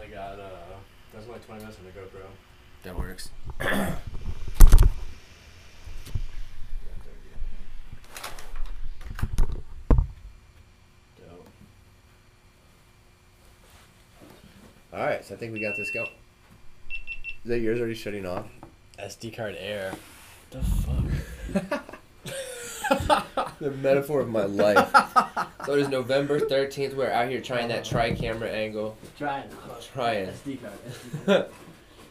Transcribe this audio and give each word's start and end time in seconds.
only 0.00 0.14
got 0.14 0.38
uh, 0.38 0.48
that's 1.12 1.26
only 1.26 1.40
twenty 1.40 1.60
minutes 1.60 1.78
on 1.78 1.84
the 1.84 1.90
GoPro. 1.90 2.22
That 2.84 2.96
works. 2.98 3.30
All 14.92 15.06
right, 15.06 15.24
so 15.24 15.34
I 15.34 15.38
think 15.38 15.52
we 15.52 15.60
got 15.60 15.76
this 15.76 15.90
going. 15.90 16.08
Is 17.44 17.48
that 17.48 17.60
yours 17.60 17.78
already 17.78 17.94
shutting 17.94 18.26
off? 18.26 18.46
SD 18.98 19.36
card 19.36 19.56
air. 19.58 19.94
The 20.50 20.62
fuck? 20.62 21.86
the 23.60 23.70
metaphor 23.70 24.20
of 24.20 24.28
my 24.28 24.44
life. 24.44 24.92
So 25.70 25.76
it 25.76 25.82
is 25.82 25.88
November 25.88 26.40
13th. 26.40 26.96
We're 26.96 27.12
out 27.12 27.28
here 27.28 27.40
trying 27.40 27.68
that 27.68 27.84
tri 27.84 28.12
camera 28.12 28.50
angle. 28.50 28.96
Trying. 29.16 29.44
Trying. 29.92 30.26
SD 30.26 30.58
card. 30.60 30.72
SD 30.82 31.26
card. 31.26 31.46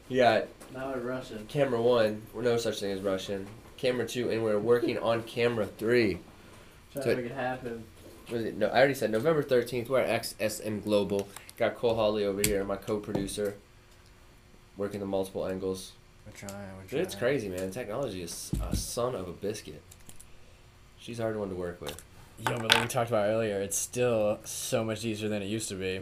You 0.08 0.18
got 0.18 0.46
now 0.74 0.94
we're 0.94 1.02
Russian. 1.02 1.46
camera 1.48 1.82
one, 1.82 2.22
well, 2.34 2.44
no 2.44 2.56
such 2.56 2.80
thing 2.80 2.92
as 2.92 3.02
Russian. 3.02 3.46
Camera 3.76 4.08
two, 4.08 4.30
and 4.30 4.44
we're 4.46 4.58
working 4.60 4.98
on 4.98 5.24
camera 5.24 5.66
three. 5.66 6.20
Trying 6.94 7.04
So- 7.04 7.10
to 7.12 7.16
make 7.18 7.26
it 7.26 7.36
happen. 7.36 7.84
Was 8.32 8.46
it? 8.46 8.56
No, 8.58 8.68
I 8.68 8.78
already 8.78 8.94
said 8.94 9.12
November 9.12 9.44
13th. 9.44 9.90
We're 9.90 10.00
at 10.00 10.22
XSM 10.22 10.82
Global. 10.82 11.28
Got 11.58 11.76
Cole 11.76 11.96
Holly 11.96 12.24
over 12.24 12.42
here, 12.46 12.64
my 12.64 12.78
co 12.78 12.98
producer, 12.98 13.56
working 14.78 15.02
the 15.02 15.06
multiple 15.06 15.46
angles. 15.46 15.92
We're 16.26 16.32
trying. 16.48 16.54
We're 16.78 16.88
Dude, 16.90 17.02
it's 17.02 17.16
crazy, 17.16 17.50
man. 17.50 17.72
Technology 17.72 18.22
is 18.22 18.52
a 18.72 18.74
son 18.76 19.16
of 19.16 19.28
a 19.28 19.34
biscuit. 19.34 19.82
She's 20.98 21.20
a 21.20 21.24
hard 21.24 21.38
one 21.38 21.50
to 21.50 21.56
work 21.56 21.82
with. 21.82 22.02
Yo, 22.48 22.58
but 22.58 22.74
like 22.74 22.82
we 22.84 22.88
talked 22.88 23.10
about 23.10 23.28
earlier, 23.28 23.60
it's 23.60 23.78
still 23.78 24.40
so 24.46 24.84
much 24.84 25.04
easier 25.04 25.28
than 25.30 25.42
it 25.42 25.48
used 25.48 25.70
to 25.70 25.76
be. 25.76 26.02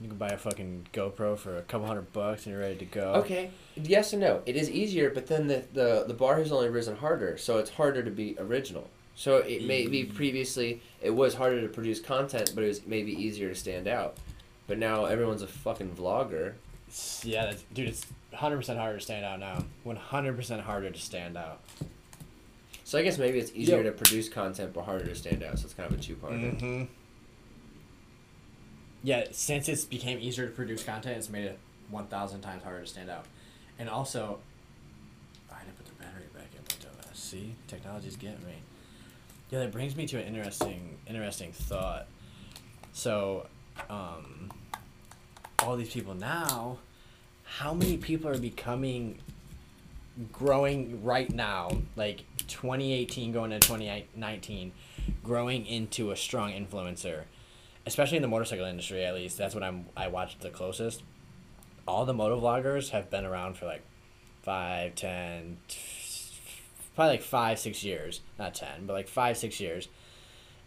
You 0.00 0.08
can 0.08 0.16
buy 0.18 0.28
a 0.28 0.36
fucking 0.38 0.88
GoPro 0.92 1.38
for 1.38 1.56
a 1.56 1.62
couple 1.62 1.86
hundred 1.86 2.12
bucks 2.12 2.44
and 2.46 2.52
you're 2.52 2.60
ready 2.60 2.76
to 2.76 2.84
go. 2.84 3.14
Okay, 3.14 3.50
yes 3.74 4.12
and 4.12 4.20
no. 4.20 4.42
It 4.46 4.54
is 4.56 4.70
easier, 4.70 5.10
but 5.10 5.26
then 5.26 5.46
the, 5.46 5.64
the, 5.72 6.04
the 6.06 6.14
bar 6.14 6.36
has 6.38 6.52
only 6.52 6.68
risen 6.68 6.96
harder, 6.96 7.38
so 7.38 7.58
it's 7.58 7.70
harder 7.70 8.02
to 8.02 8.10
be 8.10 8.36
original. 8.38 8.88
So 9.14 9.38
it 9.38 9.64
may 9.66 9.86
be 9.86 10.04
Mm. 10.04 10.14
previously 10.14 10.82
it 11.00 11.10
was 11.10 11.34
harder 11.34 11.62
to 11.62 11.68
produce 11.68 12.00
content, 12.00 12.52
but 12.54 12.62
it 12.62 12.68
was 12.68 12.86
maybe 12.86 13.12
easier 13.12 13.48
to 13.48 13.54
stand 13.54 13.88
out. 13.88 14.18
But 14.66 14.78
now 14.78 15.06
everyone's 15.06 15.42
a 15.42 15.46
fucking 15.46 15.96
vlogger. 15.96 16.52
Yeah, 17.24 17.46
that's, 17.46 17.62
dude, 17.72 17.88
it's 17.88 18.06
100% 18.34 18.76
harder 18.76 18.98
to 18.98 19.02
stand 19.04 19.24
out 19.24 19.40
now. 19.40 19.64
100% 19.86 20.60
harder 20.60 20.90
to 20.90 21.00
stand 21.00 21.36
out. 21.38 21.60
So 22.86 22.98
I 22.98 23.02
guess 23.02 23.18
maybe 23.18 23.40
it's 23.40 23.50
easier 23.52 23.78
Yo. 23.78 23.82
to 23.82 23.90
produce 23.90 24.28
content 24.28 24.72
but 24.72 24.84
harder 24.84 25.06
to 25.06 25.14
stand 25.16 25.42
out. 25.42 25.58
So 25.58 25.64
it's 25.64 25.74
kind 25.74 25.92
of 25.92 25.98
a 25.98 26.00
two 26.00 26.14
part. 26.14 26.34
Mm-hmm. 26.34 26.84
Yeah, 29.02 29.24
since 29.32 29.68
it's 29.68 29.84
became 29.84 30.20
easier 30.20 30.46
to 30.46 30.52
produce 30.52 30.84
content, 30.84 31.16
it's 31.16 31.28
made 31.28 31.46
it 31.46 31.58
1,000 31.90 32.42
times 32.42 32.62
harder 32.62 32.82
to 32.82 32.86
stand 32.86 33.10
out. 33.10 33.24
And 33.80 33.90
also, 33.90 34.38
I 35.50 35.64
didn't 35.64 35.76
put 35.76 35.86
the 35.86 35.94
battery 35.94 36.26
back 36.32 36.46
in, 36.54 36.62
but 36.62 36.86
uh, 36.86 37.12
see, 37.12 37.56
technology's 37.66 38.14
getting 38.14 38.46
me. 38.46 38.54
Yeah, 39.50 39.58
that 39.58 39.72
brings 39.72 39.96
me 39.96 40.06
to 40.06 40.18
an 40.18 40.28
interesting, 40.28 40.96
interesting 41.08 41.50
thought. 41.50 42.06
So, 42.92 43.48
um, 43.90 44.52
all 45.58 45.76
these 45.76 45.92
people 45.92 46.14
now, 46.14 46.78
how 47.42 47.74
many 47.74 47.96
people 47.96 48.30
are 48.30 48.38
becoming 48.38 49.18
growing 50.32 51.02
right 51.02 51.32
now, 51.32 51.70
like 51.96 52.22
2018 52.48 53.32
going 53.32 53.52
into 53.52 53.66
2019, 53.66 54.72
growing 55.22 55.66
into 55.66 56.10
a 56.10 56.16
strong 56.16 56.52
influencer, 56.52 57.22
especially 57.86 58.16
in 58.16 58.22
the 58.22 58.28
motorcycle 58.28 58.64
industry. 58.66 59.04
At 59.04 59.14
least 59.14 59.36
that's 59.38 59.54
what 59.54 59.62
I'm. 59.64 59.86
I 59.96 60.08
watched 60.08 60.40
the 60.40 60.50
closest. 60.50 61.02
All 61.86 62.04
the 62.04 62.14
moto 62.14 62.40
vloggers 62.40 62.90
have 62.90 63.10
been 63.10 63.24
around 63.24 63.56
for 63.56 63.66
like 63.66 63.82
five, 64.42 64.94
ten, 64.94 65.58
probably 66.94 67.12
like 67.14 67.22
five, 67.22 67.58
six 67.58 67.84
years. 67.84 68.20
Not 68.38 68.54
ten, 68.54 68.86
but 68.86 68.92
like 68.94 69.08
five, 69.08 69.36
six 69.36 69.60
years. 69.60 69.88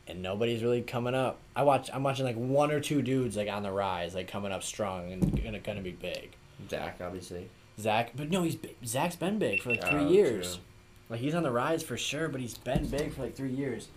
And 0.08 0.24
nobody's 0.24 0.64
really 0.64 0.82
coming 0.82 1.14
up. 1.14 1.38
I 1.56 1.64
watch. 1.64 1.90
I'm 1.94 2.02
watching 2.04 2.26
like 2.26 2.36
one 2.36 2.72
or 2.72 2.80
two 2.80 3.02
dudes 3.02 3.38
like 3.38 3.48
on 3.50 3.64
the 3.64 3.72
rise, 3.72 4.16
like 4.16 4.28
coming 4.28 4.52
up 4.52 4.64
strong 4.64 5.12
and 5.12 5.44
gonna 5.44 5.60
gonna 5.60 5.82
be 5.82 5.92
big. 5.92 6.32
Zach, 6.70 6.98
obviously. 7.02 7.50
Zach, 7.80 8.12
but 8.16 8.30
no, 8.30 8.44
he's 8.44 8.56
bi- 8.56 8.74
Zach's 8.86 9.16
been 9.16 9.40
big 9.40 9.62
for 9.62 9.70
like 9.70 9.84
three 9.84 10.00
Oh, 10.06 10.10
years. 10.10 10.56
true. 10.56 10.64
Like 11.10 11.20
he's 11.20 11.36
on 11.36 11.44
the 11.44 11.52
rise 11.52 11.82
for 11.84 11.98
sure, 11.98 12.28
but 12.30 12.40
he's 12.42 12.58
been 12.58 12.88
big 12.88 13.14
for 13.14 13.24
like 13.24 13.36
three 13.36 13.52
years. 13.52 13.88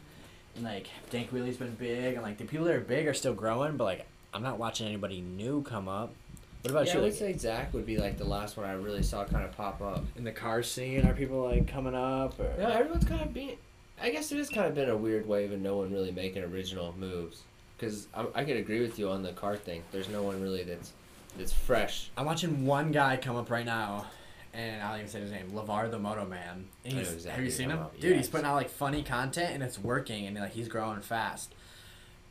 And 0.57 0.65
like 0.65 0.89
Dank 1.11 1.31
Wheelie's 1.33 1.57
been 1.57 1.75
big, 1.75 2.15
and 2.15 2.23
like 2.23 2.39
the 2.39 2.45
people 2.45 2.67
that 2.67 2.75
are 2.75 2.81
big 2.81 3.07
are 3.07 3.15
still 3.15 3.35
growing, 3.35 3.77
but 3.77 3.85
like 3.85 4.07
I'm 4.35 4.43
not 4.43 4.59
watching 4.59 4.87
anybody 4.87 5.21
new 5.21 5.63
come 5.63 5.89
up. 5.89 6.15
What 6.63 6.71
about 6.71 6.87
Yeah, 6.87 6.95
I 6.95 6.97
would 6.99 7.05
Like, 7.07 7.13
say 7.15 7.37
Zach 7.37 7.75
would 7.75 7.85
be 7.87 7.99
like 7.99 8.19
the 8.19 8.25
last 8.25 8.57
one 8.57 8.67
I 8.67 8.73
really 8.75 9.03
saw 9.03 9.25
kind 9.25 9.45
of 9.45 9.53
pop 9.57 9.81
up. 9.83 10.05
in 10.17 10.25
the 10.25 10.33
car 10.33 10.63
scene, 10.63 11.05
are 11.07 11.13
people 11.13 11.43
like 11.43 11.67
coming 11.67 11.95
up? 11.95 12.39
Or 12.39 12.55
No, 12.59 12.69
everyone's 12.69 13.05
kind 13.05 13.21
of 13.21 13.35
being. 13.35 13.57
I 14.01 14.11
guess 14.11 14.33
it 14.33 14.39
has 14.39 14.49
kind 14.49 14.67
of 14.67 14.75
been 14.75 14.89
a 14.89 14.97
weird 14.97 15.27
wave 15.29 15.53
of 15.53 15.61
no 15.61 15.77
one 15.77 15.93
really 15.93 16.13
making 16.13 16.43
original 16.45 16.95
moves. 16.99 17.43
Because 17.77 18.07
I, 18.15 18.27
I 18.35 18.45
could 18.45 18.57
agree 18.57 18.81
with 18.81 18.99
you 18.99 19.11
on 19.11 19.23
the 19.23 19.33
car 19.33 19.57
thing. 19.57 19.83
There's 19.93 20.09
no 20.09 20.23
one 20.23 20.41
really 20.41 20.63
that's 20.63 20.93
that's 21.37 21.53
fresh. 21.53 22.11
I'm 22.17 22.27
watching 22.27 22.65
one 22.65 22.93
guy 22.93 23.17
come 23.17 23.37
up 23.37 23.51
right 23.51 23.67
now, 23.67 24.07
and 24.55 24.83
I'll 24.83 24.97
even 24.97 25.09
say 25.09 25.21
his 25.21 25.31
name, 25.31 25.51
Lavar 25.53 25.91
the 25.91 25.99
Moto 25.99 26.27
Man. 26.27 26.69
And 26.85 26.93
he's- 26.95 27.13
exactly 27.13 27.31
have 27.37 27.45
you 27.45 27.51
seen 27.51 27.71
him, 27.71 27.79
about. 27.79 27.99
dude? 28.01 28.17
He's 28.17 28.29
putting 28.29 28.47
out 28.47 28.55
like 28.55 28.71
funny 28.71 29.03
content, 29.03 29.55
and 29.55 29.63
it's 29.63 29.79
working, 29.79 30.27
and 30.27 30.37
like 30.37 30.53
he's 30.53 30.69
growing 30.69 31.01
fast. 31.01 31.55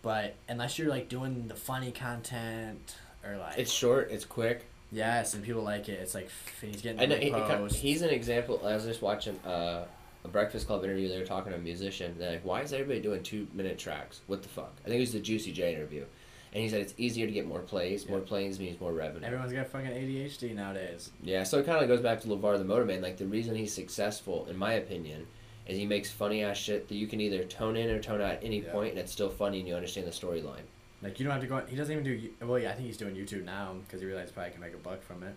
But 0.02 0.36
unless 0.50 0.80
you're 0.80 0.90
like 0.90 1.10
doing 1.10 1.48
the 1.48 1.56
funny 1.56 1.92
content 1.92 2.96
or 3.24 3.38
like 3.38 3.58
It's 3.60 3.72
short. 3.72 4.10
It's 4.12 4.26
quick. 4.26 4.66
yes, 4.92 5.34
and 5.36 5.44
people 5.44 5.62
like 5.64 5.88
it, 5.90 6.00
it's 6.00 6.16
like 6.16 6.30
he's 6.60 6.81
getting 6.81 7.00
I 7.00 7.06
know 7.06 7.16
he 7.18 7.78
he's 7.78 8.02
an 8.02 8.10
example. 8.10 8.62
I 8.66 8.74
was 8.74 8.84
just 8.86 9.02
watching 9.02 9.38
uh, 9.46 9.86
a 10.24 10.28
Breakfast 10.28 10.66
Club 10.68 10.84
interview. 10.84 11.08
They 11.08 11.20
were 11.20 11.26
talking 11.26 11.52
to 11.52 11.58
a 11.58 11.62
musician. 11.62 12.16
They're 12.18 12.31
like, 12.31 12.46
"Why 12.46 12.62
is 12.62 12.74
everybody 12.74 13.00
doing 13.00 13.22
two 13.24 13.48
minute 13.54 13.78
tracks? 13.78 14.22
What 14.28 14.42
the 14.42 14.50
fuck?" 14.50 14.74
I 14.84 14.88
think 14.88 14.98
it 14.98 15.02
was 15.02 15.14
the 15.14 15.20
Juicy 15.20 15.52
J 15.52 15.76
interview, 15.76 16.06
and 16.53 16.62
he 16.63 16.69
said 16.69 16.81
it's 16.81 16.94
easier 16.97 17.25
to 17.25 17.31
get 17.31 17.47
more 17.47 17.59
plays. 17.59 18.07
More 18.09 18.19
Yeah. 18.19 18.25
plays 18.25 18.59
means 18.59 18.79
more 18.79 18.91
revenue. 18.94 19.25
Everyone's 19.25 19.53
got 19.53 19.67
fucking 19.67 19.88
ADHD 19.91 20.53
nowadays. 20.53 21.12
Yeah, 21.23 21.44
so 21.44 21.59
it 21.59 21.66
kind 21.66 21.81
of 21.81 21.88
goes 21.88 22.01
back 22.01 22.19
to 22.22 22.28
LeVar 22.28 22.57
the 22.57 22.66
Motorman. 22.66 23.01
Like, 23.01 23.17
the 23.17 23.25
reason 23.25 23.56
he's 23.56 23.73
successful, 23.73 24.47
in 24.50 24.57
my 24.57 24.73
opinion, 24.73 25.28
is 25.67 25.78
he 25.78 25.85
makes 25.85 26.09
funny 26.12 26.44
ass 26.44 26.57
shit 26.57 26.88
that 26.89 26.95
you 26.95 27.07
can 27.07 27.22
either 27.22 27.44
tone 27.45 27.75
in 27.78 27.89
or 27.89 28.00
tone 28.01 28.19
out 28.22 28.31
at 28.34 28.44
any 28.44 28.62
Yeah. 28.62 28.72
point, 28.72 28.91
and 28.91 29.00
it's 29.00 29.12
still 29.12 29.29
funny 29.29 29.59
and 29.59 29.67
you 29.67 29.75
understand 29.75 30.07
the 30.07 30.12
storyline. 30.12 30.66
Like 31.03 31.19
you 31.19 31.23
don't 31.25 31.31
have 31.34 31.41
to 31.41 31.47
go. 31.47 31.62
He 31.67 31.75
doesn't 31.75 31.91
even 31.91 32.03
do. 32.03 32.29
Well, 32.45 32.59
yeah, 32.59 32.69
I 32.69 32.73
think 32.73 32.85
he's 32.88 32.97
doing 32.97 33.16
YouTube 33.16 33.44
now 33.44 33.75
because 33.85 34.01
he 34.01 34.06
realized 34.07 34.33
probably 34.35 34.51
can 34.51 34.62
make 34.62 34.73
a 34.73 34.78
buck 34.78 35.01
from 35.01 35.23
it. 35.23 35.33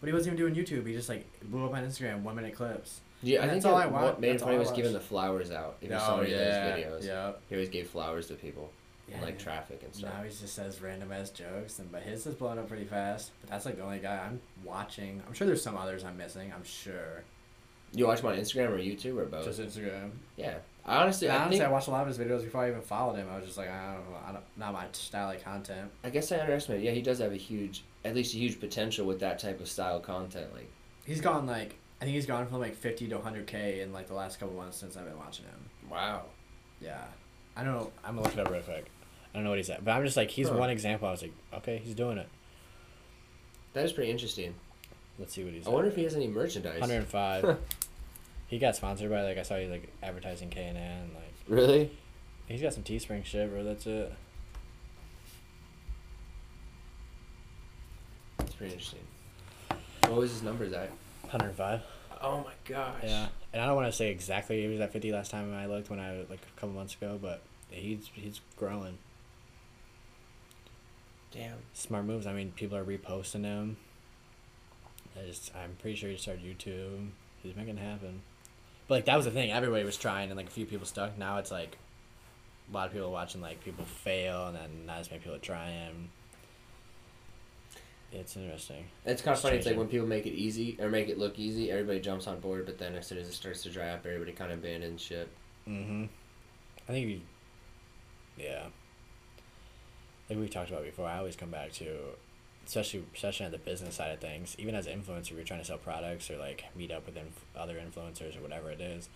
But 0.00 0.08
he 0.08 0.12
wasn't 0.12 0.34
even 0.38 0.52
doing 0.54 0.64
YouTube. 0.66 0.86
He 0.88 0.92
just 0.94 1.08
like 1.08 1.24
blew 1.44 1.64
up 1.66 1.72
on 1.74 1.84
Instagram, 1.86 2.22
one 2.22 2.34
minute 2.34 2.54
clips. 2.54 3.00
Yeah, 3.22 3.38
I 3.38 3.42
And 3.42 3.50
think 3.52 3.62
that's 3.62 3.72
all 3.72 3.78
that 3.78 3.86
I 3.88 3.90
wa- 3.90 4.02
what 4.02 4.20
made 4.20 4.32
him 4.32 4.38
funny 4.38 4.56
I 4.56 4.58
was 4.58 4.72
giving 4.72 4.92
the 4.92 4.98
flowers 5.00 5.50
out. 5.52 5.76
If 5.80 5.88
you 5.90 5.94
Oh, 5.96 5.98
saw 6.00 6.20
any 6.20 6.32
yeah, 6.32 6.36
of 6.36 6.74
those 6.76 7.04
videos, 7.04 7.06
Yeah. 7.06 7.32
he 7.48 7.54
always 7.54 7.68
gave 7.68 7.88
flowers 7.88 8.26
to 8.26 8.34
people, 8.34 8.72
Yeah, 9.08 9.20
like 9.22 9.38
traffic 9.38 9.82
and 9.84 9.94
stuff. 9.94 10.14
Now 10.14 10.22
he 10.22 10.30
just 10.30 10.54
says 10.54 10.80
random 10.80 11.12
ass 11.12 11.30
jokes, 11.30 11.78
and 11.78 11.90
but 11.92 12.02
his 12.02 12.26
is 12.26 12.34
blowing 12.34 12.58
up 12.58 12.68
pretty 12.68 12.86
fast. 12.86 13.32
But 13.40 13.50
that's 13.50 13.66
like 13.66 13.76
the 13.76 13.82
only 13.82 13.98
guy 13.98 14.24
I'm 14.24 14.40
watching. 14.64 15.22
I'm 15.26 15.34
sure 15.34 15.46
there's 15.46 15.62
some 15.62 15.76
others 15.76 16.04
I'm 16.04 16.16
missing. 16.16 16.52
I'm 16.54 16.64
sure. 16.64 17.22
You 17.92 18.06
watch 18.08 18.20
him 18.20 18.26
on 18.26 18.36
Instagram 18.36 18.70
or 18.70 18.78
YouTube 18.78 19.18
or 19.18 19.26
both? 19.26 19.44
Just 19.44 19.60
Instagram. 19.60 20.10
yeah, 20.36 20.54
I 20.84 20.96
honestly, 20.96 21.28
I 21.28 21.36
honestly, 21.36 21.58
think 21.58 21.68
I 21.68 21.70
watched 21.70 21.86
a 21.86 21.92
lot 21.92 22.02
of 22.02 22.08
his 22.08 22.18
videos 22.18 22.42
before 22.42 22.64
I 22.64 22.68
even 22.70 22.80
followed 22.80 23.16
him. 23.16 23.28
I 23.30 23.36
was 23.36 23.44
just 23.44 23.56
like, 23.56 23.68
I 23.70 23.94
don't 23.94 24.10
know, 24.10 24.16
I 24.26 24.32
don't, 24.32 24.44
not 24.56 24.72
my 24.72 24.86
style 24.92 25.30
of 25.30 25.44
content. 25.44 25.90
I 26.02 26.10
guess 26.10 26.32
I 26.32 26.40
underestimated. 26.40 26.84
Yeah, 26.84 26.90
he 26.90 27.02
does 27.02 27.20
have 27.20 27.30
a 27.32 27.36
huge, 27.36 27.84
at 28.04 28.16
least 28.16 28.34
a 28.34 28.38
huge 28.38 28.58
potential 28.58 29.06
with 29.06 29.20
that 29.20 29.38
type 29.38 29.60
of 29.60 29.68
style 29.68 30.00
content. 30.00 30.52
Like, 30.54 30.68
He's 31.06 31.20
gone 31.20 31.46
like 31.46 31.76
I 32.00 32.04
think 32.04 32.16
he's 32.16 32.26
gone 32.26 32.46
from 32.48 32.58
like 32.58 32.74
50 32.74 33.08
to 33.08 33.18
100k 33.18 33.80
in 33.82 33.92
like 33.92 34.08
the 34.08 34.14
last 34.14 34.40
couple 34.40 34.56
months 34.56 34.76
since 34.76 34.96
I've 34.96 35.04
been 35.04 35.18
watching 35.18 35.44
him. 35.44 35.90
wow. 35.90 36.22
Yeah, 36.80 37.04
I 37.56 37.62
don't 37.64 37.74
know. 37.74 37.92
I'm 38.04 38.16
gonna 38.16 38.22
look 38.26 38.32
it 38.36 38.40
up 38.40 38.50
real 38.50 38.62
quick. 38.62 38.86
I 39.32 39.36
don't 39.38 39.44
know 39.44 39.50
what 39.50 39.58
he's 39.58 39.70
at, 39.70 39.84
but 39.84 39.92
I'm 39.92 40.04
just 40.04 40.16
like 40.16 40.30
he's 40.30 40.48
Huh. 40.48 40.56
one 40.56 40.70
example. 40.70 41.08
I 41.08 41.10
was 41.12 41.22
like, 41.22 41.32
okay, 41.54 41.80
he's 41.84 41.94
doing 41.94 42.18
it. 42.18 42.28
That 43.72 43.84
is 43.84 43.92
pretty 43.92 44.10
interesting. 44.10 44.54
Let's 45.18 45.34
see 45.34 45.44
what 45.44 45.52
he's. 45.52 45.66
I 45.66 45.70
wonder 45.70 45.88
if 45.88 45.96
he 45.96 46.02
has 46.04 46.14
any 46.14 46.26
merchandise. 46.28 46.80
105. 46.80 47.56
he 48.48 48.58
got 48.58 48.76
sponsored 48.76 49.10
by 49.10 49.22
like 49.22 49.38
I 49.38 49.42
saw 49.42 49.56
he 49.56 49.66
like 49.66 49.88
advertising 50.02 50.50
K 50.50 50.64
and 50.64 50.78
N. 50.78 51.10
Like 51.14 51.32
Really? 51.48 51.90
he's 52.48 52.62
got 52.62 52.72
some 52.74 52.82
Teespring 52.82 53.24
shit, 53.24 53.50
bro. 53.50 53.62
That's 53.64 53.86
it. 53.86 54.12
That's 58.38 58.54
pretty 58.54 58.72
interesting. 58.72 59.00
What 60.02 60.14
was 60.20 60.30
his 60.32 60.42
numbers 60.42 60.72
at? 60.72 60.90
105. 61.22 61.80
Oh 62.20 62.38
my 62.44 62.52
gosh. 62.64 62.94
Yeah, 63.02 63.28
and 63.54 63.62
I 63.62 63.66
don't 63.66 63.76
want 63.76 63.86
to 63.86 63.96
say 63.96 64.10
exactly 64.10 64.60
he 64.60 64.66
was 64.66 64.80
at 64.80 64.92
50 64.92 65.12
last 65.12 65.30
time 65.30 65.54
I 65.54 65.66
looked 65.66 65.88
when 65.88 66.00
I 66.00 66.24
like 66.28 66.40
a 66.42 66.60
couple 66.60 66.74
months 66.74 66.94
ago, 66.94 67.18
but 67.22 67.40
he's 67.70 68.10
he's 68.12 68.40
growing. 68.56 68.98
Damn. 71.30 71.58
Smart 71.72 72.04
moves. 72.04 72.26
I 72.26 72.32
mean, 72.32 72.52
people 72.56 72.76
are 72.76 72.84
reposting 72.84 73.44
him. 73.44 73.76
I 75.16 75.26
just, 75.26 75.52
I'm 75.54 75.76
pretty 75.80 75.96
sure 75.96 76.10
he 76.10 76.16
started 76.16 76.44
YouTube. 76.44 77.10
He's 77.44 77.54
making 77.54 77.78
it 77.78 77.80
happen. 77.80 78.22
But 78.88 78.94
like 78.94 79.04
that 79.04 79.16
was 79.16 79.24
the 79.24 79.30
thing. 79.30 79.52
Everybody 79.52 79.84
was 79.84 79.96
trying, 79.96 80.30
and 80.30 80.36
like 80.36 80.48
a 80.48 80.50
few 80.50 80.66
people 80.66 80.86
stuck. 80.86 81.16
Now 81.16 81.38
it's 81.38 81.52
like 81.52 81.78
a 82.68 82.74
lot 82.74 82.88
of 82.88 82.92
people 82.92 83.12
watching 83.12 83.40
like 83.40 83.62
people 83.64 83.84
fail, 83.84 84.48
and 84.48 84.56
then 84.56 84.86
not 84.86 84.98
as 84.98 85.10
many 85.10 85.20
people 85.20 85.36
are 85.36 85.38
trying. 85.38 86.10
It's 88.14 88.36
interesting. 88.36 88.84
It's 89.04 89.22
kind 89.22 89.32
of 89.32 89.38
It's 89.38 89.42
funny. 89.42 89.56
It's 89.56 89.66
like 89.66 89.76
when 89.76 89.88
people 89.88 90.06
make 90.06 90.24
it 90.24 90.34
easy 90.34 90.78
or 90.80 90.88
make 90.88 91.08
it 91.08 91.18
look 91.18 91.38
easy, 91.38 91.70
everybody 91.70 92.00
jumps 92.00 92.26
on 92.26 92.38
board. 92.40 92.64
But 92.64 92.78
then 92.78 92.94
as 92.94 93.06
soon 93.06 93.18
as 93.18 93.28
it 93.28 93.32
starts 93.32 93.62
to 93.64 93.70
dry 93.70 93.90
up, 93.90 94.06
everybody 94.06 94.32
kind 94.32 94.52
of 94.52 94.58
abandons 94.60 95.02
ship. 95.02 95.28
Mm-hmm. 95.68 96.04
I 96.88 96.92
think 96.92 97.06
we, 97.06 97.22
yeah. 98.42 98.66
Like 100.30 100.38
we 100.38 100.48
talked 100.48 100.70
about 100.70 100.84
before, 100.84 101.08
I 101.08 101.18
always 101.18 101.36
come 101.36 101.50
back 101.50 101.72
to, 101.72 101.96
especially 102.66 103.04
especially 103.14 103.46
on 103.46 103.52
the 103.52 103.58
business 103.58 103.96
side 103.96 104.12
of 104.12 104.20
things. 104.20 104.54
Even 104.58 104.74
as 104.74 104.86
an 104.86 105.00
influencer, 105.00 105.32
you're 105.32 105.44
trying 105.44 105.60
to 105.60 105.66
sell 105.66 105.78
products 105.78 106.30
or 106.30 106.36
like 106.36 106.64
meet 106.76 106.92
up 106.92 107.06
with 107.06 107.16
inf- 107.16 107.44
other 107.56 107.74
influencers 107.74 108.38
or 108.38 108.42
whatever 108.42 108.70
it 108.70 108.80
is. 108.80 109.08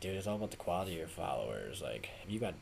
Dude, 0.00 0.16
it's 0.16 0.26
all 0.26 0.36
about 0.36 0.50
the 0.50 0.56
quality 0.56 0.92
of 0.92 0.98
your 0.98 1.06
followers. 1.08 1.80
Like, 1.80 2.08
if 2.24 2.32
you 2.32 2.40
got, 2.40 2.54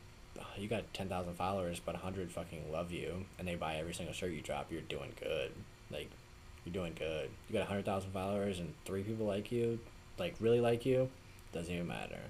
you 0.57 0.69
got 0.69 0.93
ten 0.95 1.09
thousand 1.09 1.35
followers, 1.35 1.81
but 1.85 1.97
hundred 1.97 2.31
fucking 2.31 2.71
love 2.73 2.93
you, 2.93 3.25
and 3.39 3.47
they 3.47 3.55
buy 3.55 3.77
every 3.77 3.95
single 3.95 4.15
shirt 4.15 4.33
you 4.33 4.41
drop. 4.41 4.71
You're 4.71 4.83
doing 4.83 5.13
good. 5.21 5.53
Like, 5.91 6.11
you're 6.65 6.73
doing 6.73 6.95
good. 6.99 7.31
You 7.49 7.59
got 7.59 7.67
hundred 7.67 7.85
thousand 7.85 8.13
followers 8.13 8.59
and 8.59 8.73
three 8.85 9.03
people 9.03 9.27
like 9.27 9.51
you, 9.51 9.79
like 10.19 10.35
really 10.41 10.61
like 10.61 10.87
you. 10.87 11.09
Doesn't 11.53 11.73
even 11.73 11.89
matter. 11.89 12.21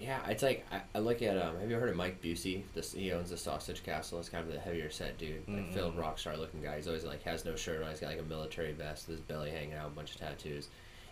Yeah, 0.00 0.20
it's 0.28 0.44
like 0.44 0.64
I, 0.70 0.80
I 0.94 0.98
look 1.00 1.22
at 1.22 1.36
um. 1.36 1.58
Have 1.58 1.70
you 1.70 1.76
heard 1.76 1.88
of 1.88 1.96
Mike 1.96 2.22
Busey? 2.22 2.62
This 2.74 2.92
he 2.92 3.12
owns 3.12 3.30
the 3.30 3.36
Sausage 3.36 3.82
Castle. 3.82 4.20
It's 4.20 4.28
kind 4.28 4.46
of 4.46 4.52
the 4.52 4.60
heavier 4.60 4.90
set 4.90 5.18
dude, 5.18 5.42
like 5.48 5.58
Mm-mm. 5.58 5.74
filled 5.74 5.96
rock 5.96 6.18
star 6.18 6.36
looking 6.36 6.62
guy. 6.62 6.76
He's 6.76 6.86
always 6.86 7.04
like 7.04 7.22
has 7.24 7.44
no 7.44 7.56
shirt 7.56 7.82
on. 7.82 7.90
He's 7.90 8.00
got 8.00 8.10
like 8.10 8.20
a 8.20 8.22
military 8.22 8.72
vest, 8.72 9.08
with 9.08 9.16
his 9.16 9.26
belly 9.26 9.50
hanging 9.50 9.74
out, 9.74 9.88
a 9.88 9.90
bunch 9.90 10.14
of 10.14 10.20
tattoos, 10.20 10.68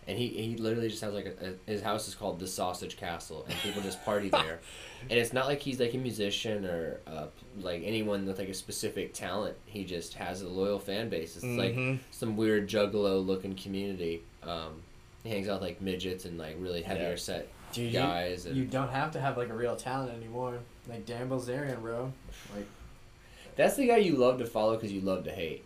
and 0.07 0.17
he 0.17 0.27
he 0.29 0.55
literally 0.57 0.89
just 0.89 1.01
has 1.01 1.13
like 1.13 1.25
a, 1.25 1.49
a 1.49 1.71
his 1.71 1.81
house 1.81 2.07
is 2.07 2.15
called 2.15 2.39
the 2.39 2.47
Sausage 2.47 2.97
Castle, 2.97 3.45
and 3.49 3.57
people 3.59 3.81
just 3.81 4.03
party 4.05 4.29
there, 4.29 4.59
and 5.09 5.19
it's 5.19 5.33
not 5.33 5.45
like 5.47 5.59
he's 5.59 5.79
like 5.79 5.93
a 5.93 5.97
musician 5.97 6.65
or 6.65 6.99
uh, 7.07 7.25
like 7.59 7.81
anyone 7.85 8.25
with 8.25 8.39
like 8.39 8.49
a 8.49 8.53
specific 8.53 9.13
talent. 9.13 9.55
He 9.65 9.83
just 9.83 10.13
has 10.15 10.41
a 10.41 10.47
loyal 10.47 10.79
fan 10.79 11.09
base. 11.09 11.35
It's 11.35 11.45
like 11.45 11.75
Mhm. 11.75 11.99
some 12.11 12.37
weird 12.37 12.67
juggalo 12.69 13.25
looking 13.25 13.55
community. 13.55 14.21
Um, 14.43 14.81
he 15.23 15.29
hangs 15.31 15.49
out 15.49 15.59
with, 15.59 15.69
like 15.69 15.81
midgets 15.81 16.25
and 16.25 16.37
like 16.37 16.55
really 16.59 16.81
heavier 16.81 17.09
Yeah. 17.09 17.15
set 17.15 17.47
Dude, 17.73 17.91
guys. 17.91 18.45
you, 18.45 18.51
and 18.51 18.59
you 18.59 18.65
don't 18.65 18.89
have 18.91 19.11
to 19.11 19.19
have 19.19 19.35
like 19.37 19.49
a 19.49 19.53
real 19.53 19.75
talent 19.75 20.13
anymore. 20.13 20.59
Like 20.87 21.05
Dan 21.05 21.27
Bilzerian, 21.29 21.81
bro. 21.81 22.13
Like 22.55 22.65
That's 23.57 23.75
the 23.75 23.87
guy 23.87 23.97
you 23.97 24.15
love 24.15 24.37
to 24.39 24.45
follow 24.45 24.75
because 24.75 24.91
you 24.93 25.01
love 25.01 25.25
to 25.25 25.31
hate. 25.31 25.65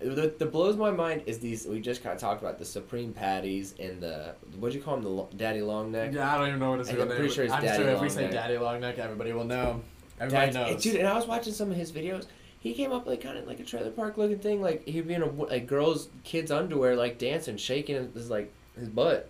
The, 0.00 0.32
the 0.38 0.46
blows 0.46 0.76
my 0.76 0.90
mind 0.90 1.22
is 1.26 1.38
these. 1.40 1.66
We 1.66 1.80
just 1.80 2.02
kind 2.02 2.14
of 2.14 2.20
talked 2.20 2.40
about 2.40 2.58
the 2.58 2.64
Supreme 2.64 3.12
Patties 3.12 3.74
and 3.80 4.00
the 4.00 4.34
what'd 4.58 4.74
you 4.74 4.80
call 4.80 4.96
him? 4.96 5.02
The 5.02 5.08
lo- 5.08 5.28
Daddy 5.36 5.60
Long 5.60 5.90
Neck. 5.90 6.12
yeah, 6.14 6.34
I 6.34 6.38
don't 6.38 6.48
even 6.48 6.60
know 6.60 6.70
what 6.70 6.78
his 6.80 6.88
I'm 6.90 6.96
real 6.96 7.06
name. 7.06 7.16
pretty 7.16 7.34
sure 7.34 7.44
it's 7.44 7.52
I'm 7.52 7.62
Daddy 7.62 7.82
sure 7.82 7.92
if 7.92 8.00
we 8.00 8.08
say 8.08 8.22
Neck. 8.22 8.32
Daddy 8.32 8.54
Longneck, 8.54 8.98
everybody 8.98 9.32
will 9.32 9.44
know. 9.44 9.80
Everybody 10.20 10.52
knows. 10.52 10.82
dude. 10.82 10.96
And 10.96 11.08
I 11.08 11.14
was 11.14 11.26
watching 11.26 11.52
some 11.52 11.70
of 11.70 11.76
his 11.76 11.90
videos. 11.92 12.26
He 12.60 12.74
came 12.74 12.92
up 12.92 13.06
like 13.06 13.20
kind 13.20 13.38
of 13.38 13.46
like 13.46 13.60
a 13.60 13.64
trailer 13.64 13.90
park 13.90 14.16
looking 14.18 14.38
thing. 14.38 14.60
Like 14.62 14.86
he'd 14.86 15.06
be 15.08 15.14
in 15.14 15.22
a 15.22 15.30
like 15.30 15.66
girls' 15.66 16.08
kids 16.24 16.50
underwear, 16.50 16.94
like 16.96 17.18
dancing, 17.18 17.56
shaking 17.56 18.12
his 18.14 18.30
like 18.30 18.52
his 18.78 18.88
butt, 18.88 19.28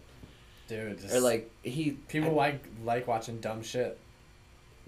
Dude, 0.69 1.03
or 1.13 1.21
like 1.21 1.51
he 1.63 1.93
people 2.09 2.33
like 2.33 2.65
like 2.85 3.07
watching 3.07 3.39
dumb 3.41 3.63
shit. 3.63 3.99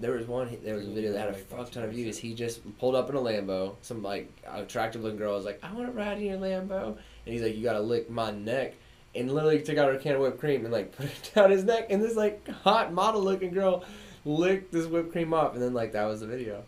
There 0.00 0.12
was 0.12 0.26
one. 0.26 0.56
There 0.64 0.76
was 0.76 0.86
a 0.86 0.90
video 0.90 1.12
that 1.12 1.20
had 1.20 1.28
a 1.28 1.34
fuck 1.34 1.70
ton 1.70 1.84
of 1.84 1.90
views. 1.90 2.18
He 2.18 2.34
just 2.34 2.60
pulled 2.78 2.94
up 2.94 3.10
in 3.10 3.16
a 3.16 3.20
Lambo. 3.20 3.74
Some 3.82 4.02
like 4.02 4.30
attractive 4.46 5.02
looking 5.02 5.18
girl 5.18 5.34
was 5.34 5.44
like, 5.44 5.60
"I 5.62 5.72
want 5.72 5.86
to 5.86 5.92
ride 5.92 6.18
in 6.18 6.24
your 6.24 6.38
Lambo," 6.38 6.86
and 6.86 7.32
he's 7.32 7.42
like, 7.42 7.56
"You 7.56 7.62
gotta 7.62 7.80
lick 7.80 8.08
my 8.10 8.30
neck," 8.30 8.74
and 9.14 9.32
literally 9.32 9.60
took 9.60 9.76
out 9.76 9.92
her 9.92 9.98
can 9.98 10.14
of 10.14 10.20
whipped 10.20 10.40
cream 10.40 10.64
and 10.64 10.72
like 10.72 10.92
put 10.96 11.06
it 11.06 11.30
down 11.34 11.50
his 11.50 11.64
neck. 11.64 11.88
And 11.90 12.02
this 12.02 12.16
like 12.16 12.48
hot 12.48 12.92
model 12.92 13.22
looking 13.22 13.52
girl 13.52 13.84
licked 14.24 14.72
this 14.72 14.86
whipped 14.86 15.12
cream 15.12 15.34
off, 15.34 15.54
and 15.54 15.62
then 15.62 15.74
like 15.74 15.92
that 15.92 16.04
was 16.04 16.20
the 16.20 16.26
video. 16.26 16.64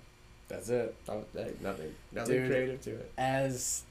That's 0.49 0.69
it. 0.69 0.94
That 1.06 1.32
that, 1.32 1.62
nothing, 1.62 1.94
nothing 2.12 2.43
Dude. 2.43 2.50
creative 2.50 2.81
to 2.82 2.90
it. 2.90 3.12
As 3.17 3.84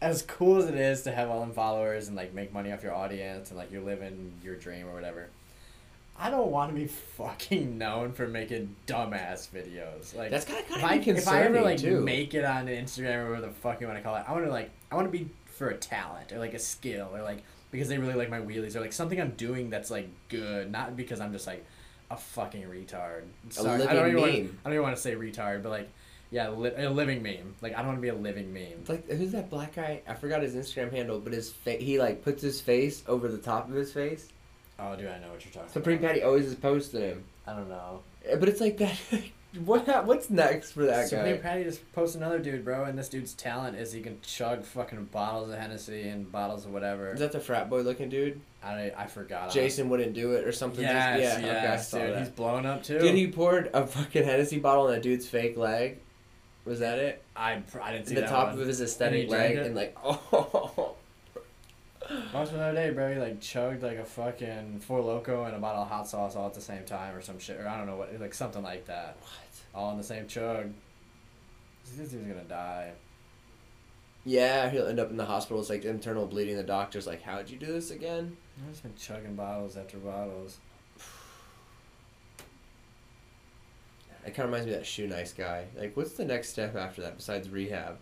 as 0.00 0.22
cool 0.22 0.58
as 0.58 0.68
it 0.68 0.76
is 0.76 1.02
to 1.02 1.10
have 1.12 1.28
all 1.28 1.40
them 1.40 1.52
followers 1.52 2.06
and 2.06 2.16
like 2.16 2.32
make 2.32 2.52
money 2.52 2.70
off 2.70 2.82
your 2.82 2.94
audience 2.94 3.50
and 3.50 3.58
like 3.58 3.72
you're 3.72 3.82
living 3.82 4.32
your 4.44 4.54
dream 4.54 4.86
or 4.86 4.94
whatever. 4.94 5.28
I 6.20 6.30
don't 6.30 6.50
want 6.50 6.70
to 6.74 6.74
be 6.74 6.86
fucking 6.86 7.78
known 7.78 8.12
for 8.12 8.26
making 8.26 8.74
dumbass 8.86 9.48
videos. 9.50 10.16
Like 10.16 10.30
That's 10.30 10.44
kind 10.44 10.58
of 10.58 10.64
if 10.66 10.70
kind 10.80 10.84
I 10.84 10.94
of 10.96 11.08
if 11.08 11.28
I 11.28 11.42
ever 11.42 11.60
like 11.60 11.78
too. 11.78 12.00
make 12.00 12.34
it 12.34 12.44
on 12.44 12.66
Instagram 12.66 13.26
or 13.26 13.30
whatever 13.30 13.46
the 13.46 13.52
fuck 13.52 13.80
you 13.80 13.86
want 13.86 13.98
to 13.98 14.02
call 14.02 14.16
it, 14.16 14.24
I 14.26 14.32
want 14.32 14.44
to 14.44 14.50
like 14.50 14.70
I 14.90 14.96
want 14.96 15.10
to 15.10 15.16
be 15.16 15.28
for 15.46 15.68
a 15.68 15.76
talent 15.76 16.32
or 16.32 16.38
like 16.38 16.54
a 16.54 16.58
skill 16.58 17.10
or 17.14 17.22
like 17.22 17.42
because 17.70 17.88
they 17.88 17.98
really 17.98 18.14
like 18.14 18.30
my 18.30 18.40
wheelies 18.40 18.74
or 18.74 18.80
like 18.80 18.92
something 18.92 19.20
I'm 19.20 19.30
doing 19.32 19.70
that's 19.70 19.90
like 19.90 20.08
good, 20.28 20.72
not 20.72 20.96
because 20.96 21.20
I'm 21.20 21.32
just 21.32 21.46
like 21.46 21.64
a 22.10 22.16
fucking 22.16 22.62
retard. 22.62 23.22
Sorry, 23.50 23.82
I 23.82 23.92
don't 23.94 24.04
living 24.04 24.10
even 24.10 24.20
want. 24.20 24.32
I 24.64 24.64
don't 24.64 24.72
even 24.72 24.82
want 24.82 24.96
to 24.96 25.02
say 25.02 25.14
retard, 25.14 25.62
but 25.62 25.68
like 25.70 25.88
yeah, 26.30 26.50
li- 26.50 26.72
a 26.76 26.90
living 26.90 27.22
meme. 27.22 27.54
Like 27.62 27.74
I 27.74 27.78
don't 27.78 27.86
want 27.88 27.98
to 27.98 28.02
be 28.02 28.08
a 28.08 28.14
living 28.14 28.52
meme. 28.52 28.84
Like 28.88 29.08
who's 29.08 29.32
that 29.32 29.50
black 29.50 29.76
guy? 29.76 30.02
I 30.08 30.14
forgot 30.14 30.42
his 30.42 30.54
Instagram 30.54 30.90
handle, 30.92 31.20
but 31.20 31.32
his 31.32 31.52
fa- 31.52 31.72
he 31.72 31.98
like 31.98 32.22
puts 32.22 32.42
his 32.42 32.60
face 32.60 33.04
over 33.06 33.28
the 33.28 33.38
top 33.38 33.68
of 33.68 33.74
his 33.74 33.92
face. 33.92 34.28
Oh, 34.78 34.94
do 34.96 35.08
I 35.08 35.18
know 35.18 35.30
what 35.30 35.44
you're 35.44 35.52
talking 35.52 35.60
about. 35.62 35.70
Supreme 35.72 35.98
about? 35.98 36.08
Patty 36.08 36.22
always 36.22 36.46
is 36.46 36.54
posting 36.54 37.00
him. 37.00 37.24
I 37.46 37.52
don't 37.54 37.68
know. 37.68 38.02
Eh, 38.26 38.36
But 38.36 38.48
it's 38.48 38.60
like 38.60 38.76
that. 38.78 38.96
what? 39.64 39.86
hap- 39.86 40.04
What's 40.04 40.30
next 40.30 40.72
for 40.72 40.84
that 40.84 41.02
guy? 41.02 41.06
Supreme 41.06 41.36
guy? 41.36 41.42
Patty 41.42 41.64
just 41.64 41.92
post 41.92 42.14
another 42.14 42.38
dude, 42.38 42.64
bro, 42.64 42.84
and 42.84 42.96
this 42.98 43.08
dude's 43.08 43.34
talent 43.34 43.76
is 43.76 43.92
he 43.92 44.00
can 44.00 44.20
chug 44.22 44.64
fucking 44.64 45.06
bottles 45.06 45.50
of 45.50 45.58
Hennessy 45.58 46.08
and 46.08 46.30
bottles 46.30 46.64
of 46.64 46.72
whatever. 46.72 47.12
Is 47.12 47.20
that 47.20 47.32
the 47.32 47.40
frat 47.40 47.68
boy 47.68 47.80
looking 47.80 48.08
dude? 48.08 48.40
I, 48.62 48.92
I 48.96 49.06
forgot. 49.06 49.50
Jason 49.52 49.88
wouldn't 49.88 50.14
do 50.14 50.32
it 50.32 50.44
or 50.46 50.52
something. 50.52 50.82
Yes, 50.82 51.20
just, 51.20 51.40
yeah, 51.40 51.46
okay, 51.48 51.58
I 51.58 51.62
yes, 51.62 51.88
saw 51.88 51.98
dude. 51.98 52.10
that. 52.14 52.18
He's 52.20 52.28
blown 52.28 52.66
up 52.66 52.82
too. 52.82 52.98
Dude, 52.98 53.14
he 53.14 53.26
poured 53.28 53.70
a 53.72 53.86
fucking 53.86 54.24
Hennessy 54.24 54.58
bottle 54.58 54.86
on 54.88 54.94
a 54.94 55.00
dude's 55.00 55.26
fake 55.26 55.56
leg. 55.56 55.98
Was 56.64 56.80
that 56.80 56.98
it? 56.98 57.22
I, 57.34 57.62
I 57.82 57.92
didn't 57.92 58.06
see 58.08 58.14
the 58.14 58.20
that 58.22 58.30
top 58.30 58.50
one. 58.52 58.60
of 58.60 58.66
his 58.66 58.80
And 58.80 58.88
aesthetic 58.88 59.24
he 59.24 59.28
leg, 59.30 59.56
it? 59.56 59.66
and 59.66 59.74
like, 59.74 59.96
oh, 60.04 60.94
Watched 62.32 62.52
the 62.52 62.60
other 62.60 62.74
day, 62.74 62.90
bro. 62.90 63.12
He 63.12 63.18
like 63.18 63.40
chugged 63.40 63.82
like 63.82 63.98
a 63.98 64.04
fucking 64.04 64.80
Four 64.80 65.00
Loko 65.00 65.46
and 65.46 65.54
a 65.54 65.58
bottle 65.58 65.82
of 65.82 65.88
hot 65.88 66.08
sauce 66.08 66.36
all 66.36 66.46
at 66.46 66.54
the 66.54 66.60
same 66.60 66.84
time 66.84 67.14
or 67.14 67.20
some 67.20 67.38
shit, 67.38 67.60
or 67.60 67.68
I 67.68 67.76
don't 67.76 67.86
know 67.86 67.96
what, 67.96 68.18
like 68.18 68.32
something 68.32 68.62
like 68.62 68.86
that, 68.86 69.16
what? 69.20 69.30
all 69.74 69.92
in 69.92 69.98
the 69.98 70.04
same 70.04 70.26
chug. 70.26 70.72
This 71.84 72.10
dude's 72.10 72.26
gonna 72.26 72.44
die. 72.44 72.92
Yeah, 74.24 74.70
he'll 74.70 74.86
end 74.86 75.00
up 75.00 75.10
in 75.10 75.16
the 75.16 75.24
hospital. 75.24 75.60
It's 75.60 75.70
like 75.70 75.84
internal 75.84 76.26
bleeding. 76.26 76.56
The 76.56 76.62
doctor's 76.62 77.06
like, 77.06 77.22
"How'd 77.22 77.50
you 77.50 77.58
do 77.58 77.66
this 77.66 77.90
again?" 77.90 78.36
I've 78.62 78.70
just 78.70 78.82
been 78.82 78.96
chugging 78.96 79.34
bottles 79.34 79.76
after 79.76 79.98
bottles. 79.98 80.58
It 84.26 84.34
kind 84.34 84.40
of 84.40 84.46
reminds 84.46 84.66
me 84.66 84.72
of 84.72 84.80
that 84.80 84.86
shoe 84.86 85.06
nice 85.06 85.32
guy. 85.32 85.66
Like, 85.76 85.96
what's 85.96 86.12
the 86.12 86.24
next 86.24 86.50
step 86.50 86.76
after 86.76 87.00
that 87.02 87.16
besides 87.16 87.48
rehab? 87.48 87.98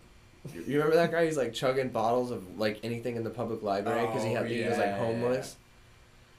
You 0.55 0.73
remember 0.77 0.95
that 0.95 1.11
guy? 1.11 1.25
He's 1.25 1.37
like 1.37 1.53
chugging 1.53 1.89
bottles 1.89 2.31
of 2.31 2.57
like 2.59 2.79
anything 2.83 3.15
in 3.15 3.23
the 3.23 3.29
public 3.29 3.63
library 3.63 4.05
because 4.07 4.23
he 4.23 4.31
Oh, 4.31 4.35
had 4.43 4.47
he 4.51 4.63
was 4.63 4.77
like 4.77 4.87
yeah, 4.87 4.97
homeless. 4.97 5.55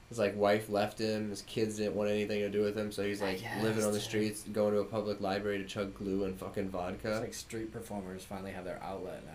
His 0.08 0.18
like 0.18 0.36
wife 0.36 0.70
left 0.70 0.98
him. 0.98 1.28
His 1.30 1.42
kids 1.42 1.76
didn't 1.76 1.94
want 1.94 2.08
anything 2.10 2.40
to 2.40 2.48
do 2.48 2.62
with 2.62 2.76
him, 2.76 2.90
so 2.90 3.02
he's 3.02 3.20
like 3.20 3.42
living 3.62 3.84
on 3.84 3.92
the 3.92 4.00
streets, 4.00 4.42
going 4.44 4.72
to 4.72 4.80
a 4.80 4.84
public 4.84 5.20
library 5.20 5.58
to 5.58 5.64
chug 5.64 5.94
glue 5.94 6.24
and 6.24 6.38
fucking 6.38 6.64
It's 6.64 6.72
vodka. 6.72 7.18
like 7.22 7.34
street 7.34 7.72
performers 7.72 8.24
finally 8.24 8.52
have 8.52 8.64
their 8.64 8.80
outlet 8.82 9.22
now. 9.26 9.32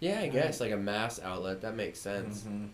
yeah, 0.00 0.20
I 0.20 0.28
guess 0.28 0.60
like 0.60 0.72
a 0.72 0.76
mass 0.76 1.20
outlet. 1.20 1.60
That 1.62 1.76
makes 1.76 2.00
sense. 2.00 2.42
Mhm. 2.42 2.68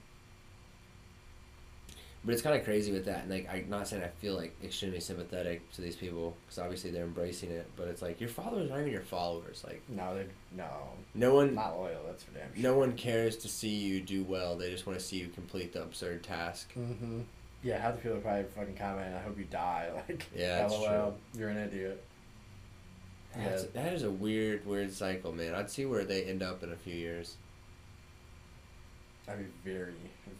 But 2.23 2.35
it's 2.35 2.43
kind 2.43 2.55
of 2.55 2.65
crazy 2.67 2.93
with 2.93 3.07
that, 3.07 3.23
and 3.23 3.31
like 3.31 3.49
I'm 3.51 3.71
not 3.71 3.89
saying 3.89 4.03
I 4.03 4.09
feel 4.09 4.35
like 4.37 4.55
extremely 4.63 5.01
sympathetic 5.01 5.71
to 5.73 5.81
these 5.81 5.97
people 5.97 6.37
because 6.45 6.59
obviously 6.59 6.91
they're 6.91 7.05
embracing 7.05 7.51
it. 7.51 7.67
But 7.77 7.89
it's 7.89 8.03
like 8.03 8.21
your 8.21 8.29
followers 8.29 8.71
aren't 8.71 8.83
even 8.83 8.93
your 8.93 9.01
followers. 9.01 9.65
Like 9.67 9.81
No, 9.89 10.15
they're 10.15 10.27
no, 10.55 10.69
no 11.15 11.35
one, 11.35 11.55
not 11.55 11.79
loyal. 11.79 12.03
That's 12.07 12.23
for 12.25 12.33
damn 12.33 12.53
sure. 12.55 12.63
no 12.63 12.77
one 12.77 12.93
cares 12.93 13.37
to 13.39 13.49
see 13.49 13.71
you 13.75 14.03
do 14.03 14.23
well. 14.25 14.59
They 14.59 14.71
just 14.71 14.87
want 14.87 14.99
to 14.99 15.05
see 15.05 15.17
you 15.19 15.29
complete 15.29 15.73
the 15.73 15.83
absurd 15.83 16.23
task. 16.23 16.71
Mm-hmm. 16.79 17.21
Yeah, 17.63 17.79
half 17.81 17.97
the 17.97 18.03
people 18.03 18.19
are 18.19 18.21
probably 18.21 18.45
fucking 18.55 18.77
commenting. 18.77 19.15
I 19.15 19.21
hope 19.23 19.39
you 19.39 19.45
die. 19.45 19.89
Like, 20.09 20.27
Yeah, 20.37 20.59
that's 20.63 20.73
lol, 20.75 21.17
you're 21.35 21.49
an 21.49 21.57
idiot. 21.57 22.03
That's, 23.37 23.65
Yeah. 23.65 23.83
that 23.83 23.93
is 23.95 24.03
a 24.03 24.11
weird, 24.11 24.67
weird 24.67 24.93
cycle, 24.93 25.33
man. 25.33 25.55
I'd 25.55 25.71
see 25.71 25.87
where 25.87 26.05
they 26.05 26.25
end 26.25 26.43
up 26.43 26.63
in 26.63 26.73
a 26.73 26.77
few 26.77 26.95
years. 26.95 27.37
I'd 29.31 29.39
be 29.39 29.71
very, 29.71 29.95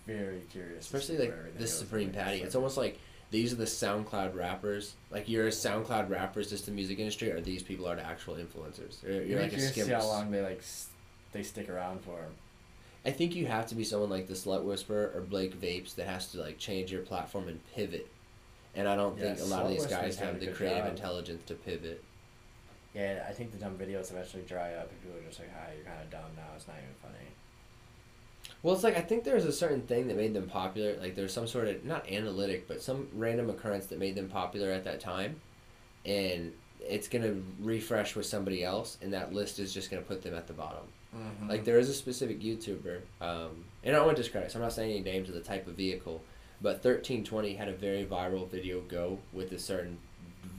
very 0.07 0.43
curious. 0.51 0.85
Especially 0.85 1.19
like 1.19 1.59
this 1.59 1.79
Supreme. 1.79 2.11
Patty. 2.11 2.43
It's 2.43 2.55
almost 2.55 2.77
like 2.77 2.99
these 3.31 3.53
are 3.53 3.57
the 3.57 3.65
SoundCloud 3.65 4.35
rappers. 4.35 4.95
Like 5.11 5.29
you're 5.29 5.47
a 5.47 5.51
SoundCloud 5.51 6.11
rapper, 6.11 6.43
just 6.43 6.67
the 6.67 6.73
music 6.73 6.99
industry, 6.99 7.31
or 7.31 7.41
these 7.41 7.63
people 7.63 7.87
are 7.87 7.97
the 7.97 8.05
actual 8.05 8.35
influencers. 8.35 9.03
You're, 9.03 9.23
You're 9.23 9.41
like 9.41 9.53
a 9.53 9.57
to 9.57 9.69
see 9.69 9.91
how 9.91 10.05
long 10.05 10.31
they 10.31 10.43
like 10.43 10.63
they 11.33 11.43
stick 11.43 11.69
around 11.69 12.01
for. 12.03 12.19
I 13.05 13.11
think 13.13 13.35
you 13.35 13.47
have 13.47 13.67
to 13.69 13.75
be 13.75 13.85
someone 13.85 14.11
like 14.11 14.27
the 14.27 14.35
Slut 14.35 14.63
Whisperer 14.63 15.13
or 15.15 15.23
Blake 15.23 15.59
Vapes 15.59 15.95
that 15.95 16.07
has 16.07 16.27
to 16.33 16.41
like 16.41 16.59
change 16.59 16.93
your 16.93 17.03
platform 17.03 17.49
and 17.49 17.61
pivot. 17.75 18.09
And 18.75 18.87
I 18.87 18.95
don't 18.95 19.19
think 19.19 19.41
a 19.41 19.45
lot 19.45 19.65
of 19.65 19.71
these 19.71 19.87
guys 19.87 20.17
have 20.19 20.39
the 20.39 20.49
creative 20.49 20.85
job. 20.85 20.91
intelligence 20.91 21.43
to 21.47 21.55
pivot. 21.55 22.05
Yeah, 22.95 23.25
I 23.29 23.33
think 23.33 23.53
the 23.53 23.59
dumb 23.59 23.77
videos 23.77 24.11
eventually 24.11 24.43
dry 24.47 24.75
up, 24.75 24.91
and 24.91 25.01
people 25.03 25.19
are 25.19 25.27
just 25.27 25.39
like, 25.39 25.53
"Hi, 25.55 25.73
you're 25.77 25.85
kind 25.85 26.01
of 26.03 26.11
dumb 26.11 26.31
now. 26.37 26.55
It's 26.57 26.67
not 26.67 26.77
even 26.77 26.95
funny." 27.01 27.30
Well, 28.63 28.75
it's 28.75 28.85
like 28.85 28.97
I 28.97 29.01
think 29.01 29.25
there's 29.25 29.45
a 29.47 29.53
certain 29.53 29.83
thing 29.83 30.09
that 30.09 30.17
made 30.17 30.35
them 30.35 30.47
popular. 30.49 30.97
Like 31.01 31.15
there's 31.15 31.33
some 31.33 31.47
sort 31.47 31.69
of 31.69 31.85
not 31.85 32.11
analytic, 32.11 32.69
but 32.69 32.83
some 32.83 33.09
random 33.15 33.49
occurrence 33.49 33.87
that 33.87 33.99
made 33.99 34.15
them 34.15 34.29
popular 34.29 34.71
at 34.71 34.85
that 34.85 35.01
time, 35.01 35.41
and 36.05 36.53
it's 36.81 37.09
gonna 37.09 37.37
refresh 37.61 38.15
with 38.17 38.27
somebody 38.27 38.63
else, 38.65 38.99
and 39.03 39.13
that 39.13 39.33
list 39.33 39.59
is 39.59 39.73
just 39.73 39.91
gonna 39.91 40.03
put 40.03 40.23
them 40.23 40.35
at 40.35 40.47
the 40.47 40.53
bottom. 40.53 40.85
Mhm. 41.15 41.49
Like 41.49 41.65
there 41.65 41.79
is 41.79 41.89
a 41.89 41.95
specific 41.95 42.41
YouTuber, 42.41 43.01
um, 43.21 43.65
and 43.83 43.95
I 43.95 43.99
don't 43.99 44.07
want 44.07 44.17
to 44.17 44.23
discredit. 44.23 44.51
So 44.53 44.59
I'm 44.59 44.63
not 44.63 44.73
saying 44.73 44.91
any 44.91 45.01
names 45.01 45.29
of 45.29 45.35
the 45.35 45.41
type 45.41 45.67
of 45.67 45.75
vehicle, 45.75 46.21
but 46.63 46.83
1320 46.83 47.55
had 47.55 47.69
a 47.69 47.73
very 47.73 48.05
viral 48.05 48.49
video 48.49 48.81
go 48.83 49.19
with 49.33 49.53
a 49.53 49.59
certain 49.59 49.99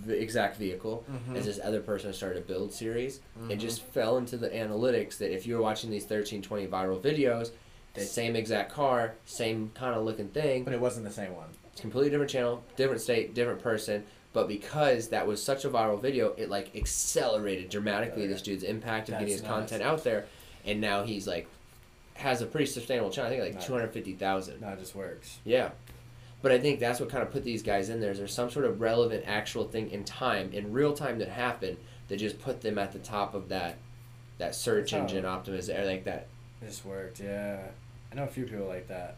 exact 0.08 0.58
vehicle. 0.58 1.03
Mhm. 1.10 1.38
As 1.38 1.46
this 1.46 1.60
other 1.63 1.79
person 1.81 2.12
started 2.13 2.39
a 2.39 2.41
build 2.41 2.74
series, 2.74 3.17
it 3.50 3.58
Mhm. 3.58 3.60
just 3.60 3.81
fell 3.81 4.17
into 4.17 4.36
the 4.38 4.50
analytics 4.50 5.17
that 5.20 5.31
if 5.31 5.46
you 5.46 5.55
were 5.55 5.62
watching 5.62 5.89
these 5.91 6.05
1320 6.05 6.65
viral 6.67 7.00
videos, 7.00 7.51
They- 7.94 8.04
same 8.04 8.36
exact 8.36 8.72
car, 8.72 9.16
same 9.26 9.72
kind 9.74 9.96
of 9.96 10.04
looking 10.06 10.30
thing, 10.30 10.64
But 10.64 10.74
it 10.74 10.80
wasn't 10.80 11.06
the 11.06 11.12
same 11.12 11.36
one. 11.36 11.50
It's 11.72 11.82
completely 11.82 12.10
different 12.10 12.32
channel, 12.32 12.64
different 12.76 13.02
state, 13.02 13.34
different 13.34 13.62
person. 13.62 14.04
But 14.34 14.48
because 14.48 15.10
that 15.10 15.28
was 15.28 15.44
such 15.44 15.66
a 15.66 15.70
viral 15.70 16.02
video, 16.02 16.34
it 16.38 16.50
like 16.50 16.74
accelerated 16.76 17.70
dramatically 17.70 18.24
Oh, 18.24 18.26
yeah. 18.28 18.32
this 18.32 18.42
dude's 18.42 18.64
impact 18.64 19.10
of 19.10 19.14
getting 19.20 19.28
his 19.34 19.42
content 19.42 19.84
out 19.84 20.04
there, 20.06 20.26
and 20.66 20.80
now 20.80 21.04
he's 21.04 21.28
like 21.28 21.48
has 22.14 22.42
a 22.42 22.46
pretty 22.46 22.66
sustainable 22.68 23.10
channel. 23.10 23.30
I 23.32 23.36
think 23.38 23.56
like 23.56 23.66
two 23.66 23.74
hundred 23.74 23.92
fifty 23.92 24.14
thousand. 24.14 24.62
No, 24.62 24.70
it 24.70 24.80
just 24.80 24.96
works. 24.96 25.40
Yeah, 25.44 25.72
but 26.42 26.54
I 26.54 26.60
think 26.60 26.80
that's 26.80 27.00
what 27.02 27.10
kind 27.10 27.24
of 27.24 27.32
put 27.32 27.44
these 27.44 27.62
guys 27.62 27.90
in 27.90 28.00
there. 28.00 28.12
Is 28.12 28.20
there's 28.20 28.34
some 28.34 28.50
sort 28.50 28.64
of 28.66 28.80
relevant 28.80 29.26
actual 29.28 29.66
thing 29.68 29.92
in 29.92 30.06
time, 30.06 30.52
in 30.54 30.72
real 30.72 30.94
time 30.94 31.20
that 31.20 31.28
happened 31.30 31.78
that 32.08 32.18
just 32.18 32.40
put 32.40 32.62
them 32.62 32.78
at 32.78 32.94
the 32.94 33.00
top 33.00 33.34
of 33.34 33.50
that 33.50 33.78
that 34.38 34.56
search 34.56 34.94
engine 34.94 35.26
optimization, 35.26 35.78
or 35.80 35.86
like 35.86 36.06
that. 36.06 36.28
Just 36.64 36.86
worked. 36.86 37.20
Yeah, 37.20 37.58
I 38.12 38.15
know 38.15 38.24
a 38.24 38.27
few 38.27 38.46
people 38.46 38.68
like 38.68 38.88
that. 38.89 39.15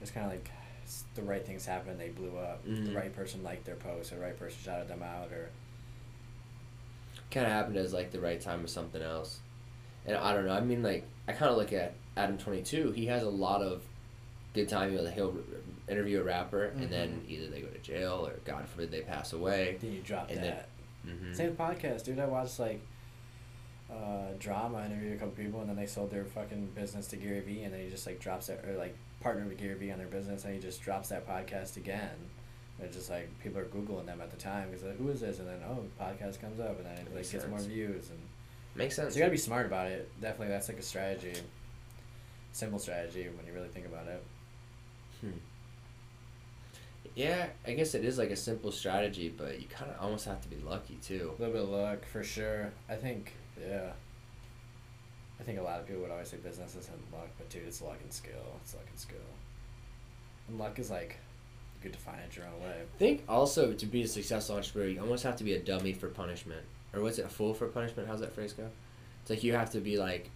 It's 0.00 0.10
kind 0.10 0.26
of 0.26 0.32
like 0.32 0.50
the 1.14 1.22
right 1.22 1.44
things 1.44 1.64
happened, 1.66 1.98
they 1.98 2.10
blew 2.10 2.36
up. 2.38 2.64
Mhm. 2.66 2.86
The 2.86 2.92
right 2.94 3.14
person 3.14 3.42
liked 3.42 3.64
their 3.64 3.74
post, 3.76 4.10
the 4.10 4.18
right 4.18 4.38
person 4.38 4.58
shouted 4.62 4.88
them 4.88 5.02
out, 5.02 5.32
or 5.32 5.48
kind 7.30 7.46
of 7.46 7.52
happened 7.52 7.76
as 7.76 7.92
like 7.92 8.12
the 8.12 8.20
right 8.20 8.40
time 8.40 8.62
with 8.62 8.70
something 8.70 9.02
else. 9.02 9.40
And 10.06 10.16
I 10.16 10.32
don't 10.34 10.44
know. 10.46 10.52
I 10.52 10.60
mean, 10.60 10.82
like 10.82 11.04
I 11.26 11.32
kind 11.32 11.50
of 11.50 11.56
look 11.56 11.72
at 11.72 11.94
Adam 12.16 12.36
Twenty 12.38 12.62
Two. 12.62 12.92
He 12.92 13.06
has 13.06 13.22
a 13.22 13.30
lot 13.30 13.62
of 13.62 13.82
good 14.52 14.68
timing. 14.68 15.02
Like 15.02 15.14
he'll 15.14 15.36
interview 15.88 16.20
a 16.20 16.22
rapper, 16.22 16.64
and 16.66 16.88
then 16.90 17.22
Mhm. 17.26 17.30
either 17.30 17.46
they 17.48 17.60
go 17.60 17.68
to 17.68 17.78
jail 17.78 18.26
or 18.26 18.34
God 18.44 18.68
forbid 18.68 18.90
they 18.90 19.00
pass 19.00 19.32
away. 19.32 19.78
then 19.80 19.92
you 19.92 20.00
drop 20.02 20.28
And 20.30 20.38
then- 20.38 20.44
that. 20.56 20.68
Mm-hmm. 21.06 21.32
Same 21.34 21.56
podcast, 21.56 22.04
dude. 22.04 22.18
I 22.18 22.26
watched 22.26 22.58
like 22.58 22.80
uh, 23.94 24.32
drama, 24.38 24.84
interviewed 24.84 25.14
a 25.14 25.16
couple 25.16 25.32
people, 25.34 25.60
and 25.60 25.68
then 25.68 25.76
they 25.76 25.86
sold 25.86 26.10
their 26.10 26.24
fucking 26.24 26.70
business 26.74 27.06
to 27.08 27.16
Gary 27.16 27.40
Vee, 27.40 27.62
and 27.62 27.72
then 27.72 27.80
he 27.80 27.88
just 27.90 28.06
like 28.06 28.18
drops 28.20 28.48
it 28.48 28.64
or 28.66 28.76
like 28.76 28.96
partnered 29.20 29.48
with 29.48 29.58
Gary 29.58 29.74
Vee 29.74 29.92
on 29.92 29.98
their 29.98 30.06
business, 30.08 30.44
and 30.44 30.54
he 30.54 30.60
just 30.60 30.82
drops 30.82 31.08
that 31.10 31.26
podcast 31.28 31.76
again. 31.76 32.10
And 32.78 32.86
It's 32.86 32.96
just 32.96 33.10
like 33.10 33.28
people 33.42 33.60
are 33.60 33.66
googling 33.66 34.06
them 34.06 34.20
at 34.20 34.30
the 34.30 34.36
time 34.36 34.70
because 34.70 34.84
like, 34.84 34.98
who 34.98 35.08
is 35.10 35.20
this? 35.20 35.38
And 35.38 35.48
then 35.48 35.60
oh, 35.68 35.84
podcast 36.02 36.40
comes 36.40 36.58
up, 36.60 36.76
and 36.78 36.86
then 36.86 36.98
it 37.06 37.14
like 37.14 37.30
gets 37.30 37.46
more 37.46 37.58
views, 37.60 38.10
and 38.10 38.18
Makes 38.76 38.96
sense. 38.96 39.14
so 39.14 39.18
you 39.18 39.22
gotta 39.22 39.30
be 39.30 39.36
smart 39.38 39.66
about 39.66 39.86
it. 39.86 40.10
Definitely, 40.20 40.48
that's 40.48 40.68
like 40.68 40.78
a 40.78 40.82
strategy, 40.82 41.34
simple 42.52 42.78
strategy 42.80 43.28
when 43.36 43.46
you 43.46 43.52
really 43.52 43.68
think 43.68 43.86
about 43.86 44.08
it. 44.08 44.22
Hmm. 45.20 45.38
Yeah, 47.14 47.46
I 47.64 47.74
guess 47.74 47.94
it 47.94 48.04
is 48.04 48.18
like 48.18 48.30
a 48.30 48.36
simple 48.36 48.72
strategy, 48.72 49.32
but 49.36 49.60
you 49.60 49.68
kind 49.68 49.88
of 49.90 50.00
almost 50.00 50.24
have 50.26 50.40
to 50.42 50.48
be 50.48 50.56
lucky 50.56 50.98
too. 51.04 51.32
A 51.38 51.40
little 51.42 51.54
bit 51.54 51.62
of 51.62 51.68
luck 51.68 52.04
for 52.06 52.24
sure. 52.24 52.72
I 52.88 52.96
think, 52.96 53.32
yeah. 53.60 53.92
I 55.40 55.42
think 55.42 55.58
a 55.58 55.62
lot 55.62 55.80
of 55.80 55.86
people 55.86 56.02
would 56.02 56.10
always 56.10 56.28
say 56.28 56.36
business 56.38 56.76
isn't 56.76 57.12
luck, 57.12 57.28
but 57.36 57.50
dude, 57.50 57.64
it's 57.66 57.82
luck 57.82 57.98
and 58.02 58.12
skill. 58.12 58.58
It's 58.62 58.74
luck 58.74 58.86
and 58.88 58.98
skill. 58.98 59.18
And 60.48 60.58
luck 60.58 60.78
is 60.78 60.90
like, 60.90 61.18
you 61.76 61.82
could 61.82 61.92
define 61.92 62.18
it 62.20 62.36
your 62.36 62.46
own 62.46 62.62
way. 62.62 62.76
I 62.82 62.98
think 62.98 63.24
also 63.28 63.72
to 63.72 63.86
be 63.86 64.02
a 64.02 64.08
successful 64.08 64.56
entrepreneur, 64.56 64.88
you 64.88 65.00
almost 65.00 65.24
have 65.24 65.36
to 65.36 65.44
be 65.44 65.54
a 65.54 65.58
dummy 65.58 65.92
for 65.92 66.08
punishment, 66.08 66.62
or 66.94 67.02
what's 67.02 67.18
it, 67.18 67.26
a 67.26 67.28
fool 67.28 67.52
for 67.52 67.66
punishment? 67.66 68.08
How's 68.08 68.20
that 68.20 68.32
phrase 68.32 68.52
go? 68.52 68.68
It's 69.22 69.30
like 69.30 69.42
you 69.42 69.54
have 69.54 69.70
to 69.70 69.80
be 69.80 69.98
like, 69.98 70.30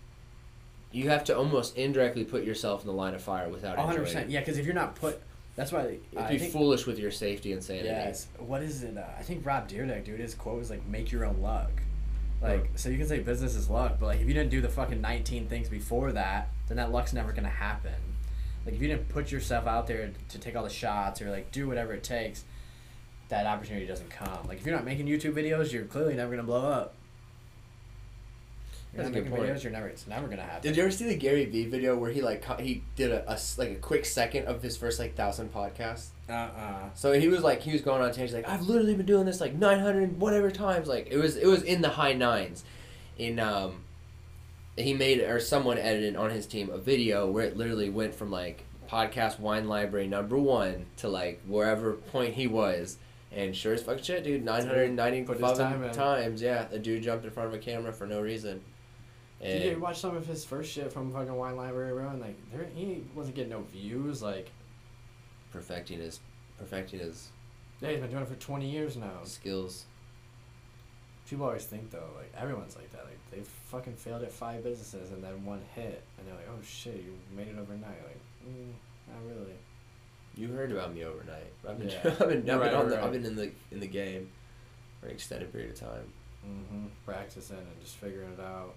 you 0.90 1.10
have 1.10 1.24
to 1.24 1.36
almost 1.36 1.76
indirectly 1.76 2.24
put 2.24 2.44
yourself 2.44 2.80
in 2.80 2.86
the 2.86 2.94
line 2.94 3.14
of 3.14 3.22
fire 3.22 3.48
without. 3.48 3.76
A 3.76 3.78
One 3.78 3.86
hundred 3.86 4.04
percent. 4.04 4.30
Yeah, 4.30 4.40
because 4.40 4.58
if 4.58 4.64
you're 4.64 4.74
not 4.74 4.94
put, 4.94 5.20
that's 5.54 5.70
why. 5.70 5.98
It'd 6.12 6.28
be 6.28 6.38
think, 6.38 6.52
foolish 6.52 6.86
with 6.86 6.98
your 6.98 7.10
safety 7.10 7.52
and 7.52 7.62
sanity. 7.62 7.88
Yes. 7.88 8.28
What 8.38 8.62
is 8.62 8.82
it? 8.82 8.96
Uh, 8.96 9.04
I 9.18 9.22
think 9.22 9.44
Rob 9.44 9.68
Dyrdek, 9.68 10.04
dude, 10.04 10.20
his 10.20 10.34
quote 10.34 10.58
was 10.58 10.70
like, 10.70 10.84
"Make 10.86 11.12
your 11.12 11.26
own 11.26 11.42
luck." 11.42 11.70
Like, 12.40 12.70
so 12.76 12.88
you 12.88 12.98
can 12.98 13.08
say 13.08 13.18
business 13.18 13.54
is 13.56 13.68
luck, 13.68 13.96
but 13.98 14.06
like 14.06 14.20
if 14.20 14.28
you 14.28 14.34
didn't 14.34 14.50
do 14.50 14.60
the 14.60 14.68
fucking 14.68 15.00
nineteen 15.00 15.46
things 15.48 15.68
before 15.68 16.12
that, 16.12 16.50
then 16.68 16.76
that 16.76 16.92
luck's 16.92 17.12
never 17.12 17.32
gonna 17.32 17.48
happen. 17.48 17.94
Like 18.64 18.74
if 18.74 18.82
you 18.82 18.88
didn't 18.88 19.08
put 19.08 19.32
yourself 19.32 19.66
out 19.66 19.86
there 19.86 20.12
to 20.28 20.38
take 20.38 20.54
all 20.54 20.62
the 20.62 20.70
shots 20.70 21.20
or 21.20 21.30
like 21.30 21.50
do 21.50 21.66
whatever 21.66 21.92
it 21.94 22.04
takes, 22.04 22.44
that 23.28 23.46
opportunity 23.46 23.86
doesn't 23.86 24.10
come. 24.10 24.46
Like 24.46 24.58
if 24.58 24.66
you're 24.66 24.74
not 24.74 24.84
making 24.84 25.06
YouTube 25.06 25.32
videos, 25.34 25.72
you're 25.72 25.84
clearly 25.84 26.14
never 26.14 26.30
gonna 26.30 26.44
blow 26.44 26.70
up. 26.70 26.94
You're 28.92 29.02
That's 29.02 29.14
not 29.14 29.18
a 29.18 29.22
good 29.22 29.30
making 29.30 29.46
point. 29.46 29.58
videos, 29.58 29.62
you're 29.62 29.72
never. 29.72 29.88
It's 29.88 30.06
never 30.06 30.26
gonna 30.28 30.42
happen. 30.42 30.62
Did 30.62 30.76
you 30.76 30.82
ever 30.82 30.90
see 30.90 31.04
the 31.04 31.14
Gary 31.16 31.44
Vee 31.44 31.66
video 31.66 31.94
where 31.96 32.10
he 32.10 32.22
like 32.22 32.42
he 32.60 32.82
did 32.96 33.10
a, 33.12 33.22
a 33.30 33.38
like 33.58 33.70
a 33.70 33.74
quick 33.74 34.06
second 34.06 34.46
of 34.46 34.62
his 34.62 34.76
first 34.76 34.98
like 34.98 35.14
thousand 35.14 35.52
podcasts? 35.52 36.08
Uh 36.28 36.32
uh 36.32 36.90
So 36.94 37.12
he 37.12 37.28
was 37.28 37.42
like 37.42 37.60
he 37.60 37.72
was 37.72 37.82
going 37.82 38.00
on 38.02 38.12
stage 38.12 38.32
like 38.32 38.48
I've 38.48 38.62
literally 38.62 38.94
been 38.94 39.06
doing 39.06 39.26
this 39.26 39.40
like 39.40 39.54
nine 39.54 39.80
hundred 39.80 40.18
whatever 40.18 40.50
times 40.50 40.88
like 40.88 41.08
it 41.10 41.18
was 41.18 41.36
it 41.36 41.46
was 41.46 41.62
in 41.62 41.82
the 41.82 41.90
high 41.90 42.14
nines, 42.14 42.64
in 43.18 43.38
um, 43.38 43.82
he 44.76 44.94
made 44.94 45.20
or 45.20 45.38
someone 45.38 45.76
edited 45.76 46.16
on 46.16 46.30
his 46.30 46.46
team 46.46 46.70
a 46.70 46.78
video 46.78 47.30
where 47.30 47.44
it 47.44 47.56
literally 47.56 47.90
went 47.90 48.14
from 48.14 48.30
like 48.30 48.64
podcast 48.88 49.38
wine 49.38 49.68
library 49.68 50.06
number 50.06 50.38
one 50.38 50.86
to 50.96 51.08
like 51.08 51.42
wherever 51.46 51.92
point 51.92 52.34
he 52.34 52.46
was. 52.46 52.96
And 53.30 53.54
sure 53.54 53.74
as 53.74 53.82
fuck 53.82 54.02
shit, 54.02 54.24
dude, 54.24 54.42
nine 54.42 54.66
hundred 54.66 54.90
ninety 54.92 55.22
Put 55.22 55.38
his 55.38 55.58
time 55.58 55.90
times, 55.92 56.40
yeah. 56.40 56.64
The 56.64 56.78
dude 56.78 57.02
jumped 57.02 57.26
in 57.26 57.30
front 57.30 57.48
of 57.48 57.54
a 57.54 57.58
camera 57.58 57.92
for 57.92 58.06
no 58.06 58.22
reason. 58.22 58.62
Did 59.40 59.72
you 59.72 59.78
watch 59.80 60.00
some 60.00 60.16
of 60.16 60.26
his 60.26 60.44
first 60.44 60.72
shit 60.72 60.92
from 60.92 61.12
fucking 61.12 61.34
Wine 61.34 61.56
Library, 61.56 61.92
bro? 61.92 62.08
And 62.08 62.20
like, 62.20 62.36
there, 62.52 62.66
he 62.74 63.02
wasn't 63.14 63.36
getting 63.36 63.50
no 63.52 63.62
views. 63.62 64.22
Like, 64.22 64.50
perfecting 65.52 66.00
his 66.00 66.20
perfecting 66.58 67.00
his 67.00 67.28
yeah, 67.80 67.90
he's 67.90 68.00
been 68.00 68.10
doing 68.10 68.22
it 68.24 68.28
for 68.28 68.34
twenty 68.34 68.68
years 68.68 68.96
now. 68.96 69.22
skills. 69.24 69.84
People 71.28 71.44
always 71.46 71.64
think 71.66 71.90
though, 71.90 72.08
like 72.16 72.32
everyone's 72.36 72.74
like 72.76 72.90
that. 72.92 73.04
Like 73.04 73.18
they've 73.30 73.46
fucking 73.70 73.94
failed 73.94 74.22
at 74.22 74.32
five 74.32 74.64
businesses 74.64 75.12
and 75.12 75.22
then 75.22 75.44
one 75.44 75.60
hit, 75.74 76.02
and 76.18 76.26
they're 76.26 76.34
like, 76.34 76.48
oh 76.50 76.62
shit, 76.64 76.96
you 76.96 77.12
made 77.36 77.48
it 77.48 77.56
overnight. 77.58 78.02
Like, 78.02 78.20
mm, 78.48 78.72
not 79.06 79.22
really. 79.26 79.52
You 80.34 80.48
heard 80.48 80.72
about 80.72 80.94
me 80.94 81.04
overnight. 81.04 81.52
I've 81.68 81.78
been, 81.78 81.88
Yeah. 81.88 82.00
I've 82.04 82.18
been, 82.18 82.28
I've 82.28 82.44
been, 82.44 82.58
Right, 82.58 82.74
on 82.74 82.88
the. 82.88 83.02
I've 83.02 83.12
been 83.12 83.26
in 83.26 83.36
the 83.36 83.50
in 83.70 83.80
the 83.80 83.86
game 83.86 84.30
for 85.00 85.06
an 85.06 85.12
extended 85.12 85.52
period 85.52 85.70
of 85.72 85.78
time. 85.80 86.12
Mm-hmm. 86.46 86.86
Practicing 87.04 87.58
and 87.58 87.80
just 87.82 87.96
figuring 87.96 88.32
it 88.32 88.40
out. 88.40 88.74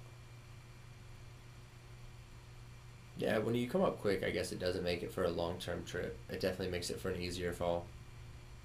Yeah, 3.22 3.38
when 3.38 3.54
you 3.54 3.70
come 3.70 3.84
up 3.84 4.02
quick, 4.02 4.24
I 4.24 4.32
guess 4.32 4.52
it 4.52 4.60
doesn't 4.60 4.84
make 4.84 5.04
it 5.04 5.14
for 5.14 5.26
a 5.26 5.30
long 5.30 5.60
term 5.60 5.84
trip. 5.86 6.18
It 6.30 6.40
definitely 6.40 6.70
makes 6.70 6.90
it 6.90 7.00
for 7.00 7.10
an 7.10 7.22
easier 7.22 7.54
fall. 7.54 7.86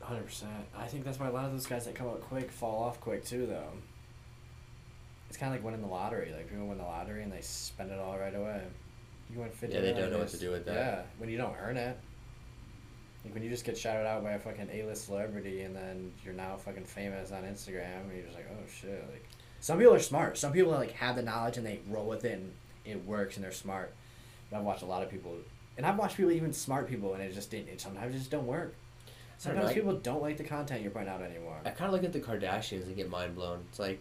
Hundred 0.00 0.26
percent. 0.26 0.50
I 0.76 0.86
think 0.86 1.04
that's 1.04 1.20
why 1.20 1.28
a 1.28 1.32
lot 1.32 1.44
of 1.44 1.52
those 1.52 1.66
guys 1.66 1.84
that 1.84 1.94
come 1.94 2.06
up 2.06 2.20
quick 2.22 2.50
fall 2.50 2.82
off 2.82 3.00
quick 3.00 3.24
too, 3.24 3.46
though. 3.46 3.68
It's 5.28 5.36
kind 5.36 5.52
of 5.52 5.58
like 5.58 5.64
winning 5.64 5.82
the 5.82 5.92
lottery. 5.92 6.32
Like 6.34 6.48
people 6.48 6.66
win 6.66 6.78
the 6.78 6.84
lottery 6.84 7.22
and 7.22 7.32
they 7.32 7.40
spend 7.40 7.90
it 7.90 7.98
all 7.98 8.18
right 8.18 8.34
away. 8.34 8.62
You 9.32 9.40
win 9.40 9.50
fifty. 9.50 9.76
Yeah, 9.76 9.82
they 9.82 9.92
don't 9.92 10.10
know 10.10 10.18
what 10.18 10.28
to 10.28 10.38
do 10.38 10.50
with 10.50 10.64
that. 10.66 10.74
Yeah, 10.74 11.02
when 11.18 11.28
you 11.28 11.36
don't 11.36 11.54
earn 11.60 11.76
it. 11.76 11.98
Like 13.24 13.34
when 13.34 13.42
you 13.42 13.50
just 13.50 13.64
get 13.64 13.76
shouted 13.76 14.06
out 14.06 14.22
by 14.22 14.32
a 14.32 14.38
fucking 14.38 14.68
A-list 14.72 15.06
celebrity 15.06 15.62
and 15.62 15.74
then 15.74 16.12
you're 16.24 16.32
now 16.32 16.56
fucking 16.56 16.84
famous 16.84 17.32
on 17.32 17.42
Instagram 17.42 18.02
and 18.02 18.12
you're 18.14 18.24
just 18.24 18.36
like, 18.36 18.48
oh 18.52 18.64
shit. 18.80 19.04
Like 19.10 19.28
some 19.60 19.78
people 19.78 19.94
are 19.94 19.98
smart. 19.98 20.38
Some 20.38 20.52
people 20.52 20.70
like 20.70 20.92
have 20.92 21.16
the 21.16 21.22
knowledge 21.22 21.56
and 21.56 21.66
they 21.66 21.80
roll 21.88 22.06
with 22.06 22.24
it 22.24 22.34
and 22.34 22.52
it 22.84 23.04
works 23.04 23.34
and 23.36 23.44
they're 23.44 23.50
smart. 23.50 23.92
I've 24.52 24.62
watched 24.62 24.82
a 24.82 24.86
lot 24.86 25.02
of 25.02 25.10
people, 25.10 25.36
and 25.76 25.84
I've 25.86 25.98
watched 25.98 26.16
people 26.16 26.32
even 26.32 26.52
smart 26.52 26.88
people 26.88 27.14
and 27.14 27.22
it 27.22 27.34
just 27.34 27.50
didn't. 27.50 27.68
It 27.68 27.80
sometimes 27.80 28.14
just 28.14 28.30
don't 28.30 28.46
work. 28.46 28.74
I 29.06 29.10
Sometimes 29.38 29.70
I- 29.70 29.74
people 29.74 29.94
don't 29.96 30.22
like 30.22 30.36
the 30.38 30.44
content 30.44 30.82
you're 30.82 30.90
putting 30.90 31.08
out 31.08 31.20
anymore. 31.22 31.58
I 31.64 31.70
kind 31.70 31.88
of 31.88 31.92
look 31.92 32.04
at 32.04 32.12
the 32.12 32.20
Kardashians 32.20 32.86
and 32.86 32.96
get 32.96 33.10
mind 33.10 33.34
blown. 33.34 33.64
It's 33.70 33.78
like 33.78 34.00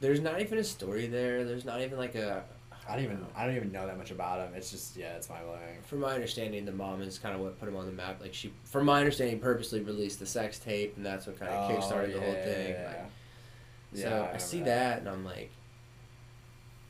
there's 0.00 0.20
not 0.20 0.40
even 0.40 0.58
a 0.58 0.64
story 0.64 1.06
there. 1.06 1.44
There's 1.44 1.64
not 1.64 1.80
even 1.80 1.98
like 1.98 2.14
a. 2.14 2.44
I 2.88 2.94
don't 2.94 3.04
even 3.04 3.20
know. 3.20 3.26
I 3.34 3.44
don't 3.46 3.56
even 3.56 3.72
know 3.72 3.84
that 3.86 3.98
much 3.98 4.12
about 4.12 4.38
them. 4.38 4.54
It's 4.54 4.70
just 4.70 4.96
yeah, 4.96 5.14
it's 5.16 5.28
my 5.28 5.40
blowing. 5.42 5.80
From 5.82 6.00
my 6.00 6.14
understanding, 6.14 6.64
the 6.64 6.72
mom 6.72 7.02
is 7.02 7.18
kind 7.18 7.34
of 7.34 7.40
what 7.40 7.58
put 7.58 7.68
him 7.68 7.76
on 7.76 7.86
the 7.86 7.92
map. 7.92 8.20
Like 8.20 8.32
she, 8.32 8.52
from 8.64 8.86
my 8.86 8.98
understanding, 9.00 9.40
purposely 9.40 9.80
released 9.80 10.20
the 10.20 10.26
sex 10.26 10.58
tape, 10.58 10.96
and 10.96 11.04
that's 11.04 11.26
what 11.26 11.38
kind 11.38 11.50
of 11.50 11.70
oh, 11.70 11.74
kickstarted 11.74 12.12
the 12.14 12.20
whole 12.20 12.32
thing. 12.32 12.74
Oh, 12.76 12.80
Yeah, 12.80 12.86
Like, 12.86 12.96
yeah. 13.92 14.00
so 14.02 14.08
Yeah, 14.08 14.14
I, 14.14 14.18
remember 14.18 14.38
see 14.38 14.60
that. 14.62 14.98
and 15.00 15.08
I'm 15.08 15.24
like, 15.24 15.50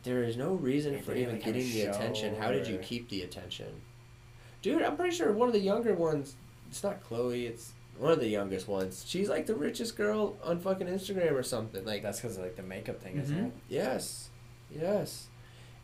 there 0.07 0.23
is 0.25 0.37
no 0.39 0.55
reason 0.55 0.95
They 0.95 1.01
for 1.01 1.13
even 1.15 1.37
even 1.37 1.53
getting 1.53 1.71
the 1.71 1.83
attention. 1.83 2.35
show 2.35 2.41
How 2.41 2.51
did 2.51 2.67
you 2.67 2.77
or- 2.77 2.83
keep 2.83 3.09
the 3.11 3.23
attention, 3.23 3.83
dude? 4.63 4.83
I'm 4.83 4.97
pretty 4.97 5.15
sure 5.15 5.33
one 5.33 5.49
of 5.49 5.53
the 5.55 5.61
younger 5.61 5.93
ones. 5.95 6.37
It's 6.71 6.83
not 6.83 7.03
Khloe. 7.05 7.45
It's 7.47 7.73
one 7.99 8.13
of 8.13 8.21
the 8.21 8.29
youngest 8.29 8.67
ones. 8.69 9.05
She's 9.07 9.29
like 9.29 9.47
the 9.47 9.55
richest 9.55 9.97
girl 9.97 10.37
on 10.43 10.59
fucking 10.61 10.87
Instagram 10.87 11.33
or 11.33 11.43
something. 11.43 11.85
Like 11.85 11.97
Like 11.97 12.03
that's 12.03 12.21
because 12.21 12.37
of 12.39 12.45
like 12.45 12.57
the 12.57 12.63
makeup 12.63 13.01
thing, 13.03 13.19
isn't 13.19 13.37
Mhm. 13.37 13.47
it? 13.49 13.53
Yes, 13.69 14.31
yes, 14.71 15.27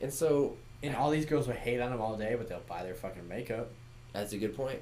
and 0.01 0.13
so 0.13 0.57
And 0.85 0.97
all 0.97 1.11
these 1.13 1.27
girls 1.27 1.47
would 1.47 1.55
hate 1.55 1.81
on 1.81 1.93
them 1.93 2.01
all 2.01 2.17
day, 2.17 2.35
but 2.37 2.49
they'll 2.49 2.59
buy 2.67 2.83
their 2.83 2.95
fucking 2.97 3.29
makeup. 3.29 3.71
that's 4.13 4.33
a 4.33 4.39
good 4.39 4.55
point. 4.57 4.81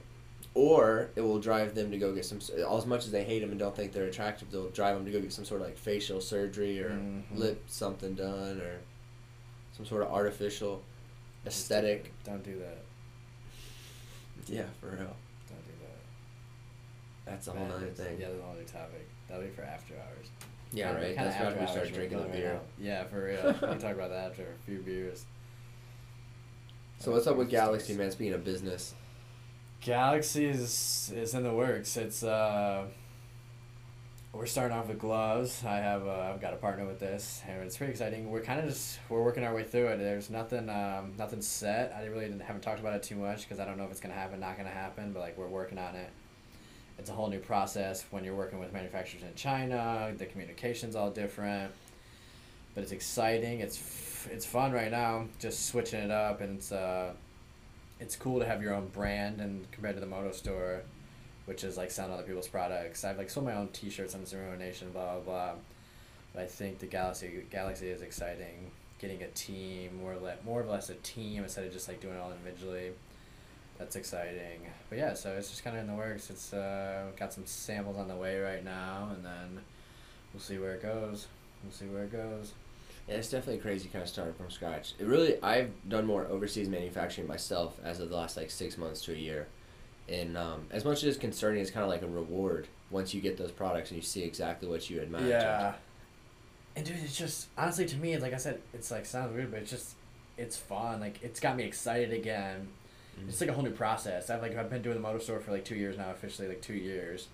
or 0.55 1.11
it 1.15 1.21
will 1.21 1.39
drive 1.39 1.75
them 1.77 1.91
to 1.93 1.99
go 1.99 2.13
get 2.15 2.25
some. 2.25 2.39
As 2.39 2.85
much 2.87 3.05
as 3.05 3.13
they 3.13 3.23
hate 3.23 3.39
them 3.41 3.51
and 3.51 3.59
don't 3.59 3.77
think 3.77 3.93
they're 3.93 4.07
attractive, 4.07 4.51
they'll 4.51 4.71
drive 4.71 4.97
them 4.97 5.05
to 5.05 5.13
go 5.13 5.21
get 5.21 5.33
some 5.33 5.45
sort 5.45 5.61
of 5.61 5.67
like 5.69 5.77
facial 5.77 6.21
surgery 6.21 6.83
or 6.83 6.91
Mhm. 6.91 7.23
lip 7.37 7.63
something 7.69 8.15
done 8.15 8.61
or 8.61 8.81
some 9.81 9.87
sort 9.87 10.03
of 10.03 10.13
artificial 10.13 10.83
aesthetic. 11.47 12.13
Don't 12.25 12.45
do 12.45 12.59
that. 12.59 12.79
Yeah, 14.47 14.65
for 14.79 14.89
real. 14.89 15.17
Don't 15.49 15.65
do 15.65 15.73
that. 15.83 17.31
That's 17.31 17.49
a 17.49 17.53
whole 17.53 17.61
Man, 17.61 17.71
nother 17.71 17.87
thing. 17.87 18.19
Yeah, 18.21 18.29
that's 18.29 18.39
a 18.41 18.43
whole 18.43 18.53
other 18.53 18.65
topic. 18.65 19.09
That'll 19.29 19.45
be 19.45 19.51
for 19.51 19.63
after 19.63 19.95
hours. 19.95 20.27
Yeah, 20.73 20.89
Kinda- 20.93 21.03
right. 21.03 21.17
That's 21.17 21.37
after 21.37 21.61
we 21.61 21.67
start 21.67 21.93
drinking 21.95 22.19
the 22.19 22.29
beer. 22.29 22.55
out. 22.57 22.65
Yeah, 22.79 23.05
for 23.05 23.25
real. 23.25 23.43
we 23.63 23.69
can 23.69 23.79
talk 23.79 23.95
about 23.95 24.11
that 24.11 24.31
after 24.31 24.43
a 24.43 24.65
few 24.67 24.79
beers. 24.81 25.25
So 26.99 27.13
what's 27.13 27.27
up 27.27 27.37
with 27.37 27.49
Galaxy, 27.49 27.95
man? 27.95 28.11
Speaking 28.11 28.35
of 28.35 28.45
business, 28.45 28.95
Galaxy 29.81 30.45
is 30.45 31.11
is 31.17 31.33
in 31.33 31.45
the 31.45 31.53
works. 31.55 31.97
It's 31.97 32.23
uh, 32.23 32.85
we're 34.33 34.47
starting 34.47 34.77
off 34.77 34.89
with 34.89 34.99
gloves. 34.99 35.65
I 35.65 35.77
have 35.79 36.07
uh, 36.07 36.31
I've 36.33 36.41
got 36.41 36.55
a 36.55 36.57
partner 36.57 36.87
with 36.87 37.01
this, 37.01 37.43
and 37.49 37.63
it's 37.63 37.77
pretty 37.77 37.93
exciting. 37.93 38.31
We're 38.31 38.43
kind 38.43 38.61
of 38.61 38.67
just 38.67 38.99
we're 39.09 39.23
working 39.23 39.45
our 39.45 39.55
way 39.55 39.65
through 39.65 39.89
it. 39.89 39.97
There's 39.99 40.31
nothing 40.31 40.69
um, 40.69 41.15
nothing 41.19 41.43
set. 41.43 41.93
I 41.97 42.07
really 42.07 42.27
didn't, 42.27 42.41
haven't 42.41 42.63
talked 42.63 42.81
about 42.81 42.95
it 42.95 43.03
too 43.03 43.17
much 43.17 43.43
because 43.43 43.59
I 43.59 43.65
don't 43.65 43.77
know 43.77 43.85
if 43.85 43.91
it's 43.91 44.01
gonna 44.01 44.15
happen, 44.15 44.39
not 44.41 44.57
gonna 44.57 44.71
happen. 44.71 45.13
But 45.13 45.21
like 45.21 45.37
we're 45.37 45.49
working 45.49 45.79
on 45.79 45.97
it. 45.97 46.11
It's 46.99 47.11
a 47.11 47.13
whole 47.13 47.29
new 47.29 47.39
process 47.39 48.05
when 48.11 48.25
you're 48.25 48.37
working 48.37 48.61
with 48.61 48.73
manufacturers 48.73 49.23
in 49.23 49.35
China. 49.35 50.13
The 50.17 50.27
communication's 50.27 50.95
all 50.95 51.11
different, 51.11 51.73
but 52.75 52.83
it's 52.83 52.93
exciting. 52.93 53.61
It's 53.61 53.79
f- 53.79 54.29
it's 54.31 54.47
fun 54.47 54.71
right 54.71 54.91
now. 54.91 55.27
Just 55.41 55.67
switching 55.67 56.01
it 56.01 56.11
up, 56.11 56.41
and 56.41 56.59
it's 56.59 56.71
uh, 56.71 57.15
it's 57.99 58.15
cool 58.15 58.39
to 58.39 58.47
have 58.47 58.63
your 58.63 58.75
own 58.75 58.89
brand 58.89 59.41
and 59.41 59.71
compared 59.73 59.97
to 59.97 60.01
the 60.01 60.07
moto 60.07 60.31
store 60.31 60.83
which 61.51 61.65
is 61.65 61.77
like 61.77 61.91
selling 61.91 62.13
other 62.13 62.23
people's 62.23 62.47
products. 62.47 63.03
I've 63.03 63.19
like 63.19 63.29
sold 63.29 63.45
my 63.45 63.55
own 63.55 63.67
t-shirts 63.73 64.15
on 64.15 64.25
zero 64.25 64.57
nation 64.57 64.93
blah 64.93 65.15
blah 65.15 65.21
blah. 65.21 65.53
But 66.33 66.43
i 66.45 66.47
think 66.47 66.79
the 66.79 66.87
galaxy 66.87 67.45
galaxy 67.51 67.89
is 67.89 68.03
exciting. 68.03 68.71
Getting 69.01 69.21
a 69.25 69.27
team 69.29 69.99
more 70.01 70.13
or 70.13 70.19
less 70.19 70.39
more 70.47 70.61
or 70.61 70.65
less 70.65 70.91
a 70.91 70.95
team 70.95 71.43
instead 71.43 71.65
of 71.65 71.73
just 71.73 71.89
like 71.89 72.01
doing 72.01 72.15
it 72.15 72.21
all 72.21 72.31
individually. 72.31 72.93
That's 73.81 73.97
exciting. 73.97 74.61
But 74.89 74.99
yeah 74.99 75.15
so 75.15 75.31
it's 75.33 75.51
just 75.51 75.65
kind 75.65 75.77
of 75.77 75.83
in 75.83 75.89
the 75.89 75.95
works. 75.95 76.31
It's 76.31 76.53
uh 76.53 77.07
got 77.19 77.33
some 77.33 77.47
samples 77.47 77.97
on 77.97 78.07
the 78.07 78.15
way 78.15 78.39
right 78.39 78.65
now 78.65 79.09
and 79.13 79.25
then 79.25 79.65
we'll 80.33 80.41
see 80.41 80.59
where 80.59 80.75
it 80.75 80.83
goes. 80.83 81.27
We'll 81.65 81.73
see 81.73 81.87
where 81.87 82.05
it 82.05 82.13
goes. 82.13 82.53
Yeah, 83.09 83.17
it's 83.17 83.29
definitely 83.29 83.61
crazy. 83.61 83.89
Kind 83.89 84.05
of 84.05 84.09
starting 84.09 84.35
from 84.35 84.51
scratch. 84.51 84.95
It 85.01 85.07
really, 85.07 85.43
I've 85.43 85.73
done 85.89 86.07
more 86.07 86.27
overseas 86.27 86.69
manufacturing 86.69 87.27
myself 87.27 87.77
as 87.83 87.99
of 87.99 88.09
the 88.09 88.15
last 88.15 88.37
like 88.37 88.53
six 88.53 88.79
months 88.79 89.03
to 89.07 89.13
a 89.13 89.17
year, 89.17 89.49
and 90.11 90.37
um, 90.37 90.67
as 90.71 90.85
much 90.85 90.99
as 90.99 91.05
it's 91.05 91.19
concerning, 91.19 91.61
it's 91.61 91.71
kind 91.71 91.85
of 91.85 91.91
like 91.91 92.03
a 92.03 92.09
reward 92.09 92.67
once 92.91 93.15
you 93.15 93.21
get 93.21 93.37
those 93.37 93.53
products 93.53 93.91
and 93.91 93.97
you 93.97 94.03
see 94.03 94.23
exactly 94.23 94.69
what 94.69 94.91
you 94.91 95.01
imagined. 95.01 95.31
Yeah. 95.31 95.75
And 96.77 96.85
dude, 96.87 96.97
it's 97.03 97.17
just 97.17 97.49
honestly 97.57 97.87
to 97.87 97.97
me, 97.97 98.17
like 98.19 98.33
I 98.33 98.37
said, 98.37 98.61
it's 98.75 98.91
like 98.91 99.07
sounds 99.07 99.35
weird, 99.35 99.51
but 99.51 99.61
it's 99.61 99.71
just 99.71 99.95
it's 100.37 100.57
fun. 100.57 101.01
Like 101.01 101.23
it's 101.23 101.41
got 101.41 101.57
me 101.57 101.65
excited 101.65 102.13
again. 102.13 102.69
Mhm. 103.19 103.29
It's 103.29 103.41
like 103.41 103.51
a 103.51 103.53
whole 103.53 103.65
new 103.65 103.71
process. 103.71 104.31
I've 104.31 104.43
like 104.43 104.57
I've 104.57 104.71
been 104.71 104.83
doing 104.83 104.97
the 104.97 105.03
motor 105.03 105.21
store 105.21 105.41
for 105.41 105.53
like 105.53 105.65
two 105.65 105.77
years 105.77 105.97
now, 105.97 106.11
officially 106.11 106.49
like 106.49 106.61
two 106.61 106.75
years. 106.75 107.29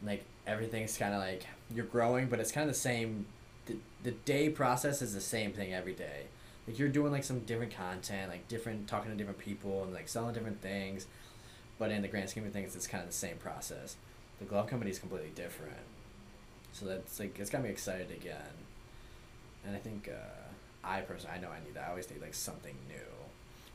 And, 0.00 0.08
like 0.08 0.24
everything's 0.46 0.96
kind 0.96 1.14
of 1.14 1.20
like 1.20 1.46
you're 1.74 1.86
growing, 1.86 2.28
but 2.28 2.40
it's 2.40 2.52
kind 2.52 2.68
of 2.68 2.74
the 2.74 2.80
same. 2.80 3.26
The, 3.66 3.76
the 4.02 4.12
day 4.12 4.48
process 4.48 5.02
is 5.02 5.14
the 5.14 5.20
same 5.20 5.52
thing 5.52 5.74
every 5.74 5.92
day. 5.94 6.26
Like 6.66 6.78
you're 6.78 6.88
doing 6.88 7.12
like 7.12 7.24
some 7.24 7.40
different 7.40 7.74
content, 7.74 8.30
like 8.30 8.46
different 8.48 8.88
talking 8.88 9.10
to 9.10 9.16
different 9.16 9.38
people 9.38 9.84
and 9.84 9.92
like 9.92 10.08
selling 10.08 10.34
different 10.34 10.60
things. 10.60 11.06
But 11.78 11.90
in 11.90 12.02
the 12.02 12.08
grand 12.08 12.28
scheme 12.28 12.44
of 12.44 12.52
things, 12.52 12.74
it's 12.74 12.86
kind 12.86 13.02
of 13.02 13.08
the 13.10 13.16
same 13.16 13.36
process. 13.36 13.96
The 14.40 14.44
glove 14.44 14.66
company 14.68 14.90
is 14.90 14.98
completely 14.98 15.30
different. 15.34 15.76
So 16.72 16.86
that's 16.86 17.18
like 17.20 17.38
it's 17.38 17.50
got 17.50 17.62
me 17.62 17.70
excited 17.70 18.10
again. 18.10 18.54
And 19.66 19.74
I 19.74 19.78
think 19.78 20.08
uh, 20.12 20.86
I 20.86 21.00
personally 21.02 21.36
I 21.36 21.40
know 21.40 21.48
I 21.50 21.60
need 21.64 21.74
that. 21.74 21.86
I 21.86 21.90
always 21.90 22.10
need 22.10 22.20
like 22.20 22.34
something 22.34 22.74
new. 22.88 22.94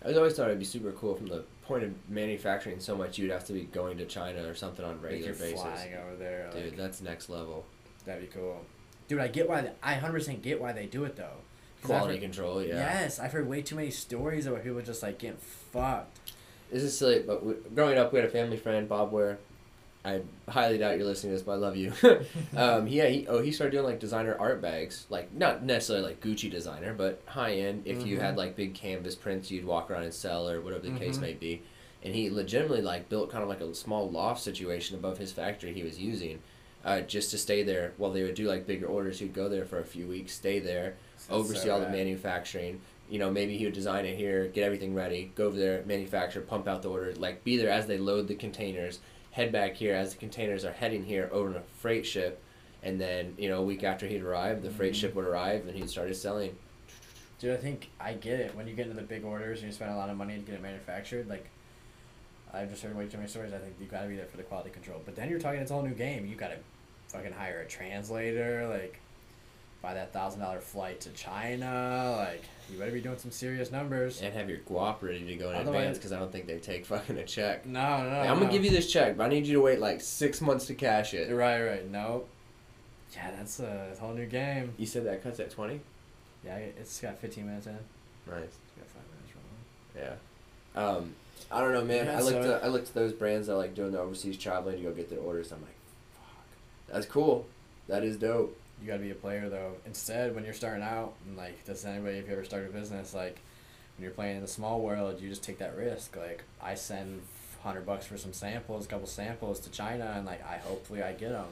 I 0.03 0.09
was 0.09 0.17
always 0.17 0.33
thought 0.35 0.47
it'd 0.47 0.59
be 0.59 0.65
super 0.65 0.91
cool 0.91 1.15
from 1.15 1.27
the 1.27 1.43
point 1.65 1.83
of 1.85 1.93
manufacturing 2.09 2.81
so 2.81 2.93
much 2.97 3.17
you'd 3.17 3.31
have 3.31 3.45
to 3.45 3.53
be 3.53 3.61
going 3.61 3.97
to 3.99 4.05
China 4.05 4.45
or 4.45 4.53
something 4.53 4.83
on 4.83 4.91
a 4.91 4.93
Like 4.95 5.03
regular 5.03 5.27
you're 5.27 5.35
basis. 5.35 5.61
flying 5.61 5.93
over 5.95 6.15
there. 6.17 6.49
Dude, 6.51 6.65
like, 6.65 6.75
that's 6.77 7.01
next 7.01 7.29
level. 7.29 7.63
that'd 8.05 8.21
be 8.21 8.27
cool. 8.27 8.65
Dude, 9.07 9.19
I 9.19 9.29
get 9.29 9.47
why 9.47 9.61
they, 9.61 9.71
I 9.81 9.93
hundred 9.93 10.13
percent 10.19 10.41
get 10.41 10.59
why 10.61 10.73
they 10.73 10.85
do 10.87 11.05
it 11.05 11.15
though. 11.15 11.37
Quality 11.83 12.15
heard- 12.15 12.21
control, 12.21 12.61
yeah. 12.61 12.75
Yes, 12.75 13.17
I've 13.19 13.31
heard 13.31 13.47
way 13.47 13.61
too 13.61 13.75
many 13.75 13.91
stories 13.91 14.45
about 14.45 14.63
people 14.63 14.81
just 14.81 15.03
like 15.03 15.19
getting 15.19 15.37
fucked. 15.37 16.19
This 16.73 16.81
is 16.81 16.97
silly, 16.97 17.19
but 17.19 17.45
we, 17.45 17.53
growing 17.75 17.99
up, 17.99 18.11
we 18.11 18.17
had 18.19 18.27
a 18.27 18.31
family 18.31 18.57
friend, 18.57 18.89
Bob 18.89 19.11
Ware. 19.11 19.37
I 20.03 20.21
highly 20.49 20.79
doubt 20.79 20.97
you're 20.97 21.05
listening 21.05 21.31
to 21.31 21.35
this, 21.37 21.45
but 21.45 21.51
I 21.53 21.55
love 21.55 21.77
you. 21.77 21.93
um, 22.57 22.87
yeah, 22.87 23.05
he 23.07 23.27
oh 23.27 23.41
he 23.43 23.51
started 23.51 23.71
doing 23.71 23.85
like 23.85 23.99
designer 23.99 24.35
art 24.39 24.59
bags, 24.59 25.05
like 25.09 25.31
not 25.33 25.63
necessarily 25.63 26.03
like 26.07 26.19
Gucci 26.19 26.49
designer, 26.49 26.93
but 26.95 27.21
high 27.27 27.53
end. 27.53 27.83
If 27.85 28.03
you 28.05 28.17
Mhm. 28.17 28.21
had 28.21 28.37
like 28.37 28.55
big 28.55 28.73
canvas 28.73 29.13
prints, 29.15 29.51
you'd 29.51 29.65
walk 29.65 29.91
around 29.91 30.03
and 30.03 30.13
sell 30.13 30.49
or 30.49 30.59
whatever 30.61 30.81
the 30.81 30.97
case 30.97 31.17
Mhm. 31.19 31.21
may 31.21 31.33
be. 31.33 31.61
And 32.03 32.13
he 32.15 32.29
legitimately 32.31 32.81
like 32.81 33.07
built 33.07 33.29
kind 33.31 33.43
of 33.43 33.49
like 33.49 33.61
a 33.61 33.73
small 33.75 34.09
loft 34.09 34.41
situation 34.41 34.97
above 34.97 35.19
his 35.19 35.31
factory 35.31 35.73
he 35.73 35.83
was 35.83 35.99
using, 35.99 36.39
uh, 36.83 37.01
just 37.01 37.29
to 37.31 37.37
stay 37.37 37.61
there 37.63 37.93
while 37.97 38.11
they 38.11 38.23
would 38.23 38.35
do 38.35 38.47
like 38.49 38.65
bigger 38.67 38.87
orders. 38.87 39.19
He'd 39.19 39.33
go 39.33 39.47
there 39.47 39.63
for 39.63 39.79
a 39.79 39.85
few 39.85 40.07
weeks, 40.07 40.33
stay 40.33 40.59
there, 40.59 40.95
oversee 41.29 41.69
all 41.69 41.79
the 41.79 41.87
manufacturing. 41.87 42.81
You 43.09 43.19
know, 43.19 43.29
maybe 43.29 43.57
he 43.57 43.65
would 43.65 43.73
design 43.73 44.05
it 44.05 44.17
here, 44.17 44.47
get 44.47 44.63
everything 44.63 44.93
ready, 44.95 45.31
go 45.35 45.47
over 45.47 45.57
there, 45.57 45.83
manufacture, 45.85 46.41
pump 46.41 46.67
out 46.67 46.81
the 46.81 46.89
order, 46.89 47.13
like 47.15 47.43
be 47.43 47.57
there 47.57 47.69
as 47.69 47.85
they 47.85 47.97
load 47.97 48.27
the 48.27 48.35
containers, 48.35 48.99
head 49.31 49.51
back 49.51 49.75
here 49.75 49.93
as 49.93 50.11
the 50.13 50.17
containers 50.17 50.63
are 50.65 50.71
heading 50.71 51.03
here 51.03 51.29
over 51.31 51.49
on 51.49 51.55
a 51.57 51.61
freight 51.79 52.05
ship, 52.05 52.41
and 52.81 52.99
then 52.99 53.33
you 53.37 53.49
know 53.49 53.59
a 53.59 53.63
week 53.63 53.83
after 53.83 54.07
he'd 54.07 54.23
arrive, 54.23 54.63
the 54.63 54.71
freight 54.71 54.93
Mhm. 54.93 54.97
ship 54.97 55.15
would 55.15 55.25
arrive 55.25 55.67
and 55.67 55.75
he'd 55.77 55.89
started 55.89 56.15
selling. 56.15 56.55
Dude, 57.39 57.53
I 57.53 57.57
think 57.57 57.89
I 57.99 58.13
get 58.13 58.39
it. 58.39 58.55
When 58.55 58.67
you 58.67 58.73
get 58.73 58.87
into 58.87 58.95
the 58.99 59.05
big 59.05 59.25
orders 59.25 59.59
and 59.59 59.67
you 59.67 59.73
spend 59.73 59.91
a 59.91 59.95
lot 59.95 60.09
of 60.09 60.15
money 60.17 60.35
to 60.35 60.41
get 60.41 60.55
it 60.55 60.61
manufactured, 60.61 61.27
like 61.27 61.45
I've 62.53 62.69
just 62.69 62.81
heard 62.83 62.95
way 62.95 63.07
too 63.07 63.17
many 63.17 63.27
stories. 63.29 63.51
I 63.53 63.57
think 63.57 63.73
you 63.81 63.85
gotta 63.87 64.07
be 64.07 64.15
there 64.15 64.27
for 64.27 64.37
the 64.37 64.43
quality 64.43 64.69
control. 64.69 65.01
But 65.03 65.15
then 65.15 65.29
you're 65.29 65.39
talking 65.39 65.59
it's 65.59 65.71
a 65.71 65.73
whole 65.73 65.83
new 65.83 65.93
game. 65.93 66.25
You 66.25 66.35
gotta 66.35 66.57
fucking 67.09 67.33
hire 67.33 67.61
a 67.61 67.67
translator, 67.67 68.67
like 68.69 68.99
buy 69.81 69.93
that 69.95 70.13
thousand 70.13 70.39
dollar 70.39 70.61
flight 70.61 71.01
to 71.01 71.09
China. 71.09 72.15
Like 72.17 72.43
you 72.71 72.77
better 72.79 72.91
be 72.91 73.01
doing 73.01 73.17
some 73.17 73.31
serious 73.31 73.71
numbers. 73.71 74.21
And 74.21 74.33
have 74.33 74.49
your 74.49 74.59
guap 74.59 75.01
ready 75.01 75.23
to 75.25 75.35
go 75.35 75.49
in 75.51 75.55
Otherwise- 75.55 75.75
advance 75.79 75.97
because 75.97 76.11
I 76.11 76.19
don't 76.19 76.31
think 76.31 76.47
they 76.47 76.57
take 76.59 76.85
fucking 76.87 77.17
a 77.17 77.23
check. 77.25 77.65
No, 77.65 78.03
no, 78.03 78.09
Like, 78.09 78.29
I'm 78.29 78.35
no. 78.37 78.41
gonna 78.41 78.51
give 78.51 78.63
you 78.65 78.71
this 78.71 78.91
check, 78.91 79.17
but 79.17 79.25
I 79.25 79.29
need 79.29 79.45
you 79.45 79.53
to 79.55 79.61
wait 79.61 79.79
like 79.79 80.01
six 80.01 80.41
months 80.41 80.65
to 80.67 80.75
cash 80.75 81.13
it. 81.13 81.31
Right, 81.33 81.61
right. 81.63 81.89
Nope. 81.89 82.27
Yeah, 83.13 83.29
that's 83.37 83.59
a, 83.59 83.95
whole 83.99 84.13
new 84.13 84.25
game. 84.25 84.73
You 84.77 84.85
said 84.87 85.05
that 85.05 85.21
cuts 85.23 85.39
at 85.39 85.51
twenty. 85.51 85.81
Yeah, 86.43 86.57
it's 86.57 86.99
got 86.99 87.19
15 87.19 87.45
minutes 87.45 87.67
in. 87.67 87.73
Nice. 88.27 88.43
It's 88.43 88.57
got 88.75 88.87
five 88.87 89.03
minutes 89.13 89.33
rolling. 89.95 90.17
Yeah. 90.75 90.81
Um, 90.81 91.13
I 91.51 91.61
don't 91.61 91.71
know, 91.73 91.85
man. 91.85 92.07
Yeah, 92.07 92.17
I 92.17 92.21
looked. 92.21 92.43
so- 92.43 92.55
at, 92.55 92.63
I 92.63 92.67
looked 92.67 92.87
at 92.89 92.93
those 92.95 93.13
brands 93.13 93.47
that 93.47 93.55
like 93.55 93.75
doing 93.75 93.91
the 93.91 93.99
overseas 93.99 94.37
traveling 94.37 94.77
to 94.77 94.83
go 94.83 94.91
get 94.91 95.09
their 95.09 95.19
orders. 95.19 95.51
I'm 95.51 95.61
like, 95.61 95.75
fuck, 96.15 96.43
that's 96.93 97.05
cool. 97.05 97.45
That 97.87 98.03
is 98.03 98.17
dope. 98.17 98.57
You 98.83 98.89
gotta 98.89 99.01
be 99.01 99.11
a 99.11 99.15
player 99.15 99.47
though. 99.47 99.75
Instead, 99.85 100.35
when 100.35 100.43
you're 100.43 100.53
starting 100.53 100.83
out, 100.83 101.13
and 101.25 101.37
like 101.37 101.63
does 101.63 101.85
anybody 101.85 102.17
if 102.17 102.27
you 102.27 102.33
ever 102.33 102.43
start 102.43 102.65
a 102.65 102.69
business, 102.69 103.13
like 103.13 103.39
when 103.95 104.03
you're 104.03 104.11
playing 104.11 104.35
in 104.35 104.41
the 104.41 104.47
small 104.47 104.81
world, 104.81 105.21
you 105.21 105.29
just 105.29 105.41
take 105.41 105.59
that 105.59 105.77
risk. 105.77 106.17
Like 106.17 106.43
I 106.61 106.75
send 106.75 107.21
hundred 107.63 107.85
bucks 107.85 108.05
for 108.05 108.17
some 108.17 108.33
samples, 108.33 108.85
a 108.85 108.89
couple 108.89 109.07
samples 109.07 109.61
to 109.61 109.69
China, 109.69 110.13
and 110.17 110.25
like 110.25 110.45
I 110.45 110.57
hopefully 110.57 111.01
I 111.01 111.13
get 111.13 111.29
them. 111.29 111.45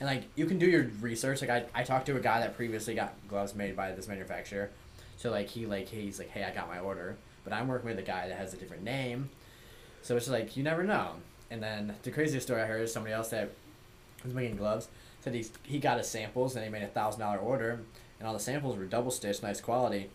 And 0.00 0.08
like 0.08 0.22
you 0.36 0.46
can 0.46 0.58
do 0.58 0.64
your 0.64 0.84
research. 1.02 1.42
Like 1.42 1.50
I, 1.50 1.64
I 1.74 1.82
talked 1.82 2.06
to 2.06 2.16
a 2.16 2.20
guy 2.20 2.40
that 2.40 2.56
previously 2.56 2.94
got 2.94 3.12
gloves 3.28 3.54
made 3.54 3.76
by 3.76 3.92
this 3.92 4.08
manufacturer, 4.08 4.70
so 5.18 5.30
like 5.30 5.48
he 5.48 5.66
like 5.66 5.86
he's 5.86 6.18
like 6.18 6.30
hey 6.30 6.44
I 6.44 6.54
got 6.54 6.66
my 6.66 6.78
order, 6.78 7.16
but 7.44 7.52
I'm 7.52 7.68
working 7.68 7.90
with 7.90 7.98
a 7.98 8.02
guy 8.02 8.26
that 8.26 8.38
has 8.38 8.54
a 8.54 8.56
different 8.56 8.84
name, 8.84 9.28
so 10.00 10.16
it's 10.16 10.30
like 10.30 10.56
you 10.56 10.62
never 10.62 10.82
know. 10.82 11.16
And 11.50 11.62
then 11.62 11.94
the 12.04 12.10
craziest 12.10 12.46
story 12.46 12.62
I 12.62 12.64
heard 12.64 12.80
is 12.80 12.90
somebody 12.90 13.12
else 13.12 13.28
that 13.28 13.50
was 14.24 14.32
making 14.32 14.56
gloves 14.56 14.88
said 15.20 15.34
he's, 15.34 15.52
he 15.62 15.78
got 15.78 15.98
his 15.98 16.08
samples 16.08 16.56
and 16.56 16.64
he 16.64 16.70
made 16.70 16.82
a 16.82 16.88
thousand 16.88 17.20
dollar 17.20 17.38
order 17.38 17.80
and 18.18 18.26
all 18.26 18.34
the 18.34 18.40
samples 18.40 18.76
were 18.76 18.84
double 18.84 19.10
stitched 19.10 19.42
nice 19.42 19.60
quality 19.60 20.10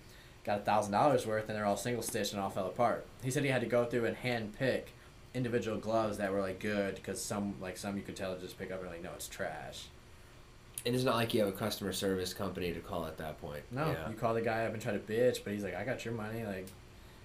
got 0.46 0.60
a 0.60 0.62
thousand 0.62 0.92
dollars 0.92 1.26
worth 1.26 1.50
and 1.50 1.58
they're 1.58 1.66
all 1.66 1.76
single 1.76 2.04
stitched 2.04 2.32
and 2.34 2.42
all 2.42 2.50
fell 2.50 2.68
apart. 2.68 3.06
He 3.24 3.32
said 3.32 3.44
he 3.44 3.50
had 3.50 3.62
to 3.62 3.68
go 3.68 3.86
through 3.86 4.06
and 4.06 4.16
hand 4.16 4.54
pick 4.58 4.92
individual 5.34 5.78
gloves 5.78 6.18
that 6.18 6.32
were 6.32 6.40
like 6.40 6.60
good 6.60 6.96
because 6.96 7.22
some 7.22 7.56
like 7.60 7.78
some 7.78 7.98
you 7.98 8.04
could 8.04 8.16
tell 8.16 8.38
just 8.38 8.58
pick 8.58 8.72
up 8.72 8.82
and 8.82 8.90
like 8.90 9.04
no 9.04 9.10
it's 9.16 9.28
trash. 9.28 9.88
And 10.86 10.94
it's 10.94 11.04
not 11.04 11.16
like 11.16 11.34
you 11.34 11.40
have 11.40 11.50
a 11.50 11.58
customer 11.58 11.92
service 11.92 12.34
company 12.34 12.72
to 12.72 12.80
call 12.80 13.06
at 13.06 13.18
that 13.18 13.42
point. 13.42 13.64
no 13.72 13.88
Yeah. 13.88 14.08
you 14.10 14.16
call 14.16 14.36
the 14.36 14.42
guy 14.42 14.66
up 14.66 14.74
and 14.74 14.82
try 14.82 14.94
to 14.94 15.00
bitch 15.00 15.44
but 15.44 15.52
he's 15.54 15.64
like 15.64 15.76
i 15.76 15.84
got 15.84 16.06
your 16.06 16.14
money 16.14 16.46
like 16.46 16.68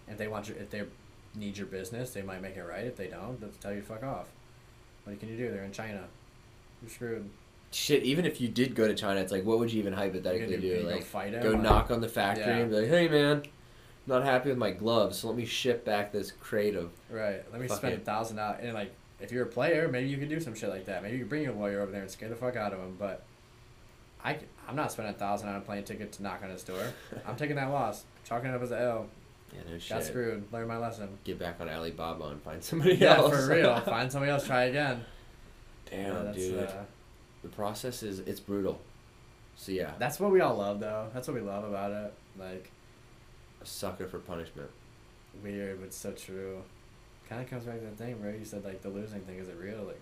if 0.09 0.17
they 0.17 0.29
want 0.29 0.49
your 0.49 0.57
if 0.57 0.71
they 0.71 0.83
need 1.35 1.57
your 1.59 1.67
business 1.67 2.11
they 2.11 2.23
might 2.23 2.41
make 2.41 2.57
it 2.57 2.63
right. 2.63 2.87
If 2.87 2.97
they 2.97 3.09
don't 3.09 3.39
they'll 3.39 3.51
tell 3.61 3.73
you 3.75 3.81
to 3.81 3.87
fuck 3.87 4.03
off. 4.03 4.29
What 5.05 5.21
can 5.21 5.29
you 5.29 5.37
do? 5.37 5.51
They're 5.51 5.65
in 5.65 5.73
china. 5.73 6.05
You're 6.83 6.91
screwed 6.91 7.29
Shit, 7.73 8.03
even 8.03 8.25
if 8.25 8.41
you 8.41 8.49
did 8.49 8.75
go 8.75 8.89
to 8.89 8.95
China, 8.95 9.21
it's 9.21 9.31
like, 9.31 9.45
what 9.45 9.59
would 9.61 9.73
you 9.73 9.79
even 9.79 9.93
hypothetically 9.93 10.47
gonna 10.57 10.61
do? 10.61 10.67
you 10.67 10.83
go 10.83 10.89
Like, 10.89 11.05
fight 11.05 11.33
him 11.35 11.43
go 11.43 11.53
or- 11.53 11.57
knock 11.57 11.91
on 11.91 12.01
the 12.01 12.09
factory 12.09 12.45
Yeah. 12.47 12.57
and 12.59 12.71
be 12.71 12.77
like, 12.81 12.89
hey 12.89 13.07
man, 13.09 13.43
not 14.07 14.25
happy 14.25 14.49
with 14.49 14.59
my 14.59 14.73
gloves, 14.73 15.19
so 15.19 15.29
let 15.29 15.37
me 15.37 15.45
ship 15.45 15.85
back 15.85 16.11
this 16.13 16.33
crate 16.33 16.75
of. 16.75 16.91
Right. 17.11 17.45
Let 17.53 17.61
me 17.61 17.69
spend 17.69 17.95
a 17.95 17.99
thousand 17.99 18.37
dollars 18.39 18.59
and 18.63 18.75
like 18.75 18.93
if 19.21 19.31
you're 19.31 19.45
a 19.45 19.49
player, 19.49 19.87
maybe 19.89 20.09
you 20.09 20.17
could 20.19 20.29
do 20.31 20.41
some 20.41 20.55
shit 20.55 20.69
like 20.71 20.87
that. 20.87 21.03
Maybe 21.03 21.15
you 21.17 21.23
could 21.23 21.29
bring 21.29 21.43
your 21.43 21.53
lawyer 21.53 21.81
over 21.83 21.93
there 21.93 22.01
and 22.03 22.11
scare 22.11 22.29
the 22.29 22.35
fuck 22.35 22.57
out 22.57 22.73
of 22.73 22.81
him. 22.81 22.97
But 22.99 23.23
I, 24.25 24.39
I'm 24.67 24.75
not 24.75 24.91
spending 24.91 25.15
a 25.15 25.19
thousand 25.19 25.51
on 25.51 25.57
a 25.57 25.61
plane 25.61 25.85
ticket 25.85 26.11
to 26.13 26.23
knock 26.23 26.41
on 26.43 26.51
his 26.51 26.63
door. 26.65 26.83
I'm 27.27 27.37
taking 27.37 27.57
that 27.57 27.71
loss, 27.71 28.05
chalking 28.25 28.51
it 28.51 28.55
up 28.55 28.63
as 28.63 28.71
a 28.73 28.81
L. 28.81 29.07
Yeah, 29.53 29.61
no 29.67 29.73
Got 29.73 29.81
shit. 29.83 30.05
screwed. 30.05 30.45
Learn 30.53 30.67
my 30.69 30.77
lesson. 30.79 31.09
Get 31.25 31.39
back 31.39 31.57
on 31.61 31.69
Alibaba 31.69 32.25
and 32.29 32.43
find 32.43 32.65
somebody 32.65 32.95
Yeah, 32.97 33.17
else. 33.19 33.31
for 33.47 33.53
real. 33.55 33.79
Find 33.85 34.11
somebody 34.11 34.33
else. 34.33 34.47
Try 34.47 34.65
again. 34.65 35.05
Damn, 35.91 36.27
Yeah, 36.27 36.33
dude. 36.33 36.59
Uh, 36.59 36.73
The 37.43 37.49
process 37.49 38.03
is 38.03 38.21
it's 38.21 38.41
brutal. 38.41 38.81
So 39.57 39.73
yeah, 39.73 39.93
that's 39.99 40.19
what 40.21 40.31
we 40.31 40.41
all 40.41 40.57
love, 40.57 40.81
though. 40.81 41.09
That's 41.13 41.29
what 41.29 41.35
we 41.35 41.41
love 41.43 41.65
about 41.65 41.93
it. 41.93 42.15
Like 42.39 42.71
a 43.63 43.67
sucker 43.67 44.07
for 44.07 44.19
punishment. 44.19 44.71
weird, 45.43 45.81
but 45.81 45.93
so 45.93 46.13
true. 46.13 46.63
Kind 47.29 47.43
of 47.43 47.51
comes 47.51 47.65
back 47.65 47.79
to 47.81 47.87
the 47.87 47.91
thing, 47.93 48.17
bro. 48.19 48.31
You 48.31 48.45
said 48.45 48.65
like 48.65 48.83
the 48.83 48.89
losing 48.89 49.21
thing. 49.21 49.39
Is 49.39 49.49
it 49.49 49.57
real? 49.59 49.83
Like, 49.85 50.01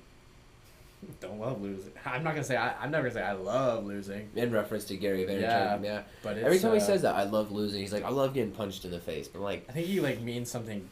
don't 1.20 1.38
love 1.40 1.60
losing. 1.60 1.92
I'm 2.04 2.24
not 2.24 2.34
gonna 2.34 2.44
say 2.44 2.56
I. 2.56 2.74
I'm 2.82 2.90
never 2.90 3.08
gonna 3.08 3.20
say 3.20 3.26
I 3.26 3.32
love 3.32 3.84
losing, 3.84 4.28
In 4.34 4.50
reference 4.52 4.84
to 4.86 4.96
Gary 4.96 5.24
Vaynerchuk. 5.24 5.40
Yeah, 5.40 5.78
Yeah. 5.82 6.02
but 6.22 6.36
it's, 6.38 6.46
Every 6.46 6.58
time 6.58 6.72
he 6.72 6.78
uh, 6.78 6.82
says 6.84 7.02
that, 7.02 7.14
I 7.14 7.24
love 7.24 7.52
losing. 7.52 7.80
He's 7.80 7.92
like, 7.92 8.04
I 8.04 8.08
love 8.10 8.34
getting 8.34 8.52
punched 8.52 8.84
in 8.84 8.90
the 8.90 8.98
face. 9.00 9.28
But 9.28 9.42
like, 9.42 9.66
I 9.68 9.72
think 9.72 9.86
he 9.86 10.00
like 10.00 10.20
means 10.20 10.50
something 10.50 10.88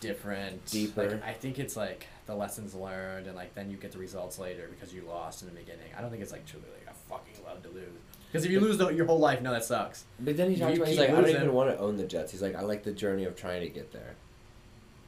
different, 0.00 0.64
Deeper. 0.66 1.10
Like, 1.10 1.24
I 1.24 1.32
think 1.32 1.58
it's 1.58 1.76
like 1.76 2.06
the 2.26 2.34
lessons 2.34 2.74
learned, 2.74 3.26
and 3.26 3.36
like 3.36 3.54
then 3.54 3.70
you 3.70 3.76
get 3.76 3.92
the 3.92 3.98
results 3.98 4.38
later 4.38 4.68
because 4.70 4.94
you 4.94 5.02
lost 5.02 5.42
in 5.42 5.48
the 5.48 5.54
beginning. 5.54 5.88
I 5.96 6.00
don't 6.00 6.10
think 6.10 6.22
it's 6.22 6.32
like 6.32 6.46
truly 6.46 6.66
like 6.78 6.94
I 6.94 7.14
fucking 7.14 7.44
love 7.44 7.62
to 7.62 7.68
lose. 7.70 7.88
Because 8.30 8.44
if 8.44 8.50
you 8.50 8.60
lose 8.60 8.76
the, 8.76 8.90
your 8.90 9.06
whole 9.06 9.18
life, 9.18 9.40
no, 9.40 9.52
that 9.52 9.64
sucks. 9.64 10.04
but 10.20 10.36
then 10.36 10.50
he 10.50 10.56
talks 10.58 10.76
about 10.76 10.88
he's 10.88 10.98
like, 10.98 11.08
I 11.08 11.12
don't 11.12 11.30
even 11.30 11.52
want 11.54 11.70
to 11.70 11.78
own 11.78 11.96
the 11.96 12.04
Jets. 12.04 12.30
He's 12.30 12.42
like, 12.42 12.54
I 12.54 12.60
like 12.60 12.82
the 12.82 12.92
journey 12.92 13.24
of 13.24 13.36
trying 13.36 13.62
to 13.62 13.68
get 13.68 13.92
there. 13.92 14.16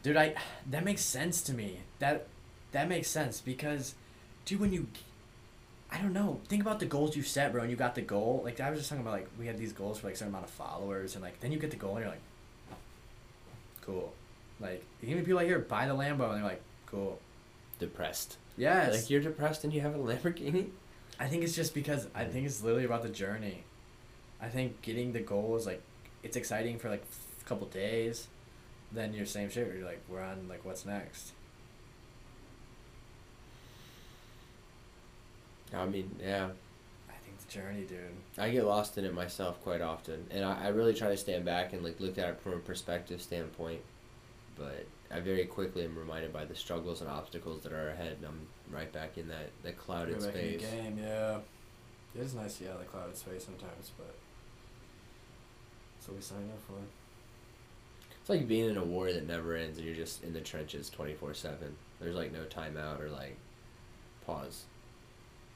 Dude, 0.03 0.17
I 0.17 0.35
that 0.71 0.85
makes 0.85 1.03
sense 1.03 1.43
to 1.43 1.53
me. 1.53 1.81
That 1.99 2.27
that 2.73 2.89
makes 2.89 3.09
sense 3.09 3.41
because, 3.41 3.95
dude, 4.45 4.61
when 4.61 4.73
you, 4.73 4.87
I 5.91 5.99
don't 5.99 6.15
know, 6.15 6.41
think 6.49 6.63
about 6.63 6.81
the 6.81 6.87
goals 6.87 7.15
you 7.15 7.23
set, 7.23 7.53
bro, 7.53 7.63
and 7.63 7.71
you 7.71 7.77
got 7.77 7.95
the 7.95 8.01
goal. 8.01 8.41
Like 8.43 8.61
I 8.61 8.71
was 8.71 8.79
just 8.79 8.89
talking 8.89 9.03
about, 9.03 9.13
like 9.13 9.29
we 9.39 9.47
had 9.47 9.59
these 9.59 9.73
goals 9.73 9.99
for 9.99 10.07
like 10.07 10.15
a 10.15 10.19
certain 10.19 10.33
amount 10.33 10.47
of 10.47 10.51
followers, 10.51 11.15
and 11.15 11.23
like 11.23 11.41
then 11.41 11.53
you 11.53 11.59
get 11.59 11.71
the 11.71 11.77
goal, 11.77 11.97
and 11.97 12.01
you're 12.01 12.13
like, 12.13 12.23
cool. 13.83 14.15
Like 14.61 14.85
even 15.03 15.25
people 15.25 15.37
like 15.37 15.47
here 15.47 15.59
buy 15.59 15.87
the 15.87 15.95
Lambo, 15.95 16.29
and 16.29 16.37
they're 16.37 16.43
like, 16.43 16.63
cool. 16.87 17.19
Depressed. 17.79 18.37
Yes. 18.57 18.95
Like 18.95 19.11
you're 19.11 19.23
depressed 19.23 19.65
and 19.65 19.73
you 19.73 19.81
have 19.81 19.95
a 19.95 19.99
Lamborghini. 19.99 20.69
I 21.19 21.27
think 21.27 21.45
it's 21.45 21.55
just 21.55 21.75
because 21.75 22.07
I 22.15 22.25
think 22.25 22.47
it's 22.47 22.63
literally 22.63 22.85
about 22.85 23.03
the 23.03 23.09
journey. 23.09 23.65
I 24.41 24.49
think 24.49 24.83
getting 24.83 25.13
the 25.13 25.21
goal 25.21 25.57
is 25.57 25.67
like, 25.67 25.83
it's 26.23 26.37
exciting 26.37 26.79
for 26.79 26.89
like 26.89 27.05
a 27.41 27.45
couple 27.49 27.67
days, 27.69 28.29
then 28.93 29.15
you're 29.15 29.27
same 29.27 29.51
shit. 29.51 29.73
You're 29.75 29.87
like, 29.87 30.03
we're 30.09 30.23
on 30.23 30.47
like 30.49 30.65
what's 30.65 30.85
next. 30.85 31.33
I 35.75 35.87
mean, 35.87 36.11
yeah. 36.23 36.49
I 37.09 37.13
think 37.25 37.39
the 37.47 37.53
journey, 37.53 37.83
dude. 37.83 37.99
I 38.39 38.51
get 38.51 38.65
lost 38.65 38.99
in 38.99 39.05
it 39.05 39.15
myself 39.15 39.63
quite 39.63 39.81
often, 39.81 40.27
and 40.31 40.45
I, 40.45 40.67
I 40.67 40.69
really 40.69 40.95
try 40.95 41.09
to 41.09 41.17
stand 41.17 41.45
back 41.45 41.73
and 41.73 41.85
like 41.85 42.01
look 42.01 42.19
at 42.19 42.29
it 42.29 42.41
from 42.41 42.55
a 42.55 42.59
perspective 42.59 43.23
standpoint. 43.23 43.81
But 44.61 44.87
I 45.11 45.21
very 45.21 45.47
quickly 45.47 45.85
am 45.85 45.99
reminded 45.99 46.33
by 46.35 46.45
the 46.45 46.55
struggles 46.55 47.01
and 47.01 47.09
obstacles 47.11 47.63
that 47.63 47.73
are 47.73 47.89
ahead, 47.89 48.19
and 48.19 48.27
I'm 48.27 48.47
right 48.71 48.93
back 48.93 49.17
in 49.17 49.27
that, 49.29 49.49
that 49.63 49.79
clouded 49.79 50.19
Go 50.19 50.27
back 50.27 50.35
in 50.37 50.53
the 50.53 50.59
space. 50.59 50.71
game, 50.71 50.99
yeah. 51.03 51.39
It 52.15 52.21
is 52.21 52.35
nice 52.35 52.53
to 52.53 52.59
see 52.65 52.69
out 52.69 52.75
of 52.75 52.81
the 52.81 52.85
clouded 52.87 53.17
space 53.17 53.45
sometimes, 53.45 53.91
but 53.97 54.15
that's 55.97 56.09
what 56.09 56.17
we 56.17 56.23
signed 56.23 56.51
up 56.51 56.61
for. 56.67 56.75
It's 58.21 58.29
like 58.29 58.47
being 58.47 58.69
in 58.69 58.77
a 58.77 58.85
war 58.85 59.11
that 59.11 59.27
never 59.27 59.57
ends, 59.57 59.79
and 59.79 59.87
you're 59.87 59.97
just 59.97 60.23
in 60.23 60.33
the 60.35 60.41
trenches 60.41 60.91
twenty 60.91 61.15
four 61.15 61.33
seven. 61.35 61.75
There's 62.01 62.15
like 62.17 62.33
no 62.33 62.45
timeout 62.45 63.01
or 63.01 63.09
like 63.09 63.37
pause. 64.27 64.65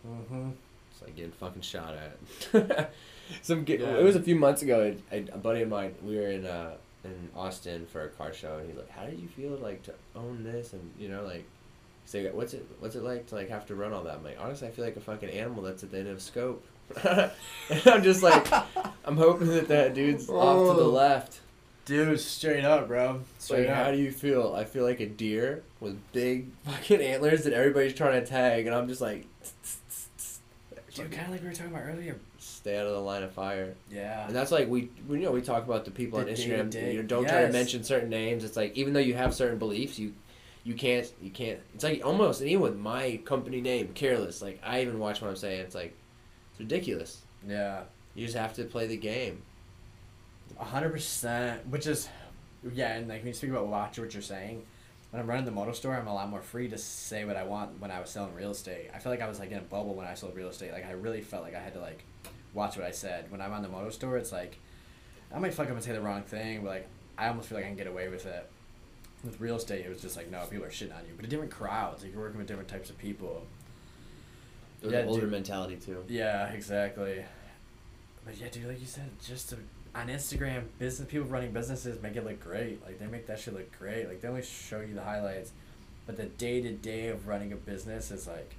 Mm-hmm. 0.08 0.50
It's 0.90 1.02
like 1.02 1.14
getting 1.16 1.32
fucking 1.32 1.62
shot 1.62 1.94
at. 1.94 2.92
Some 3.42 3.64
Yeah. 3.68 3.96
it 3.98 4.02
was 4.04 4.16
a 4.16 4.22
few 4.22 4.36
months 4.36 4.62
ago. 4.62 4.94
A, 5.12 5.18
a 5.32 5.38
buddy 5.38 5.62
of 5.62 5.68
mine, 5.68 5.94
we 6.02 6.16
were 6.16 6.28
in 6.28 6.46
uh 6.46 6.72
in 7.04 7.28
Austin 7.36 7.86
for 7.86 8.04
a 8.04 8.08
car 8.08 8.32
show, 8.32 8.58
and 8.58 8.68
he's 8.68 8.76
like, 8.76 8.90
"How 8.90 9.04
did 9.04 9.18
you 9.18 9.28
feel 9.28 9.50
like 9.52 9.82
to 9.84 9.94
own 10.16 10.42
this?" 10.44 10.72
And 10.72 10.90
you 10.98 11.08
know, 11.08 11.24
like, 11.24 11.44
say, 12.06 12.28
"What's 12.30 12.54
it 12.54 12.66
What's 12.80 12.96
it 12.96 13.02
like 13.02 13.26
to 13.28 13.34
like 13.34 13.48
have 13.50 13.66
to 13.66 13.74
run 13.74 13.92
all 13.92 14.02
that?" 14.04 14.16
I'm 14.16 14.24
like, 14.24 14.38
honestly, 14.40 14.68
I 14.68 14.70
feel 14.70 14.84
like 14.84 14.96
a 14.96 15.00
fucking 15.00 15.30
animal 15.30 15.62
that's 15.62 15.82
at 15.82 15.90
the 15.90 15.98
end 15.98 16.08
of 16.08 16.22
scope. 16.22 16.64
and 17.02 17.30
I'm 17.86 18.02
just 18.02 18.22
like, 18.22 18.46
I'm 19.04 19.16
hoping 19.16 19.48
that 19.48 19.68
that 19.68 19.94
dude's 19.94 20.28
off 20.28 20.76
to 20.76 20.82
the 20.82 20.88
left. 20.88 21.40
Dude, 21.84 22.18
straight 22.18 22.64
up, 22.64 22.88
bro. 22.88 23.20
It's 23.36 23.50
like, 23.50 23.68
how 23.68 23.90
do 23.90 23.98
you 23.98 24.10
feel? 24.10 24.54
I 24.56 24.64
feel 24.64 24.84
like 24.84 25.00
a 25.00 25.06
deer 25.06 25.62
with 25.80 26.00
big 26.12 26.46
fucking 26.64 27.02
antlers 27.02 27.44
that 27.44 27.52
everybody's 27.52 27.92
trying 27.92 28.18
to 28.22 28.26
tag, 28.26 28.66
and 28.66 28.74
I'm 28.74 28.88
just 28.88 29.02
like, 29.02 29.26
Dude, 30.94 31.10
kind 31.10 31.26
of 31.26 31.32
like 31.32 31.42
we 31.42 31.48
were 31.48 31.52
talking 31.52 31.72
about 31.72 31.86
earlier. 31.86 32.16
Stay 32.44 32.78
out 32.78 32.86
of 32.86 32.92
the 32.92 33.00
line 33.00 33.22
of 33.22 33.32
fire. 33.32 33.74
Yeah. 33.90 34.26
And 34.26 34.34
that's 34.34 34.50
like 34.52 34.68
we, 34.68 34.90
we 35.08 35.18
you 35.18 35.24
know 35.24 35.32
we 35.32 35.40
talk 35.40 35.64
about 35.64 35.84
the 35.84 35.90
people 35.90 36.18
The 36.18 36.26
on 36.26 36.32
Instagram. 36.32 36.92
You 36.92 37.02
know, 37.02 37.02
don't 37.02 37.26
try 37.26 37.42
to 37.42 37.52
mention 37.52 37.82
certain 37.84 38.10
names. 38.10 38.44
It's 38.44 38.56
like 38.56 38.76
even 38.76 38.92
though 38.92 39.00
you 39.00 39.14
have 39.14 39.34
certain 39.34 39.58
beliefs, 39.58 39.98
you 39.98 40.14
you 40.62 40.74
can't 40.74 41.10
you 41.20 41.30
can't. 41.30 41.60
It's 41.74 41.84
like 41.84 42.04
almost 42.04 42.42
even 42.42 42.60
with 42.60 42.76
my 42.76 43.20
company 43.24 43.60
name, 43.60 43.88
careless. 43.94 44.42
Like 44.42 44.60
I 44.62 44.82
even 44.82 44.98
watch 44.98 45.20
what 45.20 45.28
I'm 45.28 45.36
saying. 45.36 45.60
It's 45.60 45.74
like 45.74 45.94
it's 46.52 46.60
ridiculous. 46.60 47.22
Yeah. 47.46 47.82
You 48.14 48.26
just 48.26 48.38
have 48.38 48.54
to 48.54 48.64
play 48.64 48.86
the 48.86 48.96
game. 48.96 49.42
A 50.58 50.64
hundred 50.64 50.92
percent. 50.92 51.66
Which 51.68 51.86
is, 51.86 52.08
yeah, 52.72 52.94
and 52.94 53.08
like 53.08 53.20
when 53.20 53.28
you 53.28 53.32
speak 53.32 53.50
about 53.50 53.66
watch 53.66 53.98
what 53.98 54.14
you're 54.14 54.22
saying, 54.22 54.64
when 55.10 55.20
I'm 55.20 55.28
running 55.28 55.44
the 55.44 55.50
motor 55.50 55.72
store, 55.72 55.94
I'm 55.94 56.06
a 56.06 56.14
lot 56.14 56.28
more 56.28 56.42
free 56.42 56.68
to 56.68 56.78
say 56.78 57.24
what 57.24 57.36
I 57.36 57.44
want 57.44 57.80
when 57.80 57.90
I 57.90 58.00
was 58.00 58.10
selling 58.10 58.34
real 58.34 58.50
estate. 58.50 58.90
I 58.94 58.98
feel 58.98 59.12
like 59.12 59.22
I 59.22 59.28
was 59.28 59.38
like 59.38 59.50
in 59.50 59.58
a 59.58 59.62
bubble 59.62 59.94
when 59.94 60.06
I 60.06 60.14
sold 60.14 60.34
real 60.34 60.48
estate. 60.48 60.72
Like 60.72 60.86
I 60.86 60.92
really 60.92 61.20
felt 61.20 61.42
like 61.42 61.54
I 61.54 61.60
had 61.60 61.74
to 61.74 61.80
like 61.80 62.04
watch 62.54 62.76
what 62.76 62.86
I 62.86 62.90
said. 62.92 63.30
When 63.30 63.40
I'm 63.40 63.52
on 63.52 63.62
the 63.62 63.68
motor 63.68 63.90
store, 63.90 64.16
it's 64.16 64.32
like 64.32 64.58
I 65.34 65.38
might 65.38 65.52
fuck 65.54 65.66
up 65.68 65.74
and 65.74 65.82
say 65.82 65.92
the 65.92 66.00
wrong 66.00 66.22
thing, 66.22 66.62
but 66.62 66.68
like 66.68 66.88
I 67.18 67.28
almost 67.28 67.48
feel 67.48 67.56
like 67.58 67.64
I 67.64 67.68
can 67.68 67.76
get 67.76 67.86
away 67.86 68.08
with 68.08 68.24
it. 68.26 68.48
With 69.24 69.40
real 69.40 69.56
estate, 69.56 69.84
it 69.84 69.88
was 69.88 70.02
just 70.02 70.16
like 70.16 70.30
no, 70.30 70.40
people 70.46 70.64
are 70.66 70.70
shitting 70.70 70.96
on 70.96 71.04
you, 71.06 71.12
but 71.16 71.24
a 71.24 71.28
different 71.28 71.50
crowds. 71.52 72.02
Like 72.02 72.12
you're 72.12 72.20
working 72.22 72.38
with 72.38 72.46
different 72.46 72.68
types 72.68 72.90
of 72.90 72.98
people. 72.98 73.46
It 74.82 74.86
was 74.86 74.92
Yeah, 74.92 75.00
an 75.00 75.08
older 75.08 75.22
dude. 75.22 75.30
mentality 75.30 75.76
too. 75.76 76.04
Yeah, 76.08 76.48
exactly. 76.50 77.24
But 78.24 78.36
yeah, 78.38 78.48
dude, 78.50 78.66
like 78.66 78.80
you 78.80 78.86
said, 78.86 79.08
just 79.24 79.50
to, 79.50 79.56
on 79.94 80.08
Instagram, 80.08 80.64
business 80.78 81.08
people 81.10 81.26
running 81.26 81.52
businesses 81.52 82.00
make 82.02 82.16
it 82.16 82.24
look 82.24 82.40
great. 82.40 82.82
Like 82.84 82.98
they 82.98 83.06
make 83.06 83.26
that 83.28 83.38
shit 83.40 83.54
look 83.54 83.70
great. 83.78 84.08
Like 84.08 84.20
they 84.20 84.28
only 84.28 84.42
show 84.42 84.80
you 84.80 84.94
the 84.94 85.02
highlights, 85.02 85.52
but 86.06 86.16
the 86.16 86.24
day 86.26 86.60
to 86.60 86.72
day 86.72 87.08
of 87.08 87.26
running 87.26 87.52
a 87.52 87.56
business 87.56 88.10
is 88.10 88.26
like 88.26 88.54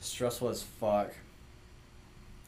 stressful 0.00 0.48
as 0.48 0.62
fuck. 0.62 1.12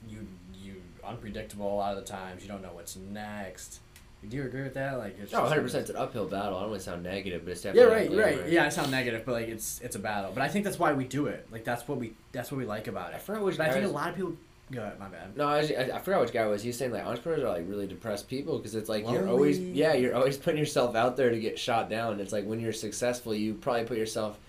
You 0.08 0.26
you 0.62 0.74
unpredictable 1.04 1.72
a 1.72 1.76
lot 1.76 1.96
of 1.96 2.04
the 2.04 2.10
times. 2.10 2.42
You 2.42 2.48
don't 2.48 2.62
know 2.62 2.72
what's 2.72 2.96
next. 2.96 3.80
Do 4.28 4.36
you 4.36 4.44
agree 4.44 4.62
with 4.62 4.74
that? 4.74 4.98
Like 4.98 5.18
it's 5.20 5.30
just 5.30 5.34
100 5.34 5.50
like- 5.56 5.62
percent. 5.64 5.80
It's 5.82 5.90
an 5.90 5.96
uphill 5.96 6.26
battle. 6.26 6.56
I 6.56 6.62
don't 6.62 6.70
want 6.70 6.80
to 6.82 6.84
sound 6.84 7.02
negative, 7.02 7.44
but 7.44 7.52
it's 7.52 7.64
yeah, 7.64 7.72
definitely 7.72 8.18
right, 8.18 8.40
right. 8.40 8.48
Yeah, 8.50 8.64
I 8.64 8.70
sound 8.70 8.90
negative, 8.90 9.22
but 9.24 9.32
like 9.32 9.48
it's 9.48 9.80
it's 9.82 9.94
a 9.94 10.00
battle. 10.00 10.32
But 10.34 10.42
I 10.42 10.48
think 10.48 10.64
that's 10.64 10.78
why 10.78 10.92
we 10.94 11.04
do 11.04 11.26
it. 11.26 11.46
Like 11.52 11.64
that's 11.64 11.86
what 11.86 11.98
we 11.98 12.14
that's 12.32 12.50
what 12.50 12.58
we 12.58 12.64
like 12.64 12.88
about 12.88 13.10
it. 13.12 13.16
I 13.16 13.18
forgot 13.18 13.42
which 13.44 13.56
But 13.58 13.68
I 13.68 13.72
think 13.72 13.84
a 13.84 13.88
lot 13.88 14.08
of 14.10 14.16
people. 14.16 14.36
Go 14.72 14.82
ahead, 14.82 14.98
my 14.98 15.06
bad. 15.06 15.36
No, 15.36 15.46
I, 15.46 15.58
was- 15.58 15.70
I, 15.70 15.90
I 15.94 15.98
forgot 16.00 16.22
which 16.22 16.32
guy 16.32 16.44
was. 16.46 16.60
He 16.60 16.70
was 16.70 16.76
saying 16.76 16.90
like 16.90 17.06
entrepreneurs 17.06 17.44
are 17.44 17.50
like 17.56 17.68
really 17.68 17.86
depressed 17.86 18.26
people 18.28 18.56
because 18.56 18.74
it's 18.74 18.88
like 18.88 19.08
you're 19.08 19.28
always 19.28 19.60
yeah 19.60 19.94
you're 19.94 20.16
always 20.16 20.36
putting 20.44 20.58
yourself 20.58 20.96
out 20.96 21.16
there 21.16 21.30
to 21.30 21.38
get 21.38 21.56
shot 21.56 21.88
down. 21.88 22.18
It's 22.18 22.32
like 22.32 22.46
when 22.46 22.58
you're 22.58 22.72
successful, 22.72 23.32
you 23.32 23.54
probably 23.54 23.84
put 23.84 23.96
yourself 23.96 24.40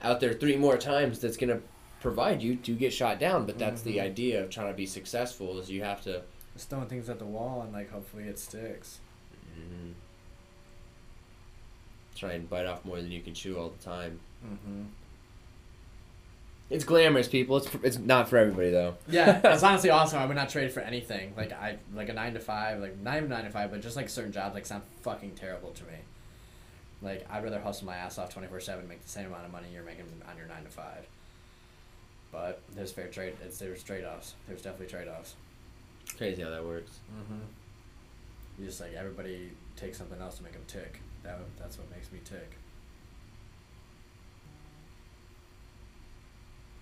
out 0.00 0.20
there 0.20 0.32
three 0.34 0.54
more 0.54 0.76
times. 0.76 1.18
That's 1.18 1.36
gonna 1.36 1.60
provide 2.04 2.42
you 2.42 2.54
to 2.54 2.74
get 2.74 2.92
shot 2.92 3.18
down. 3.18 3.46
But 3.46 3.58
that's 3.58 3.82
the 3.82 3.96
Mhm. 3.96 4.02
idea 4.02 4.42
of 4.44 4.50
trying 4.50 4.68
to 4.68 4.74
be 4.76 4.86
successful 4.86 5.58
is 5.58 5.70
you 5.70 5.82
have 5.82 6.02
to. 6.02 6.22
Just 6.54 6.68
throwing 6.70 6.86
things 6.86 7.08
at 7.08 7.18
the 7.18 7.24
wall 7.24 7.62
and 7.62 7.72
like 7.72 7.90
hopefully 7.90 8.24
it 8.24 8.38
sticks. 8.38 9.00
mm, 9.58 9.94
Try 12.14 12.32
and 12.34 12.48
bite 12.48 12.66
off 12.66 12.84
more 12.84 13.00
than 13.02 13.10
you 13.10 13.20
can 13.22 13.34
chew 13.34 13.58
all 13.58 13.70
the 13.70 13.82
time. 13.84 14.20
Mm-hmm. 14.46 14.82
It's 16.70 16.84
glamorous, 16.84 17.28
people. 17.28 17.56
It's 17.58 17.68
it's 17.82 17.98
not 17.98 18.28
for 18.28 18.36
everybody 18.38 18.70
though. 18.70 18.96
Yeah, 19.08 19.40
it's 19.52 19.62
honestly 19.62 19.90
awesome. 19.90 20.18
I 20.20 20.26
would 20.26 20.36
not 20.36 20.48
trade 20.48 20.72
for 20.72 20.80
anything. 20.80 21.32
Like 21.36 21.52
I 21.52 21.78
like 21.94 22.08
a 22.08 22.12
nine 22.14 22.34
to 22.34 22.40
five, 22.40 22.80
like 22.80 22.98
not 23.00 23.16
even 23.16 23.28
nine 23.30 23.44
to 23.44 23.50
five, 23.50 23.70
but 23.70 23.80
just 23.82 23.96
like 23.96 24.08
certain 24.08 24.32
jobs 24.32 24.54
like 24.54 24.64
sound 24.66 24.82
fucking 25.02 25.32
terrible 25.32 25.70
to 25.72 25.82
me. 25.84 25.98
Like 27.02 27.26
I'd 27.30 27.42
rather 27.44 27.60
hustle 27.60 27.86
my 27.86 27.96
ass 27.96 28.16
off 28.18 28.30
twenty 28.32 28.48
four 28.48 28.60
seven, 28.60 28.86
make 28.88 29.02
the 29.02 29.08
same 29.08 29.26
amount 29.26 29.44
of 29.46 29.52
money 29.52 29.68
you're 29.72 29.82
making 29.82 30.04
on 30.28 30.36
your 30.36 30.46
nine 30.46 30.64
to 30.64 30.70
five. 30.70 31.06
But 32.34 32.60
there's 32.74 32.90
fair 32.90 33.06
trade. 33.06 33.34
It's 33.44 33.58
there's 33.58 33.84
trade 33.84 34.04
offs. 34.04 34.34
There's 34.48 34.60
definitely 34.60 34.88
trade 34.88 35.06
offs. 35.06 35.36
Crazy 36.18 36.42
how 36.42 36.50
that 36.50 36.64
works. 36.64 36.98
Mm-hmm. 37.16 37.40
You 38.58 38.66
just 38.66 38.80
like 38.80 38.92
everybody 38.94 39.52
takes 39.76 39.98
something 39.98 40.20
else 40.20 40.38
to 40.38 40.42
make 40.42 40.52
them 40.52 40.64
tick. 40.66 41.00
That 41.22 41.38
that's 41.60 41.78
what 41.78 41.88
makes 41.92 42.10
me 42.10 42.18
tick. 42.24 42.56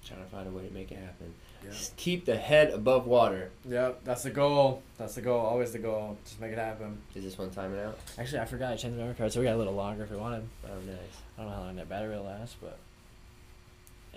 Trying 0.07 0.25
to 0.25 0.31
find 0.31 0.49
a 0.49 0.51
way 0.51 0.67
to 0.67 0.73
make 0.73 0.91
it 0.91 0.99
happen. 0.99 1.35
Yeah. 1.63 1.71
Just 1.71 1.97
keep 1.97 2.25
the 2.25 2.37
head 2.37 2.71
above 2.71 3.07
water. 3.07 3.51
Yep, 3.69 4.01
that's 4.05 4.23
the 4.23 4.31
goal. 4.31 4.83
That's 4.97 5.15
the 5.15 5.21
goal. 5.21 5.39
Always 5.39 5.73
the 5.73 5.79
goal. 5.79 6.17
Just 6.25 6.41
make 6.41 6.53
it 6.53 6.59
happen. 6.59 6.99
Is 7.15 7.25
this 7.25 7.39
one 7.39 7.51
timing 7.51 7.79
out? 7.79 7.99
Actually, 8.19 8.41
I 8.41 8.47
forgot 8.47 8.73
I 8.73 8.77
changed 8.77 8.97
the 8.97 9.01
memory 9.01 9.15
card, 9.15 9.33
so 9.33 9.39
we 9.39 9.47
got 9.47 9.55
a 9.55 9.59
little 9.59 9.75
longer 9.75 10.03
if 10.03 10.11
we 10.11 10.17
wanted. 10.17 10.49
Oh, 10.65 10.75
nice. 10.87 10.97
I 11.39 11.43
don't 11.43 11.51
know 11.51 11.57
how 11.57 11.63
long 11.63 11.77
that 11.77 11.89
battery 11.89 12.17
will 12.17 12.25
last, 12.25 12.57
but 12.61 12.79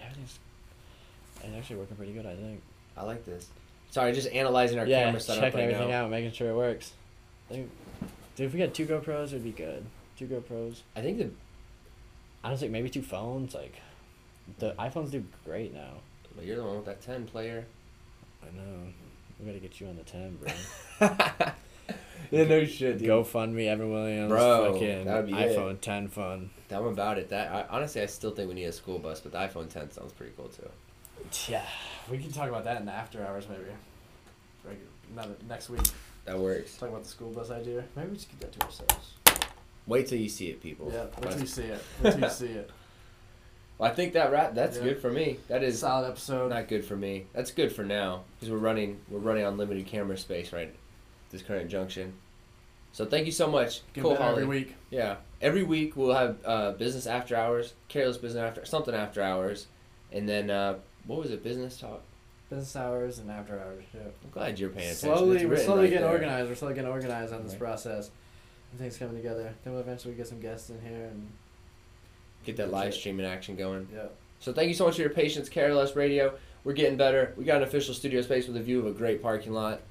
everything's 0.01 0.39
it's 1.47 1.57
actually 1.57 1.77
working 1.77 1.95
pretty 1.95 2.13
good. 2.13 2.25
I 2.25 2.35
think. 2.35 2.61
I 2.97 3.03
like 3.03 3.25
this. 3.25 3.49
Sorry, 3.91 4.11
just 4.13 4.29
analyzing 4.29 4.79
our 4.79 4.87
yeah, 4.87 5.05
camera 5.05 5.19
setup 5.19 5.43
checking 5.43 5.59
right 5.59 5.65
everything 5.69 5.89
now. 5.89 6.05
out, 6.05 6.11
making 6.11 6.31
sure 6.31 6.49
it 6.49 6.55
works. 6.55 6.93
I 7.49 7.53
think, 7.53 7.71
dude, 8.35 8.47
if 8.47 8.53
we 8.53 8.59
got 8.59 8.73
two 8.73 8.85
GoPros, 8.85 9.27
it'd 9.27 9.43
be 9.43 9.51
good. 9.51 9.85
Two 10.17 10.27
GoPros. 10.27 10.81
I 10.95 11.01
think 11.01 11.17
the 11.17 11.29
Honestly, 12.43 12.69
maybe 12.69 12.89
two 12.89 13.01
phones. 13.01 13.55
Like, 13.55 13.81
the 14.59 14.73
iPhones 14.73 15.09
do 15.09 15.25
great 15.43 15.73
now. 15.73 15.93
But 16.35 16.45
you're 16.45 16.57
the 16.57 16.63
one 16.63 16.75
with 16.75 16.85
that 16.85 17.01
ten 17.01 17.25
player. 17.25 17.65
I 18.43 18.55
know. 18.55 18.87
We 19.39 19.47
gotta 19.47 19.59
get 19.59 19.81
you 19.81 19.87
on 19.87 19.95
the 19.95 20.03
ten, 20.03 20.37
bro. 20.37 21.09
yeah, 22.31 22.43
no 22.43 22.65
shit, 22.65 22.99
dude. 22.99 23.09
GoFundMe, 23.09 23.67
Evan 23.67 23.91
Williams, 23.91 24.29
Bro, 24.29 24.73
fucking 24.73 25.05
that'd 25.05 25.25
be 25.25 25.33
it. 25.33 25.57
iPhone 25.57 25.81
10 25.81 26.07
fun. 26.09 26.49
I'm 26.69 26.85
about 26.85 27.17
it. 27.17 27.29
That 27.29 27.51
I, 27.51 27.65
honestly, 27.75 28.01
I 28.01 28.05
still 28.05 28.31
think 28.31 28.47
we 28.47 28.55
need 28.55 28.65
a 28.65 28.71
school 28.71 28.99
bus, 28.99 29.21
but 29.21 29.31
the 29.31 29.39
iPhone 29.39 29.69
10 29.69 29.91
sounds 29.91 30.13
pretty 30.13 30.33
cool 30.37 30.49
too. 30.49 30.69
Yeah, 31.47 31.65
we 32.09 32.17
can 32.17 32.31
talk 32.31 32.49
about 32.49 32.63
that 32.65 32.77
in 32.77 32.85
the 32.85 32.91
after 32.91 33.25
hours 33.25 33.45
maybe. 33.49 33.63
Like 34.65 34.79
another 35.11 35.35
next 35.47 35.69
week. 35.69 35.81
That 36.25 36.39
works. 36.39 36.77
Talk 36.77 36.89
about 36.89 37.03
the 37.03 37.09
school 37.09 37.29
bus 37.31 37.51
idea. 37.51 37.83
Maybe 37.95 38.09
we 38.09 38.15
just 38.15 38.29
keep 38.29 38.39
that 38.39 38.51
to 38.53 38.65
ourselves. 38.65 39.13
Wait 39.85 40.07
till 40.07 40.17
you 40.17 40.29
see 40.29 40.47
it, 40.49 40.61
people. 40.61 40.91
Yeah, 40.91 41.05
wait 41.21 41.31
till 41.33 41.41
you 41.41 41.47
see 41.47 41.63
it. 41.63 41.81
Wait 42.01 42.11
till 42.13 42.21
you 42.21 42.29
see 42.31 42.45
it. 42.47 42.71
Well, 43.77 43.91
I 43.91 43.93
think 43.93 44.13
that. 44.13 44.55
That's 44.55 44.77
Yeah. 44.77 44.83
good 44.83 44.99
for 45.01 45.11
me. 45.11 45.37
That 45.47 45.61
is 45.63 45.79
Solid 45.79 46.07
episode. 46.09 46.49
not 46.49 46.67
good 46.67 46.83
for 46.85 46.95
me. 46.95 47.25
That's 47.33 47.51
good 47.51 47.71
for 47.71 47.83
now 47.83 48.23
because 48.39 48.51
we're 48.51 48.57
running. 48.57 48.99
We're 49.09 49.19
running 49.19 49.45
on 49.45 49.57
limited 49.57 49.85
camera 49.85 50.17
space 50.17 50.51
right. 50.53 50.73
This 51.29 51.41
current 51.41 51.69
junction. 51.69 52.13
So 52.93 53.05
thank 53.05 53.25
you 53.25 53.31
so 53.33 53.47
much, 53.51 53.81
Cole 53.95 54.15
Holly. 54.15 54.43
every 54.43 54.45
week. 54.45 54.75
Yeah, 54.89 55.17
every 55.41 55.63
week 55.63 55.97
we'll 55.97 56.15
have 56.15 56.37
uh, 56.45 56.71
business 56.71 57.05
after 57.05 57.35
hours, 57.35 57.73
careless 57.89 58.17
business 58.17 58.41
after 58.41 58.63
something 58.65 58.95
after 58.95 59.21
hours, 59.21 59.67
and 60.13 60.29
then 60.29 60.49
uh, 60.49 60.75
what 61.07 61.19
was 61.19 61.31
it? 61.31 61.43
Business 61.43 61.77
talk. 61.77 62.01
Business 62.49 62.75
hours 62.75 63.19
and 63.19 63.29
after 63.31 63.59
hours. 63.59 63.83
Yeah. 63.93 64.01
I'm 64.23 64.29
glad 64.31 64.59
you're 64.59 64.69
paying 64.69 64.91
attention. 64.91 65.17
Slowly, 65.17 65.45
we're 65.45 65.57
slowly 65.57 65.81
right 65.81 65.89
getting 65.89 66.03
there. 66.05 66.11
organized. 66.11 66.49
We're 66.49 66.55
slowly 66.55 66.75
getting 66.75 66.91
organized 66.91 67.33
on 67.33 67.43
this 67.43 67.53
Right. 67.53 67.59
process. 67.59 68.11
Everything's 68.73 68.97
coming 68.97 69.15
together. 69.15 69.53
Then 69.63 69.73
we'll 69.73 69.81
eventually 69.81 70.13
get 70.13 70.27
some 70.27 70.39
guests 70.39 70.69
in 70.69 70.79
here 70.81 71.05
and 71.05 71.27
Get 72.45 72.57
that 72.57 72.69
live 72.71 72.93
streaming 72.93 73.25
action 73.25 73.55
going. 73.55 73.87
yeah. 73.93 74.03
So 74.39 74.53
thank 74.53 74.67
you 74.67 74.75
so 74.75 74.85
much 74.85 74.95
for 74.95 75.01
your 75.01 75.09
patience, 75.09 75.49
Careless 75.49 75.95
Radio. 75.95 76.37
We're 76.63 76.73
getting 76.73 76.97
better. 76.97 77.33
We 77.37 77.43
got 77.45 77.57
an 77.57 77.63
official 77.63 77.93
studio 77.95 78.21
space 78.21 78.47
with 78.47 78.57
a 78.57 78.61
view 78.61 78.79
of 78.79 78.85
a 78.85 78.91
great 78.91 79.21
parking 79.23 79.53
lot. 79.53 79.81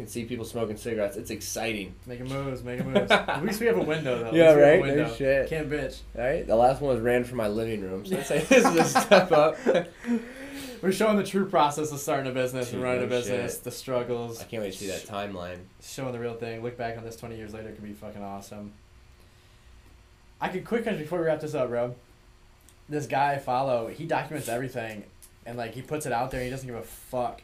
You 0.00 0.06
can 0.06 0.12
see 0.12 0.24
people 0.24 0.46
smoking 0.46 0.78
cigarettes. 0.78 1.18
It's 1.18 1.30
exciting. 1.30 1.94
Making 2.06 2.30
moves, 2.30 2.64
making 2.64 2.90
moves. 2.90 3.10
At 3.10 3.44
least 3.44 3.60
we 3.60 3.66
have 3.66 3.76
a 3.76 3.82
window 3.82 4.18
though. 4.18 4.28
At 4.28 4.32
Yeah, 4.34 4.44
least 4.52 4.56
we 4.56 4.62
have 4.62 4.72
a 4.72 4.80
right? 4.80 4.80
No 4.80 5.02
window. 5.02 5.14
shit. 5.14 5.48
Can't 5.50 5.68
bitch. 5.68 5.98
All 6.16 6.22
right. 6.22 6.46
The 6.46 6.56
last 6.56 6.80
one 6.80 6.94
was 6.94 7.02
ran 7.04 7.22
from 7.24 7.36
my 7.36 7.48
living 7.48 7.82
room. 7.82 8.06
So 8.06 8.14
let's 8.14 8.28
say 8.28 8.38
this 8.48 8.64
is 8.64 8.76
a 8.76 8.84
step 8.84 9.30
up. 9.30 9.58
We're 10.80 10.92
showing 10.92 11.18
the 11.18 11.22
true 11.22 11.44
process 11.50 11.92
of 11.92 11.98
starting 11.98 12.30
a 12.32 12.34
business 12.34 12.68
Dude, 12.68 12.76
and 12.76 12.82
running 12.82 13.04
a 13.04 13.06
business, 13.08 13.56
shit. 13.56 13.64
the 13.64 13.70
struggles. 13.70 14.40
I 14.40 14.44
can't 14.44 14.62
wait 14.62 14.72
to 14.72 14.78
see 14.78 14.86
that 14.86 15.02
timeline. 15.04 15.58
Showing 15.82 16.12
the 16.12 16.18
real 16.18 16.32
thing. 16.32 16.62
Look 16.62 16.78
back 16.78 16.96
on 16.96 17.04
this 17.04 17.16
20 17.16 17.36
years 17.36 17.52
later. 17.52 17.68
It 17.68 17.74
could 17.74 17.84
be 17.84 17.92
fucking 17.92 18.22
awesome. 18.22 18.72
I 20.40 20.48
could 20.48 20.64
quick 20.64 20.84
before 20.86 21.18
we 21.20 21.26
wrap 21.26 21.40
this 21.40 21.54
up, 21.54 21.68
bro. 21.68 21.94
This 22.88 23.06
guy 23.06 23.34
I 23.34 23.38
follow, 23.38 23.88
he 23.88 24.06
documents 24.06 24.48
everything, 24.48 25.04
and 25.44 25.58
like 25.58 25.74
he 25.74 25.82
puts 25.82 26.06
it 26.06 26.12
out 26.12 26.30
there. 26.30 26.40
and 26.40 26.46
He 26.46 26.50
doesn't 26.50 26.66
give 26.66 26.76
a 26.78 26.82
fuck. 26.82 27.42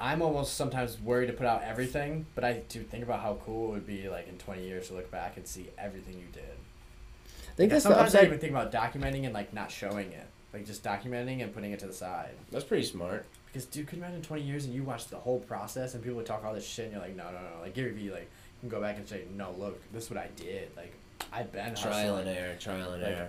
I'm 0.00 0.22
almost 0.22 0.54
sometimes 0.54 0.98
worried 1.00 1.26
to 1.26 1.32
put 1.34 1.46
out 1.46 1.62
everything, 1.62 2.24
but 2.34 2.42
I 2.42 2.62
do 2.68 2.82
think 2.82 3.04
about 3.04 3.20
how 3.20 3.38
cool 3.44 3.68
it 3.68 3.72
would 3.72 3.86
be 3.86 4.08
like 4.08 4.28
in 4.28 4.38
20 4.38 4.66
years 4.66 4.88
to 4.88 4.94
look 4.94 5.10
back 5.10 5.36
and 5.36 5.46
see 5.46 5.68
everything 5.78 6.14
you 6.18 6.26
did. 6.32 6.42
I 7.48 7.54
think 7.54 7.70
that's 7.70 7.84
the 7.84 7.90
Sometimes 7.90 8.14
I 8.14 8.22
even 8.22 8.38
think 8.38 8.52
about 8.52 8.72
documenting 8.72 9.24
and 9.26 9.34
like 9.34 9.52
not 9.52 9.70
showing 9.70 10.10
it, 10.12 10.26
like 10.54 10.64
just 10.64 10.82
documenting 10.82 11.42
and 11.42 11.52
putting 11.52 11.72
it 11.72 11.80
to 11.80 11.86
the 11.86 11.92
side. 11.92 12.30
That's 12.50 12.64
pretty 12.64 12.86
smart. 12.86 13.26
Because 13.46 13.66
dude, 13.66 13.86
could 13.88 13.98
you 13.98 14.04
imagine 14.04 14.22
twenty 14.22 14.42
years 14.44 14.64
and 14.64 14.72
you 14.74 14.82
watch 14.84 15.08
the 15.08 15.16
whole 15.18 15.40
process 15.40 15.92
and 15.94 16.02
people 16.02 16.16
would 16.16 16.26
talk 16.26 16.44
all 16.44 16.54
this 16.54 16.66
shit 16.66 16.86
and 16.86 16.94
you're 16.94 17.02
like, 17.02 17.16
no, 17.16 17.24
no, 17.24 17.32
no. 17.32 17.60
Like 17.62 17.74
Gary 17.74 17.92
Vee, 17.92 18.10
like 18.10 18.22
you 18.22 18.60
can 18.60 18.68
go 18.70 18.80
back 18.80 18.96
and 18.96 19.06
say, 19.06 19.24
no, 19.36 19.54
look, 19.58 19.80
this 19.92 20.04
is 20.04 20.10
what 20.10 20.18
I 20.18 20.28
did. 20.36 20.70
Like 20.76 20.94
I've 21.32 21.52
been 21.52 21.74
Trial 21.74 22.14
hustling. 22.16 22.28
and 22.28 22.38
error. 22.38 22.56
Trial 22.58 22.92
and 22.92 23.02
Like, 23.02 23.12
error. 23.12 23.28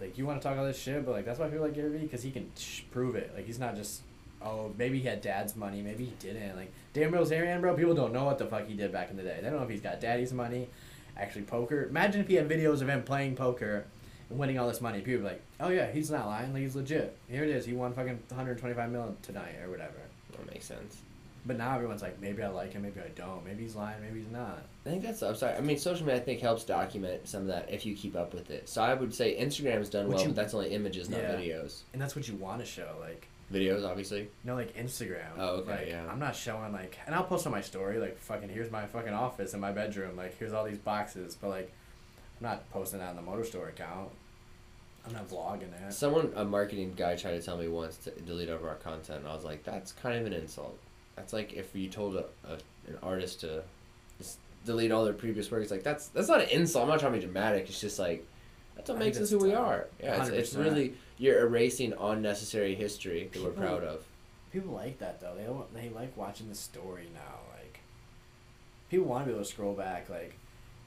Like 0.00 0.18
you 0.18 0.26
want 0.26 0.42
to 0.42 0.48
talk 0.48 0.58
all 0.58 0.64
this 0.66 0.80
shit, 0.80 1.04
but 1.06 1.12
like 1.12 1.24
that's 1.24 1.38
why 1.38 1.46
people 1.48 1.66
like 1.66 1.74
Gary 1.74 1.90
Vee 1.90 1.98
because 1.98 2.22
he 2.24 2.32
can 2.32 2.50
sh- 2.58 2.80
prove 2.90 3.14
it. 3.14 3.30
Like 3.36 3.46
he's 3.46 3.60
not 3.60 3.76
just, 3.76 4.00
oh, 4.44 4.72
maybe 4.78 4.98
he 5.00 5.06
had 5.08 5.20
dad's 5.20 5.56
money, 5.56 5.82
maybe 5.82 6.04
he 6.04 6.12
didn't. 6.18 6.56
Like 6.56 6.72
Dan 6.92 7.10
Bilzerian, 7.12 7.60
bro, 7.60 7.74
people 7.76 7.94
don't 7.94 8.12
know 8.12 8.24
what 8.24 8.38
the 8.38 8.46
fuck 8.46 8.66
he 8.66 8.74
did 8.74 8.92
back 8.92 9.10
in 9.10 9.16
the 9.16 9.22
day. 9.22 9.38
They 9.42 9.48
don't 9.48 9.58
know 9.58 9.64
if 9.64 9.70
he's 9.70 9.80
got 9.80 10.00
daddy's 10.00 10.32
money, 10.32 10.68
actually 11.16 11.42
poker. 11.42 11.84
Imagine 11.88 12.20
if 12.20 12.28
he 12.28 12.34
had 12.34 12.48
videos 12.48 12.82
of 12.82 12.88
him 12.88 13.02
playing 13.02 13.36
poker. 13.36 13.84
And 14.30 14.38
winning 14.38 14.58
all 14.58 14.68
this 14.68 14.80
money, 14.80 14.98
people 15.00 15.22
would 15.24 15.28
be 15.28 15.34
like, 15.34 15.42
"Oh 15.60 15.68
yeah, 15.68 15.90
he's 15.90 16.10
not 16.10 16.26
lying. 16.26 16.52
Like 16.52 16.62
he's 16.62 16.74
legit. 16.76 17.16
Here 17.28 17.44
it 17.44 17.50
is. 17.50 17.66
He 17.66 17.72
won 17.74 17.92
fucking 17.92 18.18
125 18.28 18.90
million 18.90 19.16
tonight 19.22 19.56
or 19.62 19.70
whatever." 19.70 19.92
That 20.32 20.50
makes 20.50 20.64
sense. 20.64 20.98
But 21.44 21.58
now 21.58 21.74
everyone's 21.74 22.02
like, 22.02 22.20
maybe 22.20 22.40
I 22.42 22.46
like 22.48 22.72
him, 22.72 22.82
maybe 22.82 23.00
I 23.00 23.08
don't. 23.16 23.44
Maybe 23.44 23.64
he's 23.64 23.74
lying, 23.74 24.00
maybe 24.00 24.20
he's 24.20 24.30
not. 24.30 24.62
I 24.86 24.90
think 24.90 25.02
that's 25.02 25.22
I'm 25.22 25.34
sorry. 25.34 25.56
I 25.56 25.60
mean, 25.60 25.76
social 25.76 26.06
media 26.06 26.20
I 26.22 26.24
think 26.24 26.40
helps 26.40 26.62
document 26.62 27.26
some 27.26 27.42
of 27.42 27.48
that 27.48 27.68
if 27.68 27.84
you 27.84 27.96
keep 27.96 28.14
up 28.14 28.32
with 28.32 28.50
it. 28.52 28.68
So 28.68 28.80
I 28.80 28.94
would 28.94 29.12
say 29.12 29.36
Instagram's 29.38 29.88
done 29.90 30.06
Would 30.06 30.14
well, 30.14 30.22
you- 30.22 30.28
but 30.28 30.36
that's 30.36 30.54
only 30.54 30.68
images, 30.70 31.10
not 31.10 31.20
Yeah. 31.20 31.34
videos. 31.34 31.80
And 31.92 32.00
that's 32.00 32.14
what 32.14 32.28
you 32.28 32.36
want 32.36 32.60
to 32.60 32.64
show, 32.64 32.96
like, 33.00 33.26
Videos, 33.52 33.88
obviously. 33.88 34.28
No, 34.44 34.54
like 34.54 34.76
Instagram. 34.76 35.30
Oh, 35.38 35.56
okay, 35.56 35.70
like, 35.70 35.88
yeah. 35.88 36.06
I'm 36.10 36.18
not 36.18 36.34
showing 36.34 36.72
like, 36.72 36.98
and 37.06 37.14
I'll 37.14 37.24
post 37.24 37.46
on 37.46 37.52
my 37.52 37.60
story 37.60 37.98
like, 37.98 38.18
fucking, 38.18 38.48
here's 38.48 38.70
my 38.70 38.86
fucking 38.86 39.12
office 39.12 39.54
in 39.54 39.60
my 39.60 39.72
bedroom. 39.72 40.16
Like, 40.16 40.38
here's 40.38 40.52
all 40.52 40.64
these 40.64 40.78
boxes. 40.78 41.36
But 41.40 41.48
like, 41.48 41.72
I'm 42.40 42.48
not 42.48 42.70
posting 42.70 43.00
that 43.00 43.10
on 43.10 43.16
the 43.16 43.22
Motor 43.22 43.44
Store 43.44 43.68
account. 43.68 44.10
I'm 45.06 45.12
not 45.12 45.28
vlogging 45.28 45.72
it. 45.74 45.92
Someone, 45.92 46.32
a 46.36 46.44
marketing 46.44 46.94
guy, 46.96 47.16
tried 47.16 47.32
to 47.32 47.42
tell 47.42 47.56
me 47.56 47.68
once 47.68 47.96
to 47.98 48.10
delete 48.10 48.48
over 48.48 48.68
our 48.68 48.76
content, 48.76 49.20
and 49.20 49.28
I 49.28 49.34
was 49.34 49.44
like, 49.44 49.64
that's 49.64 49.90
kind 49.92 50.20
of 50.20 50.26
an 50.26 50.32
insult. 50.32 50.78
That's 51.16 51.32
like 51.32 51.52
if 51.52 51.74
you 51.74 51.88
told 51.88 52.16
a, 52.16 52.24
a 52.48 52.58
an 52.86 52.98
artist 53.02 53.40
to 53.40 53.62
just 54.18 54.38
delete 54.64 54.92
all 54.92 55.04
their 55.04 55.12
previous 55.12 55.50
work. 55.50 55.62
It's 55.62 55.70
like 55.70 55.82
that's 55.82 56.08
that's 56.08 56.28
not 56.28 56.40
an 56.40 56.48
insult. 56.48 56.84
I'm 56.84 56.90
not 56.90 57.00
trying 57.00 57.12
to 57.12 57.18
be 57.18 57.24
dramatic. 57.24 57.68
It's 57.68 57.80
just 57.80 57.98
like 57.98 58.26
that's 58.76 58.88
what 58.88 58.96
I 58.96 59.00
makes 59.00 59.18
us 59.18 59.30
who 59.30 59.38
we 59.38 59.54
are. 59.54 59.86
Yeah, 60.02 60.20
it's, 60.22 60.30
it's 60.30 60.54
100%. 60.54 60.64
really 60.64 60.94
you're 61.18 61.40
erasing 61.40 61.92
unnecessary 61.98 62.74
history 62.74 63.28
that 63.32 63.42
we're 63.42 63.50
People- 63.50 63.62
proud 63.64 63.84
of. 63.84 64.04
People 64.52 64.72
like 64.74 64.98
that 64.98 65.20
though. 65.20 65.34
They 65.36 65.44
don't, 65.44 65.72
they 65.74 65.88
like 65.88 66.14
watching 66.16 66.48
the 66.50 66.54
story 66.54 67.08
now. 67.14 67.38
Like, 67.54 67.80
people 68.90 69.06
want 69.06 69.24
to 69.24 69.26
be 69.28 69.32
able 69.34 69.44
to 69.44 69.50
scroll 69.50 69.72
back. 69.72 70.10
Like, 70.10 70.34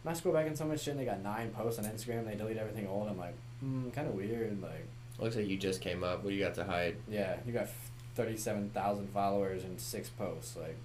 when 0.03 0.13
I 0.13 0.17
scroll 0.17 0.35
back 0.35 0.45
in 0.45 0.55
so 0.55 0.65
much 0.65 0.81
shit, 0.81 0.91
and 0.91 0.99
they 0.99 1.05
got 1.05 1.21
nine 1.23 1.49
posts 1.49 1.79
on 1.79 1.85
Instagram. 1.85 2.19
And 2.19 2.27
they 2.27 2.35
delete 2.35 2.57
everything 2.57 2.87
old. 2.87 3.07
I'm 3.09 3.17
like, 3.17 3.33
hmm, 3.61 3.89
kind 3.89 4.07
of 4.07 4.13
weird. 4.13 4.61
Like. 4.61 4.85
Looks 5.17 5.35
like 5.35 5.47
you 5.47 5.57
just 5.57 5.81
came 5.81 6.03
up. 6.03 6.23
What 6.23 6.29
do 6.29 6.35
you 6.35 6.43
got 6.43 6.53
to 6.55 6.63
hide? 6.63 6.97
Yeah, 7.07 7.37
you 7.47 7.53
got 7.53 7.69
thirty-seven 8.15 8.69
thousand 8.71 9.07
followers 9.09 9.63
and 9.63 9.79
six 9.81 10.09
posts. 10.09 10.55
Like, 10.55 10.75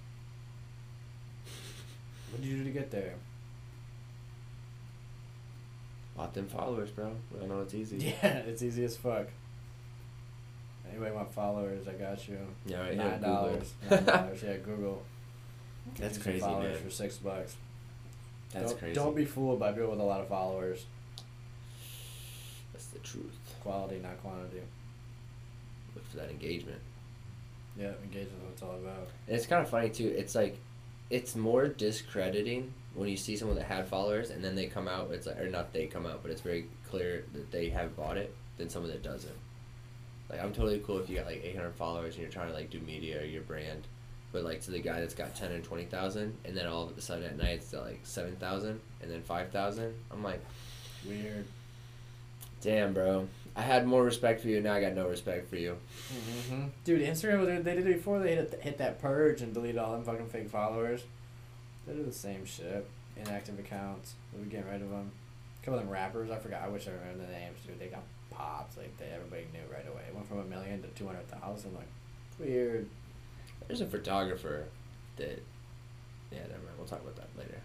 what 2.31 2.41
did 2.41 2.49
you 2.49 2.57
do 2.57 2.63
to 2.63 2.71
get 2.71 2.89
there? 2.89 3.13
Bought 6.15 6.33
them 6.33 6.47
followers, 6.47 6.89
bro. 6.91 7.11
We 7.33 7.39
all 7.41 7.47
know 7.47 7.61
it's 7.61 7.73
easy. 7.73 7.97
Yeah, 8.23 8.37
it's 8.37 8.61
easy 8.61 8.83
as 8.83 8.97
fuck. 8.97 9.27
Anybody 10.89 11.11
want 11.15 11.33
followers? 11.33 11.87
I 11.87 11.93
got 11.93 12.27
you. 12.27 12.37
Yeah, 12.65 12.81
right. 12.81 12.97
Nine 12.97 13.21
dollars. 13.21 13.73
Nine 13.89 14.03
dollars. 14.05 14.43
Yeah, 14.43 14.57
Google. 14.57 15.03
That's 15.97 15.99
Get 15.99 16.07
you 16.09 16.13
some 16.15 16.23
crazy, 16.23 16.39
followers 16.41 16.75
man. 16.75 16.83
for 16.83 16.89
six 16.89 17.17
bucks. 17.17 17.55
That's 18.51 18.71
don't, 18.71 18.79
crazy. 18.79 18.93
Don't 18.93 19.15
be 19.15 19.25
fooled 19.25 19.59
by 19.59 19.71
people 19.71 19.91
with 19.91 19.99
a 19.99 20.03
lot 20.03 20.19
of 20.21 20.27
followers. 20.27 20.85
That's 22.73 22.87
the 22.87 22.99
truth. 22.99 23.37
Quality, 23.61 23.99
not 23.99 24.21
quantity. 24.21 24.61
Look 25.95 26.05
for 26.09 26.17
that 26.17 26.29
engagement. 26.29 26.79
Yeah, 27.79 27.91
engagement 28.03 28.33
is 28.37 28.43
what 28.43 28.51
it's 28.51 28.61
all 28.61 28.75
about. 28.75 29.07
And 29.27 29.37
it's 29.37 29.45
kind 29.45 29.61
of 29.63 29.69
funny 29.69 29.89
too. 29.89 30.13
It's 30.17 30.35
like, 30.35 30.57
it's 31.09 31.35
more 31.35 31.67
discrediting 31.67 32.73
when 32.93 33.07
you 33.09 33.15
see 33.17 33.35
someone 33.37 33.57
that 33.57 33.65
had 33.65 33.87
followers 33.87 34.29
and 34.31 34.43
then 34.43 34.55
they 34.55 34.65
come 34.67 34.87
out. 34.87 35.09
It's 35.11 35.25
like, 35.27 35.39
or 35.39 35.47
not 35.47 35.71
they 35.73 35.85
come 35.87 36.05
out, 36.05 36.21
but 36.21 36.31
it's 36.31 36.41
very 36.41 36.65
clear 36.89 37.23
that 37.33 37.51
they 37.51 37.69
have 37.69 37.95
bought 37.95 38.17
it 38.17 38.35
than 38.57 38.69
someone 38.69 38.91
that 38.91 39.01
doesn't. 39.03 39.33
Like 40.29 40.41
I'm 40.41 40.53
totally 40.53 40.81
cool 40.85 40.99
if 40.99 41.09
you 41.09 41.17
got 41.17 41.25
like 41.25 41.41
800 41.43 41.73
followers 41.75 42.13
and 42.15 42.21
you're 42.23 42.31
trying 42.31 42.47
to 42.49 42.53
like 42.53 42.69
do 42.69 42.79
media 42.81 43.21
or 43.21 43.25
your 43.25 43.43
brand, 43.43 43.87
but 44.31 44.43
like 44.43 44.61
to 44.61 44.71
the 44.71 44.79
guy 44.79 44.99
that's 44.99 45.13
got 45.13 45.35
10 45.35 45.51
and 45.51 45.63
20,000 45.63 46.37
and 46.45 46.55
then 46.57 46.67
all 46.67 46.83
of 46.83 46.97
a 46.97 47.01
sudden 47.01 47.23
at 47.25 47.37
night 47.37 47.55
it's 47.61 47.73
at 47.73 47.81
like 47.83 47.99
7,000 48.03 48.79
and 49.01 49.11
then 49.11 49.21
5,000. 49.21 49.93
I'm 50.11 50.23
like, 50.23 50.41
Weird. 51.07 51.45
damn, 52.61 52.93
bro. 52.93 53.27
I 53.55 53.61
had 53.61 53.85
more 53.85 54.03
respect 54.03 54.41
for 54.41 54.47
you. 54.47 54.61
Now 54.61 54.73
I 54.73 54.81
got 54.81 54.93
no 54.93 55.07
respect 55.09 55.49
for 55.49 55.57
you. 55.57 55.77
Mm-hmm. 56.13 56.63
Dude, 56.85 57.01
Instagram, 57.01 57.39
was- 57.39 57.47
they 57.63 57.75
did 57.75 57.85
it 57.85 57.93
before 57.93 58.19
they 58.19 58.35
hit, 58.35 58.59
hit 58.61 58.77
that 58.77 59.01
purge 59.01 59.41
and 59.41 59.53
deleted 59.53 59.77
all 59.77 59.91
them 59.93 60.03
fucking 60.05 60.27
fake 60.29 60.49
followers. 60.49 61.03
They 61.85 61.93
do 61.93 62.03
the 62.03 62.11
same 62.11 62.45
shit. 62.45 62.87
Inactive 63.17 63.59
accounts. 63.59 64.13
We 64.37 64.47
getting 64.47 64.69
rid 64.69 64.81
of 64.81 64.89
them. 64.89 65.11
A 65.61 65.65
couple 65.65 65.79
of 65.79 65.85
them 65.85 65.93
rappers, 65.93 66.31
I 66.31 66.37
forgot. 66.37 66.63
I 66.63 66.69
wish 66.69 66.87
I 66.87 66.91
remember 66.91 67.25
the 67.25 67.31
names, 67.31 67.57
dude. 67.65 67.79
They 67.79 67.87
got 67.87 68.03
popped. 68.29 68.77
Like, 68.77 68.97
they 68.97 69.05
everybody 69.13 69.45
knew 69.53 69.61
right 69.71 69.87
away. 69.87 70.03
It 70.07 70.15
went 70.15 70.27
from 70.27 70.39
a 70.39 70.45
million 70.45 70.81
to 70.81 70.87
200,000. 70.89 71.73
Like, 71.73 71.87
weird. 72.39 72.87
There's 73.67 73.81
a 73.81 73.85
photographer 73.85 74.65
that, 75.17 75.43
yeah, 76.31 76.39
never 76.41 76.53
mind. 76.53 76.77
We'll 76.77 76.87
talk 76.87 77.01
about 77.01 77.15
that 77.17 77.29
later. 77.37 77.61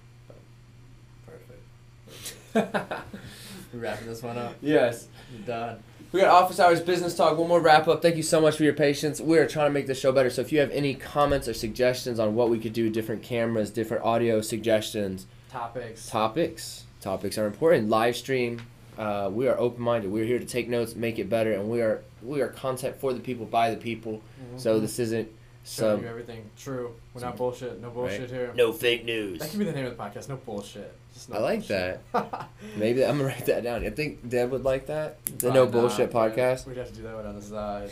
Wrapping 3.73 4.07
this 4.07 4.23
one 4.23 4.39
up? 4.39 4.55
Yes. 4.63 5.09
You're 5.33 5.47
done. 5.47 5.79
We 6.13 6.21
got 6.21 6.31
office 6.31 6.59
hours, 6.61 6.81
business 6.81 7.15
talk. 7.17 7.37
One 7.37 7.49
more 7.49 7.61
wrap 7.61 7.89
up. 7.89 8.01
Thank 8.01 8.17
you 8.17 8.23
so 8.23 8.41
much 8.41 8.57
for 8.57 8.63
your 8.65 8.73
patience. 8.73 9.21
We 9.21 9.39
are 9.39 9.47
trying 9.47 9.67
to 9.67 9.73
make 9.73 9.87
this 9.87 9.99
show 10.01 10.13
better. 10.13 10.31
So 10.31 10.41
if 10.41 10.53
you 10.53 10.61
have 10.61 10.71
any 10.71 10.95
comments 10.95 11.49
or 11.49 11.53
suggestions 11.53 12.19
on 12.19 12.35
what 12.35 12.49
we 12.49 12.59
could 12.59 12.73
do, 12.73 12.89
different 12.89 13.23
cameras, 13.23 13.71
different 13.71 14.05
audio 14.05 14.41
suggestions, 14.41 15.27
Topics. 15.51 16.09
topics, 16.09 16.85
topics 17.01 17.37
are 17.39 17.47
important. 17.47 17.89
Live 17.89 18.17
stream. 18.17 18.63
Uh, 18.97 19.29
we 19.33 19.47
are 19.49 19.59
open 19.59 19.83
minded. 19.83 20.11
We're 20.11 20.25
here 20.25 20.39
to 20.39 20.45
take 20.47 20.69
notes, 20.69 20.95
make 20.95 21.19
it 21.19 21.29
better, 21.29 21.53
and 21.53 21.69
we 21.69 21.83
are 21.83 22.03
we 22.23 22.41
are 22.41 22.49
content 22.49 22.97
for 22.97 23.13
the 23.13 23.21
people 23.21 23.45
by 23.45 23.71
the 23.71 23.77
people. 23.77 24.23
So 24.57 24.81
this 24.81 24.99
isn't 24.99 25.29
Showing 25.69 25.97
some 25.97 26.03
you 26.05 26.09
everything 26.09 26.49
true. 26.57 26.95
We're 27.13 27.23
not 27.23 27.37
bullshit. 27.37 27.81
No 27.83 27.91
bullshit 27.91 28.21
right. 28.21 28.31
here. 28.31 28.53
no 28.55 28.73
fake 28.73 29.05
news. 29.05 29.41
That 29.41 29.51
could 29.51 29.59
be 29.59 29.65
the 29.65 29.73
name 29.73 29.85
of 29.87 29.97
the 29.97 30.03
podcast. 30.03 30.29
No 30.29 30.37
bullshit. 30.37 30.93
Just 31.13 31.29
no 31.29 31.37
I 31.37 31.41
like 31.41 31.59
bullshit. 31.67 32.01
Maybe 32.77 33.05
I'm 33.05 33.17
gonna 33.19 33.29
write 33.31 33.47
that 33.47 33.65
down. 33.65 33.85
I 33.85 33.91
think 33.91 34.29
Deb 34.29 34.51
would 34.53 34.63
like 34.65 34.87
that. 34.87 35.25
The 35.25 35.33
Probably 35.33 35.51
no 35.59 35.65
not, 35.65 35.73
bullshit 35.73 36.13
but 36.13 36.37
podcast. 36.37 36.67
We'd 36.67 36.77
have 36.77 36.89
to 36.89 36.95
do 36.95 37.03
that 37.03 37.17
one 37.17 37.27
on 37.27 37.35
the 37.35 37.43
side. 37.43 37.91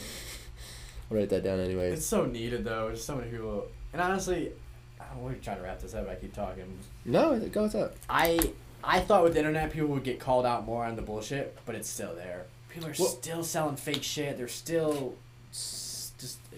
I'll 1.10 1.16
write 1.16 1.28
that 1.30 1.42
down 1.42 1.58
anyways. 1.60 1.94
It's 1.94 2.06
so 2.06 2.24
needed 2.26 2.64
though. 2.64 2.86
There's 2.86 3.02
so 3.04 3.16
many 3.16 3.30
people. 3.30 3.66
And 3.92 4.00
honestly, 4.00 4.52
I 5.00 5.04
don't, 5.12 5.22
we're 5.24 5.34
trying 5.34 5.56
to 5.58 5.62
wrap 5.64 5.80
this 5.80 5.94
up. 5.94 6.08
I 6.08 6.14
keep 6.14 6.32
talking. 6.34 6.78
No, 7.04 7.38
go 7.40 7.62
what's 7.62 7.74
up. 7.74 7.96
I 8.08 8.38
I 8.84 9.00
thought 9.00 9.24
with 9.24 9.32
the 9.32 9.40
internet 9.40 9.72
people 9.72 9.88
would 9.88 10.04
get 10.04 10.20
called 10.20 10.46
out 10.46 10.64
more 10.64 10.84
on 10.84 10.94
the 10.94 11.02
bullshit, 11.02 11.56
but 11.66 11.74
it's 11.74 11.88
still 11.88 12.14
there. 12.14 12.44
People 12.68 12.88
are 12.90 12.94
Well- 12.98 13.08
still 13.08 13.42
selling 13.44 13.76
fake 13.76 14.02
shit. 14.02 14.36
They're 14.36 14.48
still 14.48 14.92
s- 14.92 14.98
just 15.00 15.14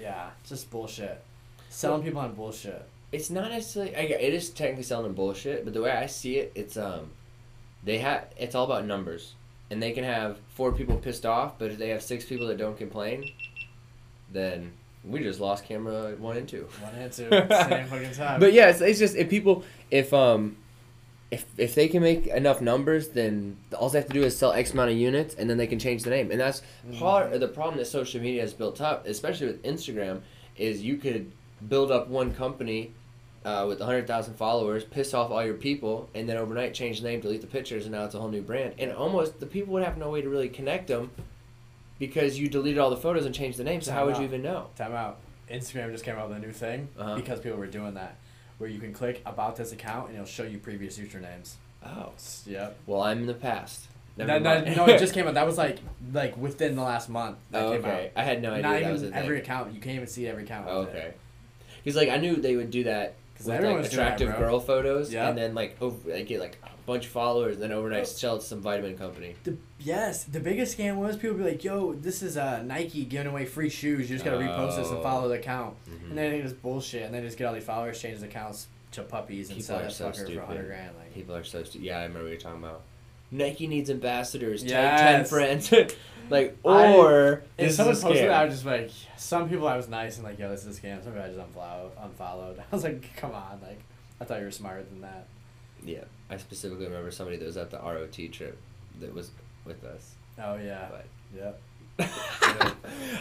yeah, 0.01 0.31
just 0.47 0.71
bullshit. 0.71 1.23
Selling 1.69 2.03
people 2.03 2.21
on 2.21 2.35
bullshit. 2.35 2.87
It's 3.13 3.31
not 3.31 3.51
necessarily. 3.51 3.95
I, 3.95 4.01
it 4.01 4.35
is 4.35 4.51
technically 4.51 4.83
selling 4.83 5.13
bullshit, 5.13 5.65
but 5.65 5.75
the 5.75 5.83
way 5.83 5.91
I 5.91 6.07
see 6.07 6.39
it, 6.39 6.53
it's 6.55 6.77
um, 6.77 7.11
they 7.85 7.99
have. 7.99 8.27
It's 8.37 8.55
all 8.55 8.65
about 8.65 8.87
numbers, 8.87 9.35
and 9.71 9.83
they 9.83 9.93
can 9.93 10.05
have 10.05 10.39
four 10.49 10.73
people 10.73 10.97
pissed 10.97 11.27
off, 11.27 11.59
but 11.59 11.71
if 11.71 11.79
they 11.79 11.91
have 11.91 12.03
six 12.03 12.25
people 12.25 12.47
that 12.49 12.59
don't 12.59 12.77
complain, 12.77 13.33
then 14.33 14.73
we 15.05 15.21
just 15.21 15.41
lost 15.41 15.65
camera 15.65 16.15
one 16.19 16.37
and 16.37 16.49
two. 16.49 16.69
One 16.81 16.95
and 16.95 17.13
two, 17.13 17.29
same 17.31 17.87
fucking 17.87 18.13
time. 18.13 18.41
But 18.41 18.53
yeah, 18.53 18.69
it's, 18.69 18.81
it's 18.81 18.99
just 18.99 19.17
if 19.17 19.31
people 19.31 19.65
if 19.91 20.13
um 20.13 20.57
if 21.31 21.45
if 21.59 21.75
they 21.75 21.89
can 21.89 22.03
make 22.03 22.27
enough 22.29 22.61
numbers, 22.61 23.09
then 23.09 23.57
all 23.79 23.89
they 23.89 23.99
have 23.99 24.07
to 24.09 24.13
do 24.15 24.23
is 24.23 24.37
sell 24.37 24.53
X 24.53 24.73
amount 24.73 24.91
of 24.91 24.97
units, 24.97 25.35
and 25.35 25.51
then 25.51 25.57
they 25.59 25.67
can 25.67 25.79
change 25.79 26.03
the 26.05 26.11
name. 26.11 26.31
And 26.31 26.41
that's 26.41 26.63
part 26.99 27.33
of 27.33 27.41
the 27.41 27.49
problem 27.49 27.79
that 27.79 27.87
social 27.87 28.21
media 28.21 28.43
has 28.43 28.53
built 28.55 28.81
up, 28.81 29.07
especially 29.07 29.49
with 29.49 29.63
Instagram, 29.65 30.21
is 30.57 30.83
you 30.83 30.97
could 30.97 31.33
build 31.69 31.91
up 31.91 32.09
one 32.09 32.33
company. 32.35 32.93
Uh, 33.45 33.65
with 33.69 33.79
100,000 33.79 34.35
followers, 34.35 34.83
piss 34.83 35.15
off 35.15 35.31
all 35.31 35.45
your 35.45 35.55
people, 35.55 36.09
and 36.17 36.29
then 36.29 36.37
overnight 36.37 36.75
change 36.75 37.01
the 37.01 37.07
name, 37.09 37.21
delete 37.21 37.41
the 37.41 37.47
pictures, 37.47 37.85
and 37.87 37.95
now 37.95 38.05
it's 38.05 38.17
a 38.17 38.19
whole 38.19 38.29
new 38.29 38.43
brand. 38.43 38.75
And 38.77 38.91
almost 38.91 39.39
the 39.39 39.47
people 39.47 39.73
would 39.75 39.85
have 39.85 39.97
no 39.97 40.11
way 40.11 40.21
to 40.21 40.29
really 40.29 40.49
connect 40.49 40.89
them 40.89 41.13
because 42.01 42.41
you 42.41 42.49
deleted 42.49 42.79
all 42.79 42.91
the 42.91 42.97
photos 42.97 43.25
and 43.25 43.33
changed 43.33 43.57
the 43.57 43.63
name. 43.63 43.81
So 43.81 43.93
how 43.93 44.05
would 44.07 44.17
you 44.17 44.25
even 44.25 44.43
know? 44.43 44.67
Time 44.77 44.93
out. 44.95 45.19
Instagram 45.49 45.93
just 45.93 46.05
came 46.05 46.17
out 46.17 46.29
with 46.29 46.39
a 46.39 46.41
new 46.41 46.51
thing 46.51 46.89
Uh-huh. 46.99 47.15
because 47.15 47.39
people 47.39 47.57
were 47.59 47.69
doing 47.69 47.95
that, 47.95 48.17
where 48.59 48.71
you 48.71 48.79
can 48.79 48.93
click 48.93 49.23
about 49.27 49.57
this 49.57 49.73
account 49.73 50.07
and 50.09 50.15
it'll 50.17 50.27
show 50.27 50.43
you 50.45 50.59
previous 50.59 50.99
usernames. 50.99 51.55
Oh, 51.85 52.13
S- 52.17 52.45
Yep. 52.47 52.77
well, 52.87 53.03
I'm 53.03 53.21
in 53.21 53.27
the 53.27 53.35
past. 53.35 53.87
Never 54.17 54.39
That, 54.41 54.65
that, 54.65 54.77
no, 54.77 54.87
it 54.87 54.99
just 54.99 55.13
came 55.15 55.29
out. 55.29 55.35
That 55.35 55.47
was 55.47 55.59
like 55.59 55.79
like 56.13 56.37
within 56.37 56.75
the 56.75 56.83
last 56.83 57.09
month. 57.09 57.37
That 57.51 57.63
Oh, 57.65 57.73
came 57.73 57.81
okay. 57.85 58.11
I 58.17 58.23
had 58.23 58.41
no 58.41 58.51
idea 58.53 58.63
Not 58.63 58.71
that 58.73 58.81
even 58.81 58.93
was 58.93 59.03
a 59.03 59.07
thing. 59.07 59.15
every 59.15 59.39
account. 59.39 59.75
You 59.75 59.81
can't 59.81 59.97
even 59.97 60.07
see 60.09 60.27
every 60.27 60.45
account. 60.45 60.67
Oh, 60.69 60.81
okay. 60.83 61.13
Because 61.85 61.97
like 61.97 62.09
I 62.09 62.17
knew 62.17 62.37
they 62.37 62.57
would 62.57 62.71
do 62.71 62.85
that 62.85 63.15
'Cause 63.37 63.45
with 63.47 63.49
like 63.49 63.59
everyone's 63.59 63.91
doing 63.91 64.05
that, 64.07 64.15
attractive 64.21 64.39
girl 64.39 64.59
photos, 64.61 65.13
Yeah. 65.13 65.29
and 65.29 65.37
then 65.37 65.55
like 65.55 65.77
oh, 65.83 65.89
over, 65.89 66.11
like 66.11 66.27
get 66.27 66.41
like 66.41 66.57
a 66.65 66.66
bunch 66.87 67.05
of 67.07 67.11
followers, 67.11 67.55
and 67.55 67.63
then 67.65 67.73
overnight 67.73 68.03
Oh. 68.03 68.05
sell 68.05 68.37
it 68.37 68.41
to 68.41 68.47
some 68.47 68.61
vitamin 68.61 68.97
company. 68.97 69.35
The, 69.45 69.57
yes, 69.81 70.25
the 70.25 70.41
biggest 70.41 70.79
scam 70.79 70.97
was 70.97 71.17
people 71.17 71.37
be 71.37 71.45
like, 71.45 71.65
"Yo, 71.65 71.93
this 71.95 72.23
is 72.23 72.37
uh, 72.37 72.63
Nike 72.63 73.05
giving 73.05 73.27
away 73.27 73.45
free 73.45 73.69
shoes. 73.69 74.09
You 74.09 74.17
just 74.17 74.25
gotta 74.25 74.39
repost 74.39 74.77
this 74.77 74.89
and 74.89 74.99
Oh. 74.99 75.03
follow 75.03 75.29
the 75.29 75.35
account." 75.35 75.75
Mhm. 75.89 76.11
And 76.11 76.19
then 76.19 76.31
they 76.33 76.41
just 76.43 76.63
bullshit, 76.63 77.03
and 77.03 77.15
they 77.15 77.21
just 77.21 77.37
get 77.37 77.47
all 77.47 77.55
these 77.55 77.65
followers, 77.65 78.01
change 78.01 78.21
the 78.21 78.27
accounts 78.27 78.69
to 78.93 79.03
puppies, 79.03 79.49
and 79.51 79.57
People 79.59 79.67
sell 79.67 79.79
that 79.81 79.93
so 79.93 80.07
fucker 80.07 80.19
for 80.19 80.25
stupid. 80.27 80.45
hundred 80.45 80.67
grand. 80.69 80.97
Like, 80.97 81.13
People 81.13 81.35
are 81.35 81.45
so 81.45 81.65
stupid. 81.65 81.85
yeah. 81.85 81.99
I 81.99 82.03
remember 82.05 82.23
what 82.23 82.31
you're 82.31 82.41
talking 82.41 82.63
about. 82.63 82.83
Nike 83.33 83.67
needs 83.67 83.91
ambassadors. 83.91 84.63
Yes. 84.63 85.01
ten 85.01 85.25
friends. 85.25 85.73
like 86.31 86.57
I- 86.65 86.95
or 86.95 87.43
if 87.59 87.73
someone 87.73 87.97
posted, 87.97 88.25
it, 88.27 88.31
I 88.31 88.45
was 88.45 88.55
just 88.55 88.65
like, 88.65 88.91
some 89.17 89.49
people 89.49 89.67
I 89.67 89.77
was 89.77 89.89
nice 89.89 90.17
and 90.17 90.25
like, 90.25 90.39
"Yo, 90.39 90.49
this 90.49 90.65
is 90.65 90.79
a 90.79 90.81
scam." 90.81 91.03
Some 91.03 91.13
people 91.13 91.25
I 91.25 91.29
just 91.33 91.39
unfollow, 91.41 91.91
unfollowed. 92.01 92.59
I 92.73 92.75
was 92.75 92.85
like, 92.85 93.17
"Come 93.17 93.33
on!" 93.33 93.59
Like, 93.63 93.81
I 94.21 94.25
thought 94.25 94.39
you 94.39 94.45
were 94.45 94.51
smarter 94.53 94.85
than 94.85 95.01
that. 95.01 95.27
Yeah, 95.87 96.05
I 96.29 96.37
specifically 96.37 96.87
remember 96.87 97.11
somebody 97.11 97.37
that 97.39 97.45
was 97.45 97.57
at 97.57 97.71
the 97.71 97.79
ROT 97.79 98.19
trip 98.33 98.59
that 99.01 99.15
was 99.15 99.31
with 99.65 99.85
us. 99.85 100.15
Oh 100.39 100.57
yeah, 100.57 100.89
But 100.91 101.07
yep. 101.35 101.61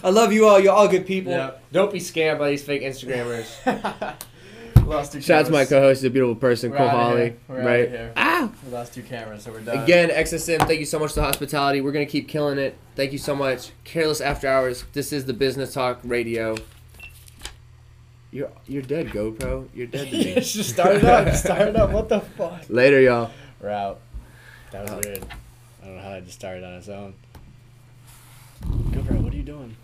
I 0.03 0.09
love 0.09 0.33
you 0.33 0.47
all. 0.47 0.59
You're 0.59 0.73
all 0.73 0.87
good 0.87 1.05
people. 1.05 1.31
Yep. 1.31 1.63
Don't 1.71 1.93
be 1.93 1.99
scammed 1.99 2.39
by 2.39 2.49
these 2.49 2.63
fake 2.63 2.81
Instagrammers. 2.81 4.15
lost 4.85 5.13
two 5.13 5.21
Shout 5.21 5.41
out 5.41 5.45
to 5.47 5.51
my 5.51 5.65
co-host, 5.65 6.01
he's 6.01 6.07
a 6.07 6.09
beautiful 6.09 6.35
person, 6.35 6.71
we're 6.71 6.77
Cole 6.77 6.89
Holly. 6.89 7.21
here. 7.21 7.37
We're 7.47 7.65
right? 7.65 7.89
here. 7.89 8.13
Ah! 8.15 8.51
We 8.65 8.71
lost 8.71 8.93
two 8.93 9.03
cameras, 9.03 9.43
so 9.43 9.51
we're 9.51 9.61
done. 9.61 9.83
Again, 9.83 10.09
XSM, 10.09 10.59
thank 10.67 10.79
you 10.79 10.85
so 10.85 10.99
much 10.99 11.09
for 11.11 11.15
the 11.15 11.23
hospitality. 11.23 11.81
We're 11.81 11.91
gonna 11.91 12.05
keep 12.05 12.27
killing 12.27 12.57
it. 12.57 12.77
Thank 12.95 13.11
you 13.11 13.17
so 13.17 13.35
much. 13.35 13.71
Careless 13.83 14.21
After 14.21 14.47
Hours. 14.47 14.85
This 14.93 15.11
is 15.11 15.25
the 15.25 15.33
Business 15.33 15.73
Talk 15.73 15.99
Radio. 16.03 16.55
You're 18.35 18.51
you're 18.67 18.81
dead, 18.81 19.07
GoPro. 19.11 19.69
You're 19.73 19.87
dead 19.87 20.09
to 20.09 20.11
me. 20.17 20.23
It's 20.31 20.51
just 20.59 20.71
started 20.71 21.05
up. 21.05 21.33
Started 21.45 21.77
up. 21.77 21.91
What 21.91 22.09
the 22.09 22.19
fuck? 22.19 22.63
Later, 22.67 22.99
y'all. 22.99 23.31
We're 23.61 23.69
out. 23.69 24.01
That 24.73 24.81
was 24.81 24.91
Oh. 24.91 25.01
weird. 25.05 25.25
I 25.81 25.85
don't 25.85 25.95
know 25.95 26.01
how 26.01 26.09
that 26.09 26.25
just 26.25 26.37
started 26.37 26.65
on 26.65 26.73
its 26.73 26.89
own. 26.89 27.13
GoPro, 28.91 29.21
what 29.21 29.31
are 29.33 29.37
you 29.37 29.43
doing? 29.43 29.77